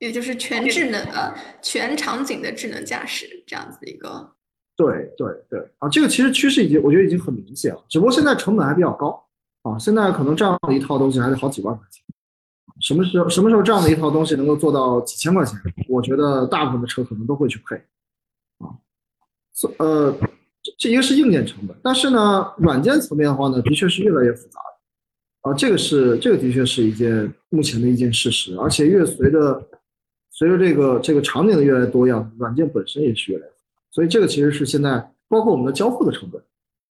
[0.00, 4.32] 也就是全智能呃全场景的智能驾驶这样子的一个。
[4.76, 9.26] 对对对，啊，这个其实趋势已经我觉得已经很明显了，只不过现在成本还比较高
[9.62, 12.04] 啊，现在可能这样的一套东西还得好几万块钱。
[12.80, 15.58] 什么时候什么时候这样的一套东西能够做到几千块钱？
[15.88, 17.76] 我觉得大部分的车可能都会去配，
[18.58, 18.68] 啊，
[19.54, 20.14] 所呃，
[20.78, 29.66] 这一个是硬件成本，但是呢，软件层面的话呢，的确是越来越复杂的，啊，这个是这个的确是一件目前的一件事实，而且越随着
[30.38, 36.42] 随着这个这个场景的越来越多样，软件本身也是越来越复杂，所以这个其实是现在包括我们的交付的成本，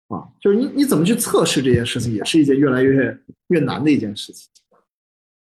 [0.09, 3.19] 啊，就是你你怎么去测试这件事情，也是一件越来越
[3.49, 4.49] 越难的一件事情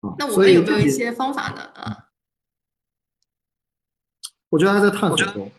[0.01, 0.13] 啊。
[0.19, 1.61] 那我们有没有一些方法呢？
[1.75, 2.09] 啊，
[4.49, 5.49] 我觉得还在探索中。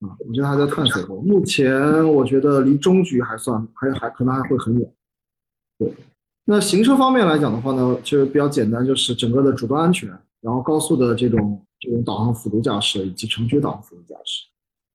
[0.00, 1.24] 啊，我觉得还在探索中。
[1.24, 4.92] 目前我觉得离终局还算还还可能还会很远。
[5.78, 5.90] 对，
[6.44, 10.10] 那行车方面来讲的话呢，其实比较简单，就是整个的主动安全，
[10.44, 14.44] 然后高速的这种这种导航辅助驾驶以及城区导航辅助驾驶。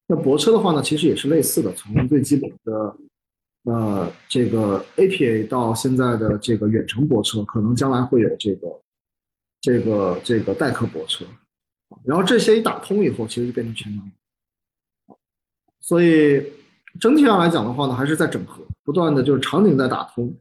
[0.08, 2.96] 那泊车的话呢，其实也是类似的，从最基本的。
[3.66, 8.82] 呃，这个 APA 到现在的这个远程泊车，可能将来会有这个
[9.60, 11.26] 这个这个代客泊车，
[12.06, 14.12] 然后这些一打通以后，其实就变成全能。
[15.82, 16.42] 所以
[17.02, 20.34] 整体上来讲的话呢，还是在整合，不断的就是场景在打通，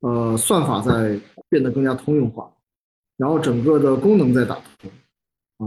[0.00, 1.20] 呃，算法在
[1.50, 2.50] 变得更加通用化，
[3.16, 4.90] 然后整个的功能在打通，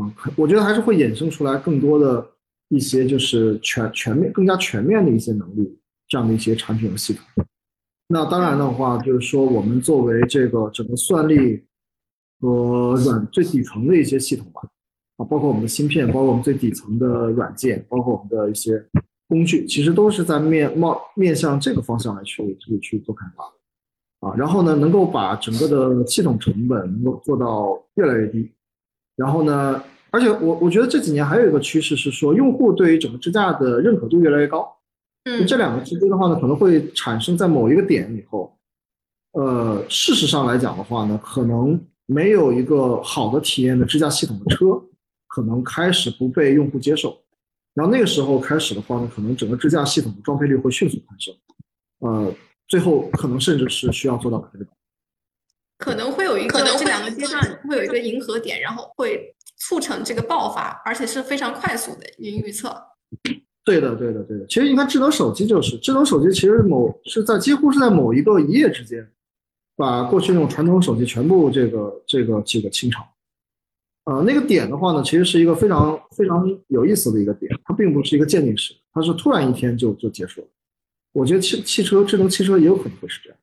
[0.01, 2.25] 啊，我觉得还是会衍生出来更多的
[2.69, 5.75] 一些就是全全面、更加全面的一些能力。
[6.11, 7.23] 这样的一些产品和系统，
[8.07, 11.63] 那当然的话，就是说我们作为这个整个算力
[12.41, 14.59] 和软最底层的一些系统吧，
[15.17, 18.83] 啊，包括我们的芯片，包括我们最底层的软件，包括我们的一些
[19.27, 23.43] 工具，其实都是在面冒面向这个方向来去去去做开发，
[24.19, 28.51] 啊，然后呢，能够把整个的系统成本能够做到越来越低，
[29.15, 29.81] 然后呢，
[30.11, 34.77] 而且我我觉得这几年还有一个趋势是说，用户对于整个支架的认可度越来越高。
[35.23, 35.45] 嗯。
[35.47, 38.57] 这两个之间的话呢，可能会产生在某一个点以后，
[39.33, 44.81] 呃，事实上来讲的话呢，可能没有一个好的体验的支架系统的车，
[45.27, 47.17] 可能开始不被用户接受，
[47.73, 51.33] 然后那个时候开始的话呢，可能整个支架系统的装配率会迅速攀升，
[51.99, 52.33] 呃，
[52.69, 54.71] 最后可能甚至是需要做到百分之百。
[55.77, 62.81] 可能会有一个这两个阶段会有一个迎合点，然后会促成这个爆发，而且是非常快速的，您预测。
[63.63, 64.45] 对的，对的，对的。
[64.47, 69.07] 其实你看，智能手机就是智能手机，其实某是在几乎是在某一个一夜之间，
[69.75, 73.05] 把过去那种传统手机全部这个这个这个清场。
[74.05, 80.47] 呃，那个点的话呢，其实是一个非常非常有意思的一个点，它并不是一个渐进式，它是突然一天就就结束了。
[81.11, 83.39] 我觉得汽汽车智能汽车也有可能会是这样。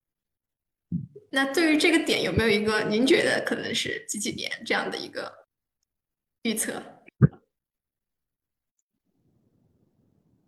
[1.31, 5.33] 那对于这个点，有没有一个您觉得可能是几几年这样的一个
[6.43, 6.83] 预测？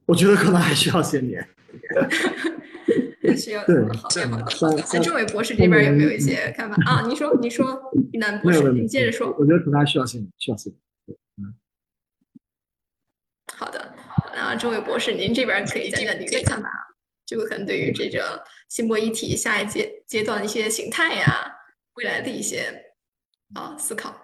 [0.06, 1.46] 我觉得可能还需要些年。
[3.36, 4.82] 需要好的好的。
[4.94, 7.06] 那郑伟博士这边有没有一些看法啊？
[7.06, 7.78] 您说，您说，
[8.14, 9.30] 南博士，您接着说。
[9.38, 10.80] 我觉得可能还需要些年，需要些年。
[11.36, 11.54] 嗯。
[13.52, 13.94] 好的，
[14.34, 16.87] 那郑伟博士，您这边可以讲讲您的看法。
[17.28, 21.46] 这个可能对于这个新博一体下一阶阶段的一些形态呀，
[21.96, 22.72] 未来的一些
[23.54, 24.14] 啊思考。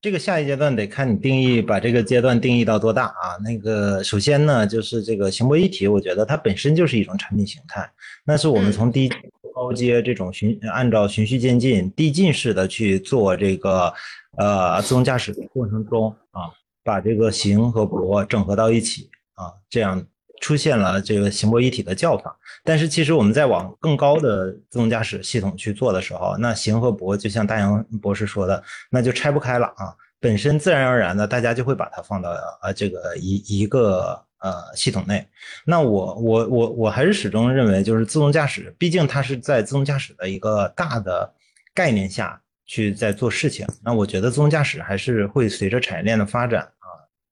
[0.00, 3.38] 这个下一阶段得看你定义，把这个阶段定义到多大啊？
[3.44, 7.88] 那个首先呢，就是这个行博一体，我觉得它本身就是一种产品形态，
[8.24, 9.08] 那是我们从低
[9.54, 13.94] 高阶这种循按照循序渐进、递进式的去做这个
[14.36, 16.50] 呃自动驾驶的过程中啊，
[16.82, 20.04] 把这个行和博整合到一起啊，这样
[20.40, 22.36] 出现了这个行博一体的叫法。
[22.64, 29.94] 但是其实我们在往更高的自动驾驶系统去做的时候，那行和博就像大杨博士说的，那就拆不开了啊。
[30.20, 32.30] 本身自然而然的，大家就会把它放到
[32.62, 35.24] 呃这个一一个呃系统内。
[35.64, 41.32] 那我我我我还是始终认为，就是自动驾驶，毕竟它是在自动驾驶的一个大的
[41.72, 43.64] 概念下去在做事情。
[43.80, 46.68] 那我觉得自动驾驶还是会随着产业链的发展。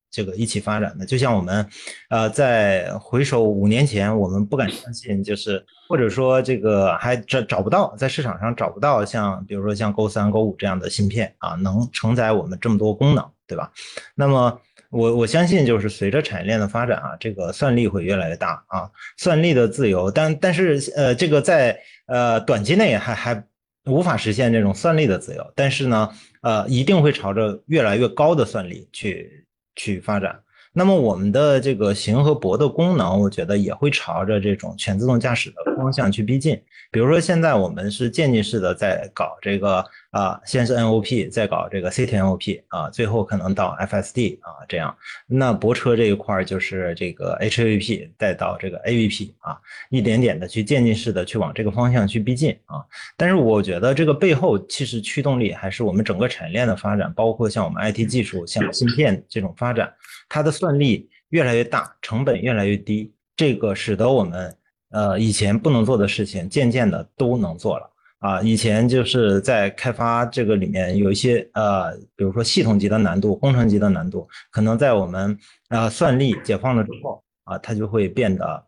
[0.09, 1.67] 这个一起发展的，就像我们，
[2.09, 13.71] 呃，在回首五年前，我们不敢相信，就是或者说这个还找找不到，在市场上找不到像比如说像 Go 三、Go 五这样的芯片啊，能承载我们这么多功能，对吧？
[14.15, 14.59] 那么
[14.89, 21.77] 我我相信，就是随着产业链的发展啊，这个算力会越来越大啊，算力的自由，但但是呃，这个在
[22.07, 23.43] 呃短期内还还
[23.85, 26.09] 无法实现这种算力的自由，但是呢，
[26.41, 29.45] 呃，一定会朝着越来越高的算力去。
[29.77, 30.43] 去发展，
[30.77, 36.55] 那么我们的这个行和博的功能，我觉得也会朝着这种全自动驾驶的方向去逼近。
[36.91, 44.95] 比如说，现在我们是渐进式的在搞这个啊，先是 NOP，再搞这个 CTNOP 啊，最后可能到 FSD 啊这样。
[45.25, 49.57] 那泊车这一块就是这个 HAVP，再到这个 AVP 啊，
[49.89, 52.85] 一点点的去渐进式的去往这个方向去逼近啊。
[53.17, 59.91] 但是我觉得这个背后其实驱动力还是我们整个产业链的发展，包括像我们 IT 技术、像芯片这种发展，
[60.29, 64.55] 它的算力越来越大，成本越来越低，这个使得我们。
[64.89, 67.89] 呃，以前不能做的事情，渐渐的都能做了
[68.19, 68.41] 啊。
[68.41, 75.37] 以前就是在开发这个里面有一些呃，比如说系统级的难度、工程级的难度，可能在我们
[75.67, 78.65] 呃算力解放了之后啊，它就会变得，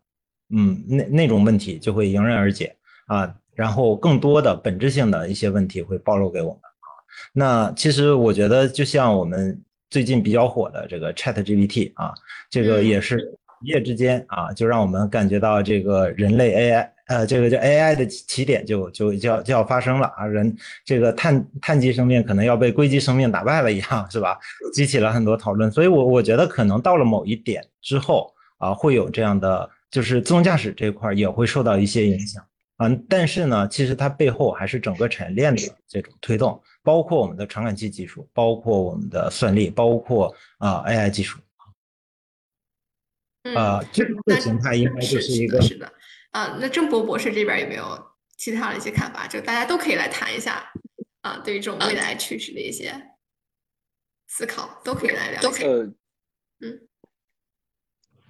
[0.54, 2.76] 嗯，那那种问题就会迎刃而解
[3.08, 3.34] 啊。
[3.56, 6.88] 然后更多的本质性的一些问题会暴露给我们啊。
[7.32, 9.58] 那其实我觉得，就像我们
[9.90, 12.14] 最近比较火的这个 Chat GPT 啊，
[12.50, 13.38] 这个也是。
[13.62, 20.56] 一夜之间啊，就让我们感觉到这个人类 AI，呃，这个叫 AI 的起点就就就要就要发生了啊，人
[20.86, 24.40] 这个碳碳基生命可能要被硅基生命打败了一样，是吧？
[24.72, 32.42] 激起了很多讨论，所以我我觉得可能到了某一点之后啊，会有这样的，就是自动驾驶这块也会受到一些影响
[32.80, 32.90] 啊。
[33.08, 41.40] 但是呢，其实它背后还是整个产业链的这种推动，包括我们的传感器技术，包括我们的算力，包括啊 AI 技术。
[43.56, 45.92] 啊，这个形态应该就是一个是的，
[46.32, 49.26] 啊，那郑博博士这边有没有其他的一些看法？
[49.28, 50.72] 就大家都可以来谈一下
[51.22, 52.94] 啊，对于这种未来趋势的一些
[54.28, 55.42] 思考，都可以来聊。
[55.42, 55.84] 呃，
[56.60, 56.82] 嗯，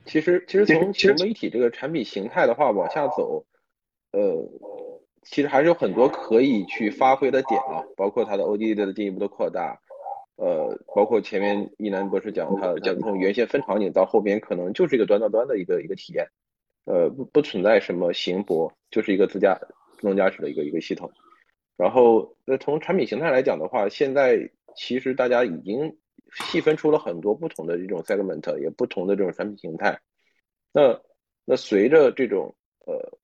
[0.06, 3.46] 其实其实从从媒体这个产品形态的话往下走，
[4.11, 4.49] 呃，
[5.23, 9.80] 其实还是有很多可以去发挥的点啊，包括它的 ODD 的进一步的扩大。
[10.36, 16.26] 呃，包括前面一南博士讲，他讲从原先分场景到后边可能就是一个端到端的一个一个体验，
[16.86, 19.60] 呃，不不存在什么行博，就是一个自驾
[19.98, 21.11] 自动驾驶的一个一个系统。
[21.76, 25.98] 然后，那从产品形态来讲的话，现在其实大家已经
[26.31, 29.99] 细分出了很多不同的这种 segment，也不同的这种产品形态。
[30.72, 31.02] 那
[31.44, 32.56] 那随着这种
[32.86, 33.19] 呃，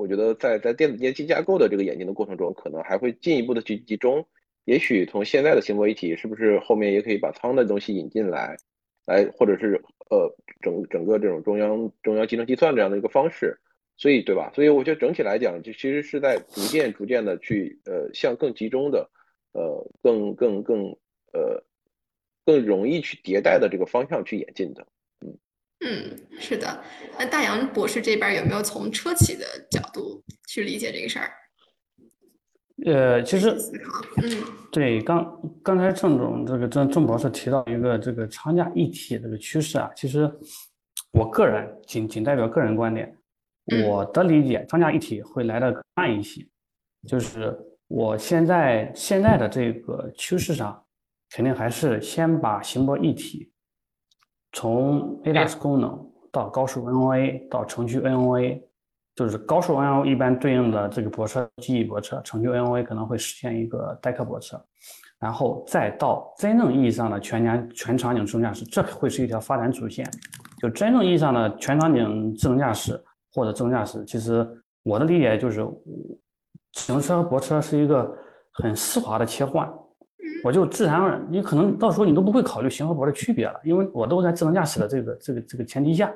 [0.00, 4.26] 我觉得在在电子电机架构的这个演进的过程中，可能还会进一步的去集中。
[4.64, 8.56] 也许从现在的行博一体，是不是后面也可以把仓的东西引进来，
[9.04, 9.78] 来或者是
[10.08, 13.60] 呃整整个这种中央中央集成计算这样的一个方式，
[13.98, 14.50] 所以对吧？
[14.54, 19.10] 所以我觉得整体来讲，就其实是在逐渐逐渐的去呃向更集中的
[19.52, 20.96] 呃更更更
[21.34, 21.62] 呃
[22.46, 24.86] 更容易去迭代的这个方向去演进的。
[25.80, 26.82] 嗯嗯，是的。
[27.18, 31.30] 那大洋博士这边有没有从车企的角度去理解这个事儿？
[32.86, 33.50] 呃，其实，
[34.22, 34.42] 嗯，
[34.72, 40.30] 对，刚刚才郑总这个郑郑博士提到一个这个长假一体这个趋势啊，其实
[41.12, 43.14] 我个人仅仅代表个人观点，
[43.86, 46.42] 我的理解，长假一体会来的慢一些，
[47.06, 47.54] 就是
[47.86, 50.82] 我现在现在的这个趋势上，
[51.30, 53.50] 肯定还是先把行博一体
[54.52, 58.60] 从 ADAS 功能到高速 NOA 到程序 NOA，
[59.14, 64.62] 就是高速 NOA 一般对应的这个泊车记忆泊车，程序 NOA 可能会实现一个代客泊车，
[65.18, 70.08] 然后再到真正意义上的全年全场景自动驾驶，这会是一条发展主线。
[70.58, 73.02] 就真正意义上的全场景智能驾驶
[73.32, 74.46] 或者自动驾驶，其实
[74.82, 75.66] 我的理解就是。
[76.74, 78.16] 行车和泊车是一个
[78.52, 79.68] 很丝滑的切换，
[80.42, 86.08] 我就自然而然，你可能到时候你都不会考虑行和泊的区别了，因为我都在智能驾驶的这个这个这个前提下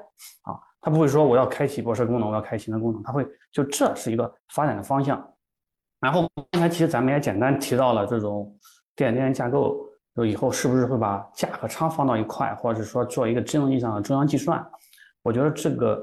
[0.42, 5.22] 啊，他不会说我要开启泊车功能，我要开行车功能，他会就这是一个发展的方向。
[6.00, 8.56] 然后刚才其实咱们也简单提到了这种
[8.94, 9.76] 电电架构，
[10.14, 14.64] 就以后是不是会把价和舱放到一块，或者是说做一个真正意义上的中央计算？
[15.22, 16.00] 我觉得这个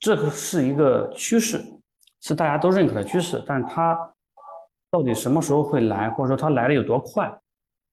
[0.00, 1.62] 这个是一个趋势。
[2.22, 3.96] 是大家都认可的趋势，但是它
[4.96, 7.30] 到底什么时候会来，或者说它来的有多快，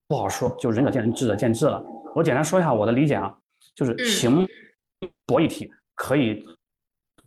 [0.07, 1.83] 不好说，就仁者见仁，智者见智了。
[2.15, 3.37] 我简单说一下我的理解啊，
[3.75, 4.47] 就是行
[5.25, 6.45] 博一体可以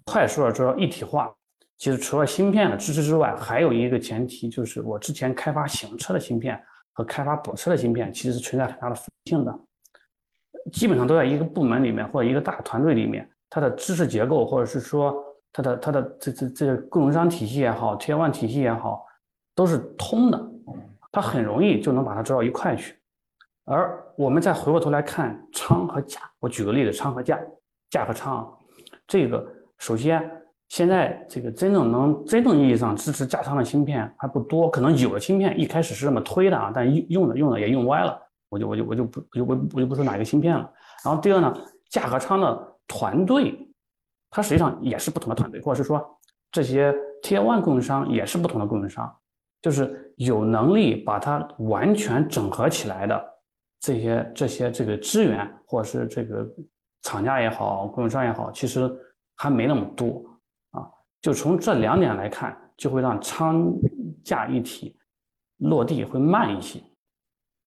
[0.07, 1.31] 快速的做到一体化。
[1.77, 6.59] 其实除了芯片的支持之外，还有一个前提就是我之前开发行车的芯片
[6.95, 9.55] 和开发泊车的芯片，其实是存在很大的复性的，
[10.73, 15.23] 基本上都在一个部门里面或者一个大团队里面，它的知识结构或者是说。
[15.53, 19.07] 它的它的这这这个供应商体系也好，Tier One 体系也好，
[19.57, 20.41] 都是通的，
[21.11, 22.95] 它很容易就能把它做到一块去。
[23.65, 27.37] 而我们再回过头来看仓和价，我举个例子，仓和价，
[27.91, 28.49] 价和仓，
[29.09, 29.45] 这个
[29.79, 30.31] 首先
[30.69, 38.17] 现在这个真正能真正意义上支持价仓的芯片还不多，可能有的芯片一开始是这么推的啊，但用用的用的也用歪了，
[38.49, 40.71] 我就我就我就不我就我就不说哪一个芯片了。
[41.05, 41.53] 然后第二呢，
[41.91, 43.63] 价和仓的团队。
[44.29, 46.05] 它实际上也是不同的团队，或者是说
[46.51, 46.93] 这些
[47.23, 49.11] Tier One 供应商也是不同的供应商，
[49.67, 53.35] 就是有能力把它完全整合起来的
[53.81, 56.49] 这些这些这个资源，或者是这个
[57.03, 58.89] 厂家也好，供应商也好，其实
[59.35, 60.25] 还没那么多
[60.71, 60.87] 啊。
[61.21, 63.73] 就从这两点来看，就会让仓
[64.25, 64.97] 价一体
[65.57, 66.81] 落地会慢一些。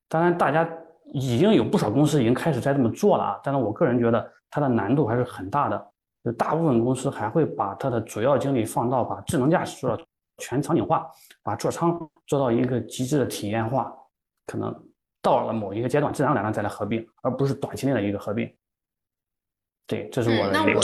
[0.07, 0.65] 当然，大家
[1.11, 5.91] 已经有不少公司已经开始在这么做了啊，但是我个人觉得它的难度还是很大的。
[6.23, 10.01] 就大部分公司还会把它的主要精力放到把智能驾驶做到
[10.39, 11.07] 全场景化，
[11.43, 13.93] 把座舱做到一个极致的体验化，
[14.47, 14.73] 可能
[15.21, 18.51] 到了某一个阶段，自然而然再来合并，而不是短期内的一个合并。
[19.85, 20.81] 对，这是我的那我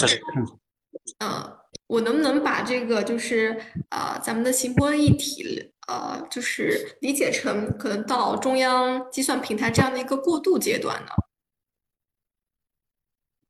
[1.19, 1.57] 嗯，
[1.87, 3.59] 我能不能把这个就是
[3.89, 11.09] 呃咱们的行波一体呃就是理解成可能到中央计算平台这样的一个过渡阶段呢？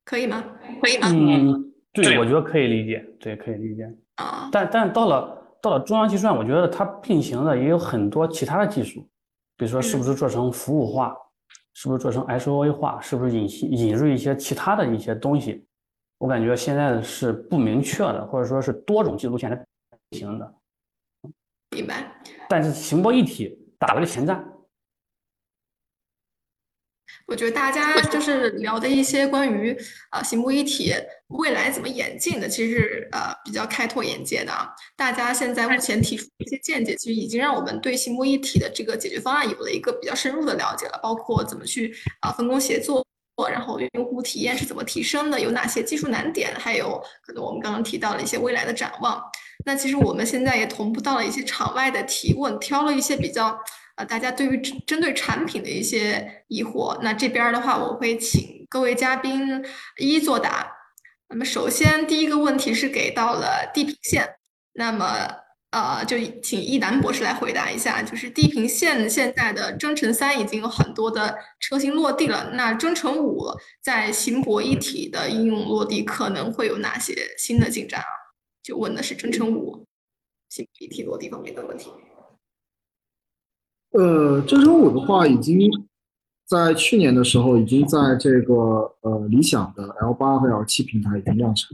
[0.03, 0.43] 可以吗？
[0.81, 1.07] 可以吗？
[1.11, 1.71] 嗯。
[1.93, 3.89] 对，我觉得可以理解，对，可以理解。
[4.15, 9.01] 啊，但但到了到了中央计算，我觉得它并行的也有很多其他的技术，
[9.57, 11.17] 比如说是不是做成服务化，
[11.73, 15.65] 是不是做成 SOA 化，是不是引引入一些其他的一些东西？
[16.19, 19.65] 我感觉现在是不明确的，或者说是多种技术线来
[20.11, 20.53] 并行的。
[21.71, 22.13] 明白。
[22.47, 24.47] 但是行波一体打了个前站。
[27.27, 29.75] 我觉得大家就是聊的一些关于
[30.11, 30.93] 呃行不一体
[31.29, 34.69] 未来怎么演进的，其实呃比较开拓眼界的啊。
[34.95, 41.91] 大家现在目前提出一些见解，其实已经让我们对行不一体的这个解决方案有了一个比较深入的了解了，包括怎么去
[42.21, 43.03] 啊分工协作，
[43.49, 49.19] 然后用户体验是怎么提升的，有哪些技术难点，还有可能我们刚刚提到了一些未来的展望。
[49.65, 53.59] 那其实我们现在也同步到了一些场外的提问，挑了一些比较。
[53.95, 59.63] 呃，大家对于针对产品的一些疑惑，那这边的话，我会请各位嘉宾
[59.97, 60.69] 一一作答。
[61.29, 64.35] 那么，首先第一个问题是给到了地平线，
[64.73, 65.27] 那么
[65.71, 73.47] 呃，就请易南博士来回答一下，就是地平线现在的征程三已经有很多的车型落地了，那征程五
[73.81, 78.07] 在行博一体的应用落地可能会有哪些新的进展啊？
[78.61, 79.85] 就问的是征程五
[80.49, 81.89] 行博一体落地方面的问题。
[83.97, 85.57] 呃，征程五的话，已经
[86.45, 88.53] 在去年的时候，已经在这个
[89.01, 91.69] 呃理想的 L 八和 L 七平台已经量产。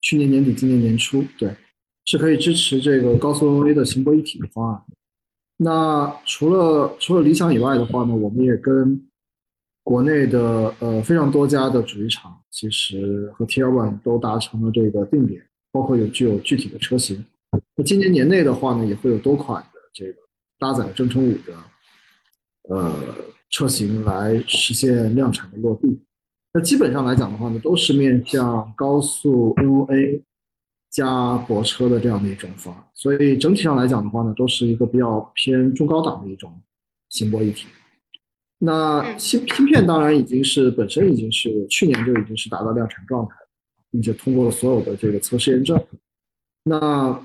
[0.00, 1.54] 去年年底，今年年初，对，
[2.04, 4.82] 是可以支持这个高速 NV 的行波一体的方案。
[5.56, 9.00] 那除了除了理想以外的话呢，我们也跟
[9.84, 15.40] 国内的呃非常多家的主机厂，其实和 Tier One 都达成了这个定点，
[15.70, 17.24] 包括有具有具体的车型。
[17.76, 20.23] 那今年年内的话呢，也会有多款的这个。
[20.64, 21.54] 搭载征程五的
[22.70, 22.90] 呃
[23.50, 26.00] 车型来实现量产的落地，
[26.54, 30.22] 那基本上来讲的话呢，都是面向高速 NOA
[30.90, 32.82] 加泊车的这样的一种方案。
[32.94, 36.58] 所以整体上来讲的话呢，都是一个比较偏中高档的一种
[37.10, 37.66] 行泊一体。
[38.56, 43.34] 那芯芯片当然已经是本身已经是去年就已经是达到量产状态，
[43.90, 45.78] 并且通过了所有的这个测试验证。
[46.62, 47.22] 那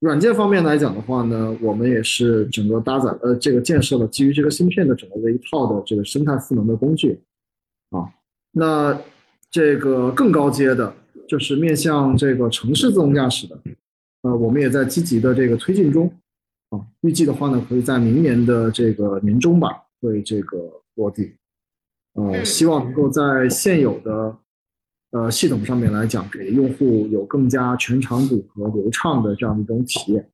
[0.00, 7.20] 软件方面来讲的话呢，我们也是整个搭载呃这个建设了基于这个芯片的整个的一套的这个生态赋能的工具
[7.90, 8.08] 啊。
[8.52, 8.98] 那
[9.50, 10.94] 这个更高阶的，
[11.28, 13.58] 就是面向这个城市自动驾驶的，
[14.22, 16.12] 呃，我们也在积极的这个推进中
[16.70, 16.80] 啊。
[17.02, 19.82] 预计的话呢，可以在明年的这个年中吧。
[20.02, 20.58] 会这个
[20.96, 21.34] 落地，
[22.12, 24.36] 呃，希望能够在现有的
[25.10, 30.30] 呃系统上面来讲，给用户有更加全场景和流畅的这样一种体验。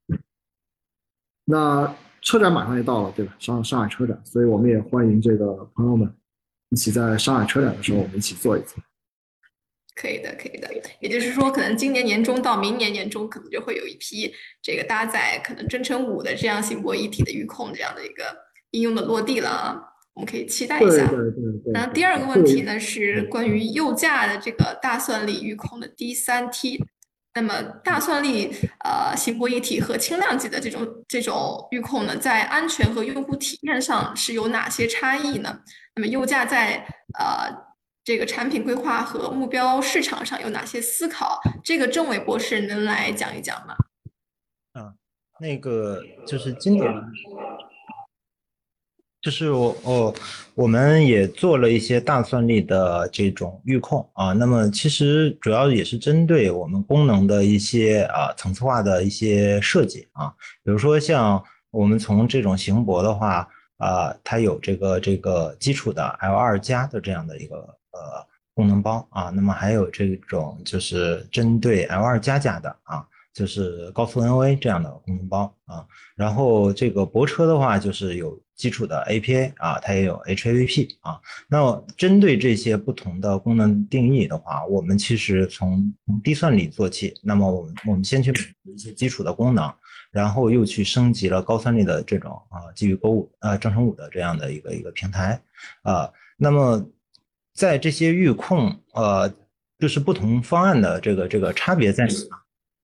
[1.44, 3.34] 那车展马上也到了，对吧？
[3.38, 6.12] 上上海车展，所以我们也欢迎这个朋友们
[6.70, 8.76] 一起在上海车展的时候，我们一起做一次。
[9.94, 10.70] 可以的，可以的。
[11.00, 14.32] 也就是说，可能今年年中到明年年中，可能就会有一批
[14.62, 18.24] 这个搭载可能真成五的这样行泊一体的预控这样的一个。
[18.72, 21.10] 应用的落地了啊，我们可以期待一下。
[21.72, 26.84] 然后第二个问题呢是关于右驾的这个大算力预控的 D 三 T。
[27.34, 28.52] 那么大算力
[28.84, 35.60] 呃行波一体和轻量级的这种这种预控呢，在安全和用户体验上是有哪些差异呢？
[35.94, 36.86] 那么右驾在
[37.18, 37.48] 呃
[38.04, 41.40] 这个产品规划和目标市场上有哪些思考？
[41.64, 43.74] 这个郑伟博士能来讲一讲吗？
[44.74, 44.92] 啊，
[45.40, 46.86] 那个就是今年。
[49.22, 50.14] 就是我哦，
[50.54, 54.32] 我们也做了一些大算力的这种预控啊。
[54.32, 60.34] 那么其实主要也是针对我们功能的一些啊层次化的一些设计啊。
[60.64, 61.40] 比如说像
[61.70, 67.56] 我们从这种行博的话啊，它有这个这个基础的 L 二加的这样的一个
[67.92, 69.30] 呃功能包啊。
[69.32, 73.06] 那么还有这种就是针对 L 二加加的啊。
[73.34, 81.20] 就是高速 NVA 这样的功能包啊，然后这个泊车的话，就是有基础的 APA 啊，它也有 HAVP 啊。
[81.48, 87.12] 那针对这些不同的功能定义的话，我们其实从低算力做起。
[87.24, 88.32] 那么我们我们先去
[88.62, 89.68] 一些基础的功能，
[90.12, 95.42] 然后又去升级了高算力的这种啊，基于 Go 五呃正成五的这样的一个一个平台
[95.82, 96.08] 啊。
[96.36, 96.88] 那么
[97.52, 99.28] 在这些预控呃，
[99.80, 102.12] 就是不同方案的这个这个差别在哪？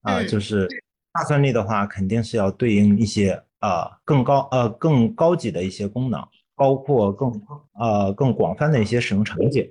[0.03, 0.67] 啊，就是
[1.13, 6.23] 大算力的话，肯定是要对应一些啊更高呃更高级的一些功能，
[6.57, 7.31] 包括更
[7.79, 9.69] 呃更广泛的一些使用场景。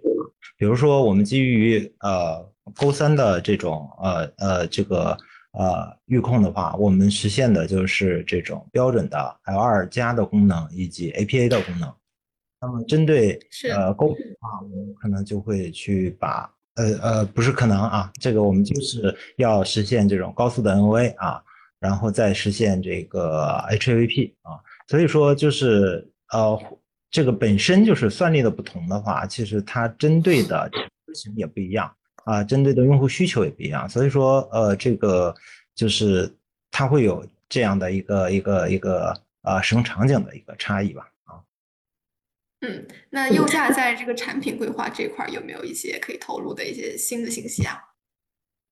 [0.58, 2.44] 比如说，我们基于呃
[2.76, 5.18] 勾三的这种呃呃这个
[5.54, 11.94] 呃预控的话，我们实现的就是这种标准的 L 二加的功能以及 APA 的功能。
[12.60, 13.40] 那么针对
[13.72, 16.52] 呃勾的话，我们可能就会去把。
[16.78, 21.42] 呃呃，不是可能啊，这个我们就是要实现这种高速的 NVA 啊，
[21.80, 26.60] 然后再实现这个 HAVP 啊，所以说就是呃，
[27.12, 31.94] 这个本身就是算力的不同的话，其实它针对的车型也不一样
[32.26, 35.34] 啊，针对的用户需求也不一样，所以说呃，这个
[35.76, 36.34] 就是
[36.72, 39.14] 它会有这样的一个一个一个
[39.44, 41.10] 呃使用场景的一个差异吧。
[42.62, 47.78] 嗯，那右驾在这个产品规划这块有没有一些可以透露的一些新的信息啊？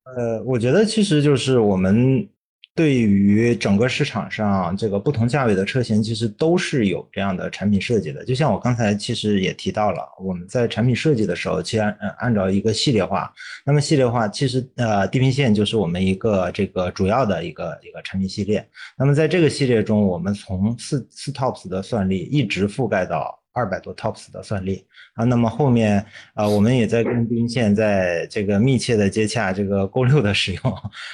[0.06, 2.28] 呃，我觉得其实就是我们
[2.76, 8.26] 对于整个市场上这个不同价位的车型，其实都是有这样的产品设计的。
[8.26, 13.34] 就像我刚才其实也提到了，我们在产品设计的时候，其实按按照一个系列化。
[13.66, 18.68] 那么系列化其实呃，地平线就是我们一个这个主要的一个一个产品系列。
[18.98, 23.40] 那么在这个系列中，我们从四四 TOPS 的算力一直覆盖到。
[23.56, 30.62] 二百多 TOPS 的算力啊，那么后面啊，我们也在跟地平线在这个密切的接洽这个 Go 六的使用。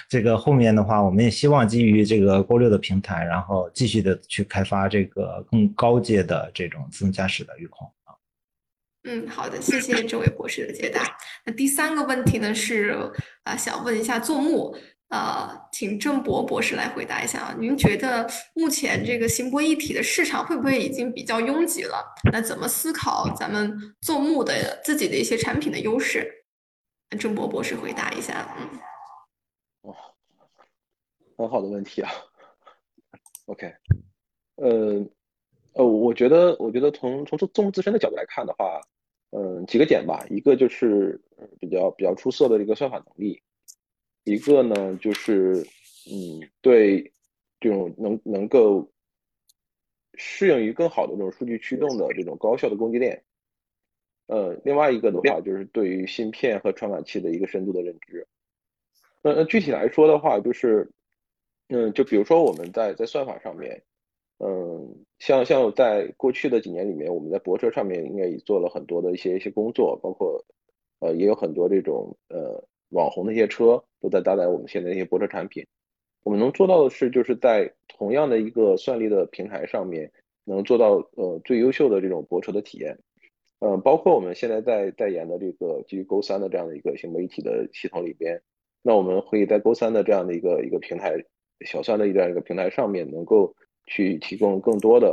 [0.10, 8.18] 这个后面的话，我们也希望基于这个 Go 六的平台，然后继续的去开发这个更高阶的这种自动驾驶的预控啊。
[9.04, 11.02] 嗯，好的，谢谢这位博士的解答。
[11.46, 12.98] 那第三个问题呢是
[13.44, 14.76] 啊，想问一下做木。
[15.12, 17.56] 呃，请郑博博士来回答一下啊。
[17.60, 18.26] 您觉得
[18.56, 22.02] 目前这个行博一体的市场会不会已经比较拥挤了？
[22.32, 26.46] 那怎么思考咱们做木的自己的一些产品的优势？
[27.20, 28.56] 郑博博士回答一下。
[28.58, 28.80] 嗯，
[29.82, 29.96] 哇，
[31.38, 32.10] 很好的问题啊。
[33.48, 33.74] OK，
[34.56, 35.06] 呃，
[35.74, 38.80] 呃，我觉得，我觉得从从做木自身的角度来看的话，
[39.32, 40.26] 嗯，几个点吧。
[40.30, 41.20] 一个就是
[41.60, 43.44] 比较比较出色的一个算法能力。
[44.24, 45.66] 一个呢，就是
[46.12, 47.12] 嗯，对
[47.60, 48.92] 这种能能够
[50.16, 53.24] 适应于更好的这种数据驱动的这种高效的供给链。
[54.28, 58.26] 呃，另外一个的话，就是对于芯片和传感器的一个深度的认知。
[59.22, 60.90] 那那具体来说的话，就是，
[61.68, 63.84] 嗯，就比如说我们在在算法上面，
[64.40, 70.44] 嗯，像像在过去的几年里面，我们在泊车上面应该也做了很多的一些一些工作，包括，
[71.00, 75.66] 呃，也有很多这种呃网红的一些车都在搭载我们现在一些泊车产品。
[76.24, 80.12] 我们能做到的是，就是在同样的一个算力的平台上面，
[80.46, 82.98] 能做到呃最优秀的这种泊车的体验。
[83.60, 88.42] 呃，包括我们现在在代言的这个基于 Go 三的这样的一个新媒体的系统里边，
[88.82, 91.16] 那我们可以在 Go 三的这样的一个一个平台，
[91.66, 93.56] 小算的这样一个平台上面，能够
[93.86, 95.08] 去提供更多的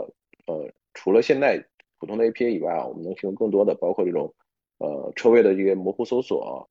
[0.47, 1.63] 呃，除了现在
[1.99, 4.35] 普通的 A P A 以外啊，我们能提供更多的，包括这种
[4.79, 6.69] 呃车位的这个模糊搜索，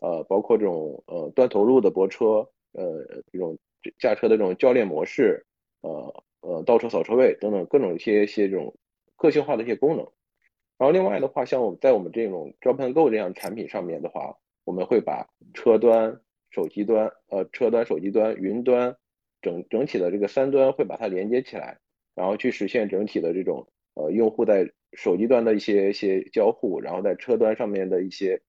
[0.00, 3.58] 呃，包括这种呃端头路的泊车，呃，这种
[3.98, 5.44] 驾车的这种教练模式，
[5.80, 8.74] 呃呃倒车扫车位等等各种一些一些这种
[9.16, 10.06] 个性化的一些功能。
[10.76, 16.20] 然后另外的话，像我们在我们这种 Drop and Go 这样产品上面的话，我们会把车端、
[16.50, 18.96] 手机端、呃车端、手机端、云端
[19.42, 21.78] 整整体的这个三端会把它连接起来，
[22.14, 28.40] 然后去实现整体的这种呃用户在手机端的一些一些交互，然后在车端上面的一些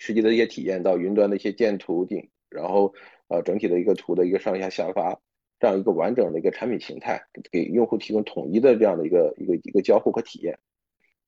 [0.00, 2.94] 实际的一些体验到云端的一些建图顶，然后
[3.28, 5.20] 呃整体的一个图的一个上下下发
[5.58, 7.22] 这样一个完整的一个产品形态，
[7.52, 10.58] 给用户提供统一的这样的一个一个一个交互和体验。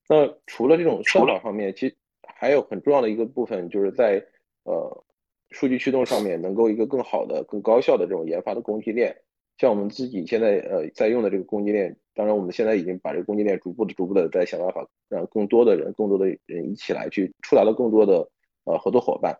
[0.08, 4.24] 那除了这种算法方面，其实还有很重要的一个部分，就是在
[4.64, 5.04] 呃
[5.50, 9.14] 数据驱动上面，能够一个更好的、更高效的这种研发的供给链。
[9.58, 18.26] 像我们自己现在呃在用的这个供给链，当然我们现在已经把这个供给链逐步的、逐步的在想办法让更多的人、更多的人一起来去触达到更多的
[18.64, 19.38] 呃合作伙伴。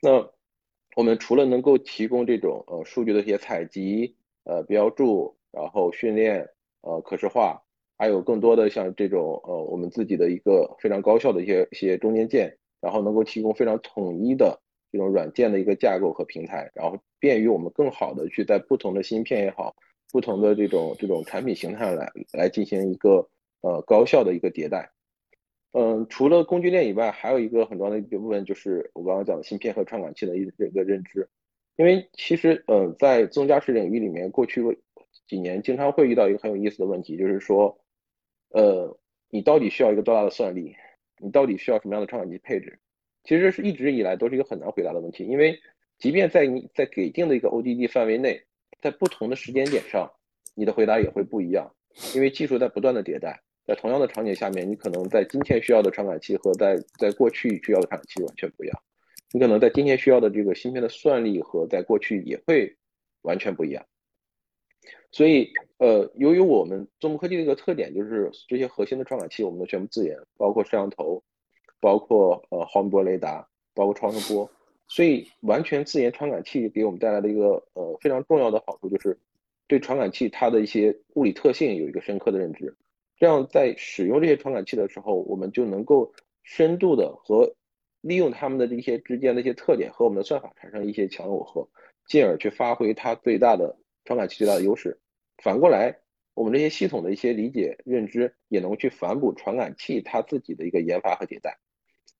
[0.00, 0.30] 那
[0.96, 6.48] 我们除了能够提供这种呃数据的一些采集、呃标注，然后训练、
[6.82, 7.60] 呃可视化。
[7.96, 14.60] 还有更多的像这种呃，我们自己的一个非常高效的一些一些中间件，然后能够提供非常统一的
[14.90, 19.76] 这种软件的一个架构和平台，然后便于我们更好的去在不同的芯片也好，
[20.10, 23.28] 不同的这种这种产品形态来来进行一个
[23.60, 24.90] 呃高效的一个迭代。
[25.76, 31.28] 嗯，除了工具链以外，还有一个很重要的一部分就是我刚刚讲的芯片和传感器的一这个认知，
[31.76, 34.62] 因为其实呃在自动驾驶领域里面，过去
[35.26, 37.78] 几年经常会遇到一个很有意思的问题，就是说。
[38.50, 38.96] 呃，
[39.30, 40.76] 你到底需要一个多大的算力？
[41.18, 42.78] 你到底需要什么样的传感器配置？
[43.24, 45.58] 其实是一直以来都是一个很难回答的问题，因为
[45.98, 48.40] 即便在你在给定的一个 ODD 范围内，
[48.80, 50.08] 在不同的时间点上，
[50.54, 51.74] 你的回答也会不一样，
[52.14, 58.82] 因为技术在不断的迭代，在同样的场景下面，你可能在今天需要的传感器和在在过去需要的传感器完全不一样，
[59.32, 62.76] 你可能在今天需要的这个芯片的算力和在过去也会
[63.22, 63.84] 完全不一样。
[65.10, 71.22] 所以，呃，由于我们中目科技的一个特点就是这些核心的传感器我们都全部自研，包括摄像头，
[71.80, 74.50] 包括呃毫米波雷达，包括超声波，
[74.88, 79.16] 所以完全自研传感器给我们带来的一个呃非常重要的好处就是
[79.68, 82.74] 对传感器它的一些物理特性有一个深刻的认知，
[83.24, 87.56] 这样在使用这些传感器的时候，我们就能够深度的和
[88.02, 91.66] 利用它们的这些之间的一些特点和我们的算法产生一些强耦合，
[92.06, 95.00] 进而去发挥它最大的传感器最大的优势。
[95.38, 95.96] 反过来，
[96.34, 101.56] 我们这些系统的一些理解认知，也能去反哺传感器它自己的一个研发和迭代，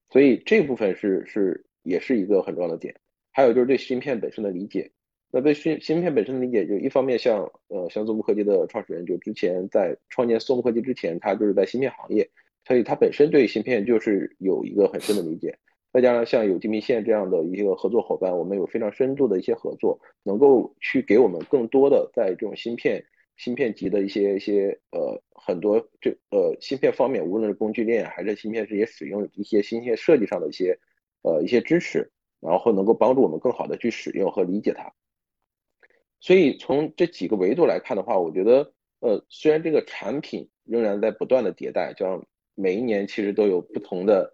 [0.09, 2.99] 所以这部分是是也是一个很重要的点。
[3.31, 4.91] 还有就是对芯片本身的理解，
[5.37, 12.31] 那对芯芯片本身的理解，就一方面像呃像松木科技的创始人，就之前在创建松木科技之前，他就是在芯片行业，
[12.65, 15.59] 所以他本身对芯片就是有一个很深的理解。
[15.93, 23.05] 再加上像有地平线这样的一个合作伙伴，我们有非常深度的一些合作，能够去给我们更多的在这种芯片、
[23.37, 30.79] 芯片级的一些一些呃很多这呃芯片方面，无论是工具链还是芯片这些使用一些芯片设计上的一些
[31.23, 32.09] 呃一些支持，
[32.39, 34.93] 然后能够帮助我们更好的去使用和理解它。
[36.25, 44.33] 所以从这几个维度来看的话，我觉得呃虽然这个产品仍然在不断的迭代，就像每一年其实都有不同的。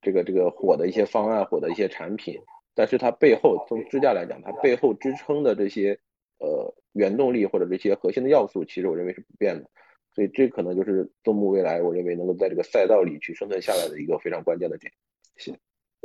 [0.00, 2.38] 这个这个火的一些方案，火的一些产品，
[2.72, 5.98] 但是它背后从支架来讲，它背后支撑的这些
[6.38, 9.68] 呃原动力或者这些核心的要素，其实我认为是不变的。
[10.14, 14.92] 所以这可能就是东木未来我认为能够在这个赛道里去生存下来的一个非常关键的点。
[15.36, 15.58] 谢谢。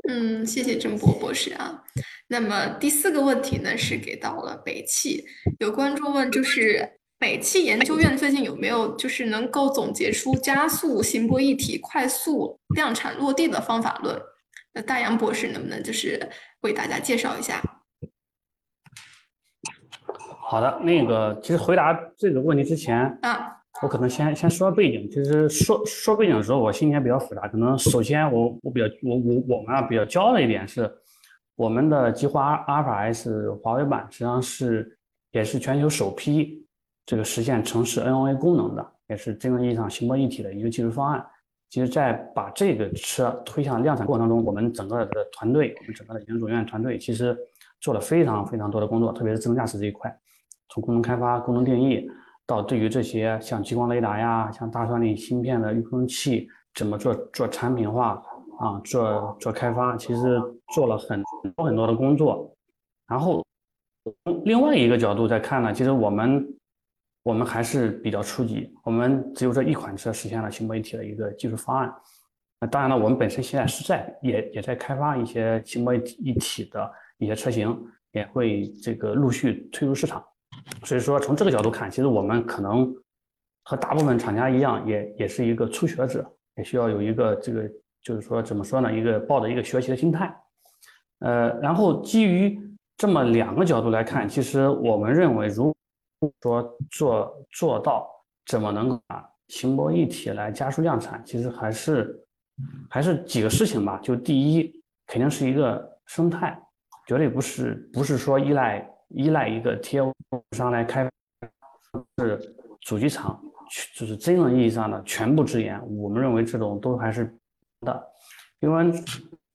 [0.07, 1.83] 嗯，谢谢郑博博士啊。
[2.27, 5.25] 那么第四个问题呢，是给到了北汽，
[5.59, 6.99] 有观众问就是。
[7.19, 14.21] 北汽研究院最近有没有就是能够总结出加速行波一体快速量产落地的方法论？
[14.73, 16.29] 那大洋博士能不能就是
[16.63, 17.61] 为大家介绍一下？
[20.41, 25.09] 好的，那个其实回答这个问题之前啊，我可能先先说背景。
[25.11, 27.47] 其实说说背景的时候，我心情比较复杂。
[27.49, 30.89] 可能首先我我比较我我我们啊比较骄傲的一点是，
[31.55, 34.97] 我们的极华阿尔法 S 华为版实际上是
[35.31, 36.65] 也是全球首批
[37.05, 41.23] 这个实现城市 NOA 功能的，也是真正意义上行波一体的一个技术方案。
[41.69, 47.35] 其实，在把这个车推向量产过程中，我们整个的团队，我们整个的研究院团队，其实
[47.81, 50.15] 做了非常非常多的工作，特别是智能驾驶这一块，
[50.69, 52.07] 从功能开发、功能定义，
[52.45, 58.23] 到对于这些像激光雷达呀、像大算力芯片的预控器怎么做做产品化。
[58.59, 60.39] 啊，做做开发，其实
[60.75, 61.21] 做了很
[61.55, 62.55] 多很多的工作。
[63.07, 63.43] 然后，
[64.23, 66.47] 从另外一个角度再看呢，其实我们
[67.23, 71.93] 我们还是比较初级，我们只有这一款车实现了行波一体的一个技术方案。
[72.61, 77.75] 那当然了，我们本身现在是在也也在开发一些行波一体的一些车型，
[78.11, 80.23] 也会这个陆续推入市场。
[80.83, 82.93] 所以说，从这个角度看，其实我们可能
[83.63, 86.25] 和大部分厂家一样，也也是一个初学者，
[86.55, 87.69] 也需要有一个这个。
[88.05, 88.91] 就是说，怎么说呢？
[88.91, 90.29] 一个抱着一个学习的心态，
[91.19, 92.59] 呃，然后基于
[92.97, 95.73] 这么两个角度来看，其实我们认为，如
[96.19, 98.05] 果说做做到
[98.45, 102.25] 怎么能把行波一体来加速量产，其实还是
[102.89, 103.97] 还是几个事情吧。
[104.03, 104.69] 就第一，
[105.07, 106.61] 肯定是一个生态，
[107.07, 110.11] 绝对不是不是说依赖依赖一个 Tier
[110.51, 111.09] 商来开，
[112.17, 113.41] 是主机厂，
[113.95, 115.79] 就是真正意义上的全部自研。
[115.95, 117.31] 我们认为这种都还是。
[117.85, 118.01] 的，
[118.61, 118.93] 因为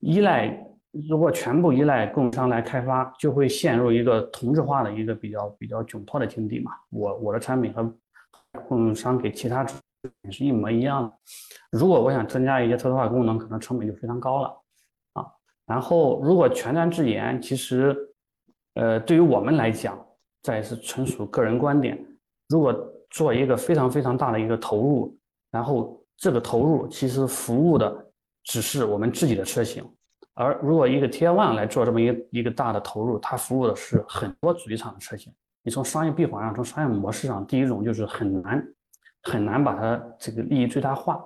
[0.01, 0.55] 依赖
[0.91, 6.71] 如果全部依赖供应商来开发，就会陷入一个同质化的一个比较比较窘迫的境地嘛。
[6.91, 7.91] 我我的产品和
[8.67, 9.65] 供应商给其他
[10.21, 11.11] 也是一模一样的。
[11.71, 14.61] 如果我想增加一些特殊化功能，可能成本就非常高了
[15.13, 15.25] 啊。
[15.65, 17.97] 然后如果全站自研，其实
[18.79, 19.99] 呃对于我们来讲，
[20.41, 21.97] 这也是纯属个人观点。
[22.47, 22.73] 如果
[23.09, 25.17] 做一个非常非常大的一个投入，
[25.51, 28.05] 然后这个投入其实服务的。
[28.45, 29.83] 只是我们自己的车型，
[30.33, 35.31] 而如果一个 Tier One 来做这么一个一个大的投入，它服务的是很多主机厂的车型。
[35.61, 38.65] 你从商业闭环上，从商业模式上，第一种就是很难
[39.23, 41.21] 很难把它这个利益最大化。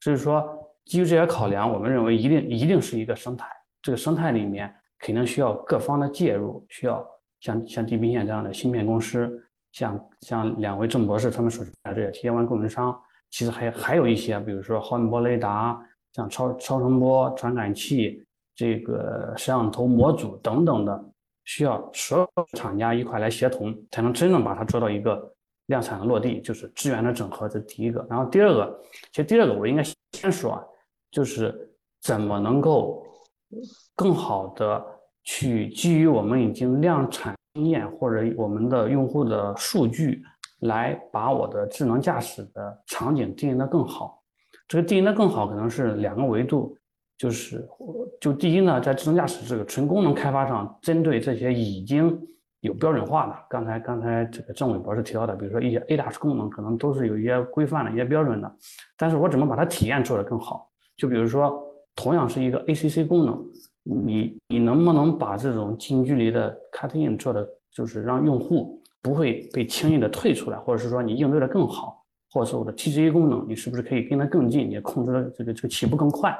[0.00, 0.48] 所以说，
[0.86, 3.46] 基于这些考量，我们认为一定一定是一个生态。
[3.82, 7.06] 这个生态里面肯定需要各方的介入，需要
[7.40, 9.30] 像像地平线这样的芯片公司，
[9.72, 12.98] 像像两位郑博士他们所在的这些 Tier One 供应商，
[13.30, 15.78] 其实还还有一些，比如说毫米波雷达。
[16.14, 18.22] 像超超声波传感器、
[18.54, 21.04] 这个摄像头模组等等的，
[21.46, 25.34] 需要所有厂家一块来协同，才能真正把它做到一个
[25.68, 28.06] 量产的落地，就是资源的整合，这第一个。
[28.10, 28.78] 然后第二个，
[29.10, 30.62] 其实第二个我应该先说啊，
[31.10, 33.02] 就是怎么能够
[33.96, 34.84] 更好的
[35.24, 40.22] 去基于我们已经量产经验或者我们的用户的数据，
[40.60, 44.22] 来把我的智能驾驶的场景定义的更好。
[44.68, 46.76] 这个定义的更好，可能是两个维度，
[47.18, 47.68] 就是
[48.20, 52.18] 就第一呢，在智能驾驶这个纯功能开发上，针对这些已经
[52.60, 58.50] 有标准化的，刚才刚才这个郑伟博士提到的，比如说一些 ADAS 功能，可能都是有一些规范的一些标准的，
[58.96, 60.70] 但是我怎么把它体验做得更好？
[60.96, 61.62] 就比如说，
[61.94, 63.44] 同样是一个 ACC 功能，
[63.82, 71.98] 你你能不能把这种近距离的 cutting 做的，就是让用户不会被轻易的退出来，或者是说你应对的更好？
[72.30, 76.34] 或者是我的 TGA 功能，你是不是可以跟它更近，也控制的这个这个起步更快？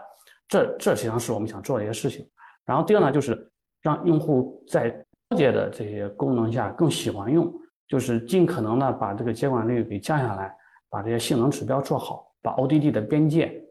[0.48, 2.26] 这这实际上是我们想做的一些事情。
[2.64, 3.50] 然后第二呢，就是
[3.82, 4.90] 让用户在
[5.28, 7.52] 高阶的这些功能下更喜欢用，
[7.88, 10.54] 就是尽可能的把这个接管率给降下来，
[10.88, 13.61] 把这些性能指标做好，把 ODD 的边界，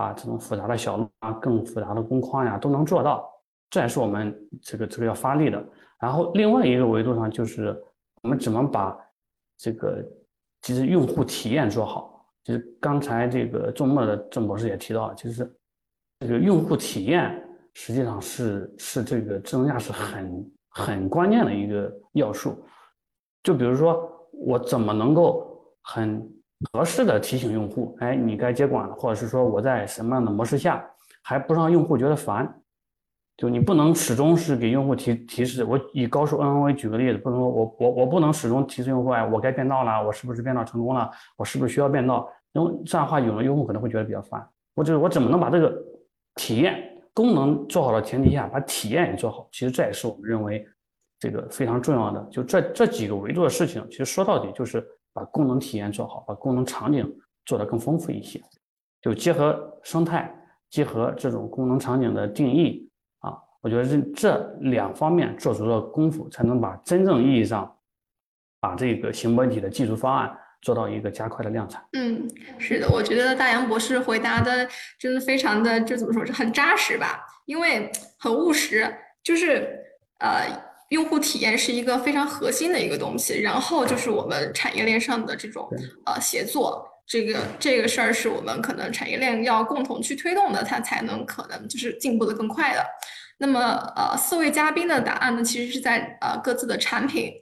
[0.00, 3.28] 啊这种复杂的小路啊、更复杂的工框呀都能做到。
[3.68, 5.64] 这也是我们这个这个要发力的。
[6.00, 7.78] 然后另外一个维度上，就是
[8.22, 8.98] 我们怎么把
[9.56, 10.04] 这个。
[10.62, 15.50] 其实用户体验做好，其实刚才这个周末的郑博士也提到，其实
[16.18, 22.62] 这个用户体验实际上是是这个智能驾驶很很关键的一个要素。
[23.42, 26.30] 就比如说，我怎么能够很
[26.72, 30.84] 合适的提醒用户，哎，你该接管了，或者是说我在什么样的模式下，
[31.22, 32.52] 还不让用户觉得烦。
[33.36, 42.30] 就你不能始终是给用户提提示，我以高速 NOA 举个例子，不能说我我我不能始终提示用户，哎，我该变道了，我是不是变道成功了，我是不是需要变道？
[42.52, 44.46] 因为这样的话，有的用户可能会觉得比较烦。
[44.74, 45.74] 我就是我怎么能把这个
[46.34, 46.82] 体验
[47.14, 49.48] 功能做好的前提下，把体验也做好？
[49.52, 50.66] 其实这也是我们认为
[51.18, 52.22] 这个非常重要的。
[52.30, 57.10] 就这这几个维度的事情，其实说到底就是把功能体验做好，把功能场景
[57.44, 58.42] 做得更丰富一些，
[59.00, 60.32] 就结合生态，
[60.68, 62.88] 结合这种功能场景的定义
[63.20, 63.36] 啊。
[63.60, 67.76] 我觉得这这两方面做足了功夫，才能把真正意义上
[68.60, 71.84] 把这个行波一体的技术方案做到一个加快的量产。
[71.92, 72.28] 嗯，
[72.58, 74.68] 是的，我觉得大洋博士回答的
[74.98, 77.24] 真的非常的，就怎么说是，很扎实吧？
[77.46, 78.86] 因为很务实。
[79.22, 79.78] 就是
[80.20, 80.48] 呃，
[80.90, 85.68] 用户体验是一个非常核心的一个东西，然后就是我们产业链上的这种
[86.04, 92.84] 呃协作，这个这个事儿是我们可能产业链要共同去推动的，它才能可能就是进步的更快的。
[93.38, 93.60] 那么
[93.96, 97.32] 呃，四位嘉宾的答案呢，其实是在呃各自的产品。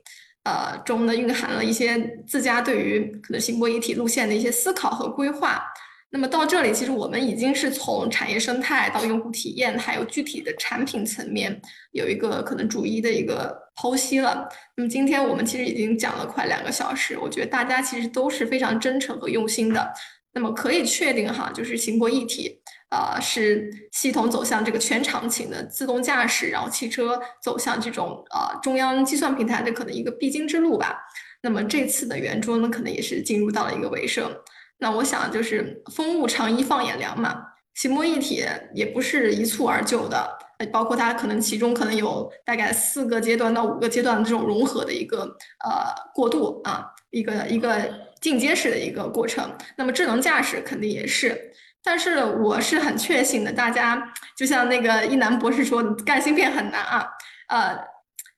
[0.45, 5.63] 呃，中呢蕴含了一些自家对于可能新波一体路线的一些思考和规划。
[6.11, 11.61] 那么到这里，其实我们已经是从产业生态到用户体验，还有具体的产品层面，
[11.93, 14.49] 有一个可能逐一的一个剖析了。
[14.77, 19.93] 那么今天我们其实已经讲了快两个小时，我觉得大家其实都是非常真诚和用心的。
[20.33, 22.61] 那么可以确定哈，就是新波一体。
[22.91, 30.97] 呃，是系统走向这个全场景的自动驾驶，然后汽车走向这种呃中央计算平台的可能一个必经之路吧。
[31.43, 34.35] 那么这次的圆桌呢，可能也是进入到了一个尾声。
[34.79, 37.43] 那我想就是风物长宜放眼量嘛，
[37.75, 38.45] 行模一体
[38.75, 40.39] 也不是一蹴而就的，
[40.73, 45.23] 包括它可能其中可能有大概四个阶段到五个阶段的这种融合的一个
[45.65, 49.51] 呃过渡啊，一个一个进阶式的一个过程。
[49.77, 51.53] 那么智能驾驶肯定也是。
[51.81, 57.09] 但是我是很确信的，大家就像那个一南博士说，干芯片很难啊，
[57.49, 57.79] 呃，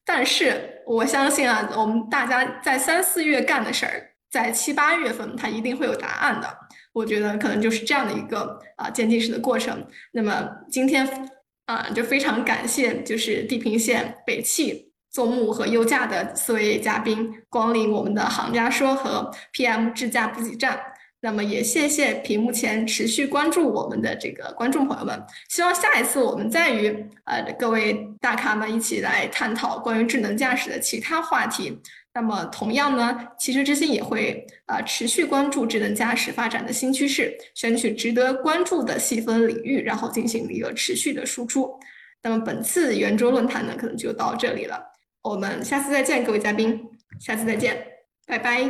[0.05, 6.49] 但是我相信啊，我们大家在三四月干的事儿，在七八月份它一定会有答案的。
[6.93, 9.87] 我觉得可能就是这样的一个啊渐进式的过程。
[10.13, 11.29] 那么今天
[11.67, 20.81] 啊，就非常感谢就是地平线、北汽、纵目和优驾的四位嘉宾光临我们的行家说和 PM 智驾补给站。
[21.23, 26.89] 那么也谢谢屏幕前持续关注我们的这个观众朋友们，希望下一次我们再与
[27.25, 31.79] 呃各位大咖们一起来探讨关于智能驾驶的其他话题。
[32.13, 41.79] 那么同样呢，其实之星也会呃持续关注智能驾驶发展的新趋势，选取值得关注的细分领域，然后进行一个持续的输出。
[42.23, 44.85] 那么本次圆桌论坛呢，可能就到这里了，
[45.23, 46.85] 我们下次再见，各位嘉宾，
[47.21, 47.87] 下次再见，
[48.27, 48.69] 拜拜。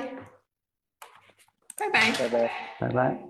[1.77, 3.30] 拜拜，拜拜，拜拜。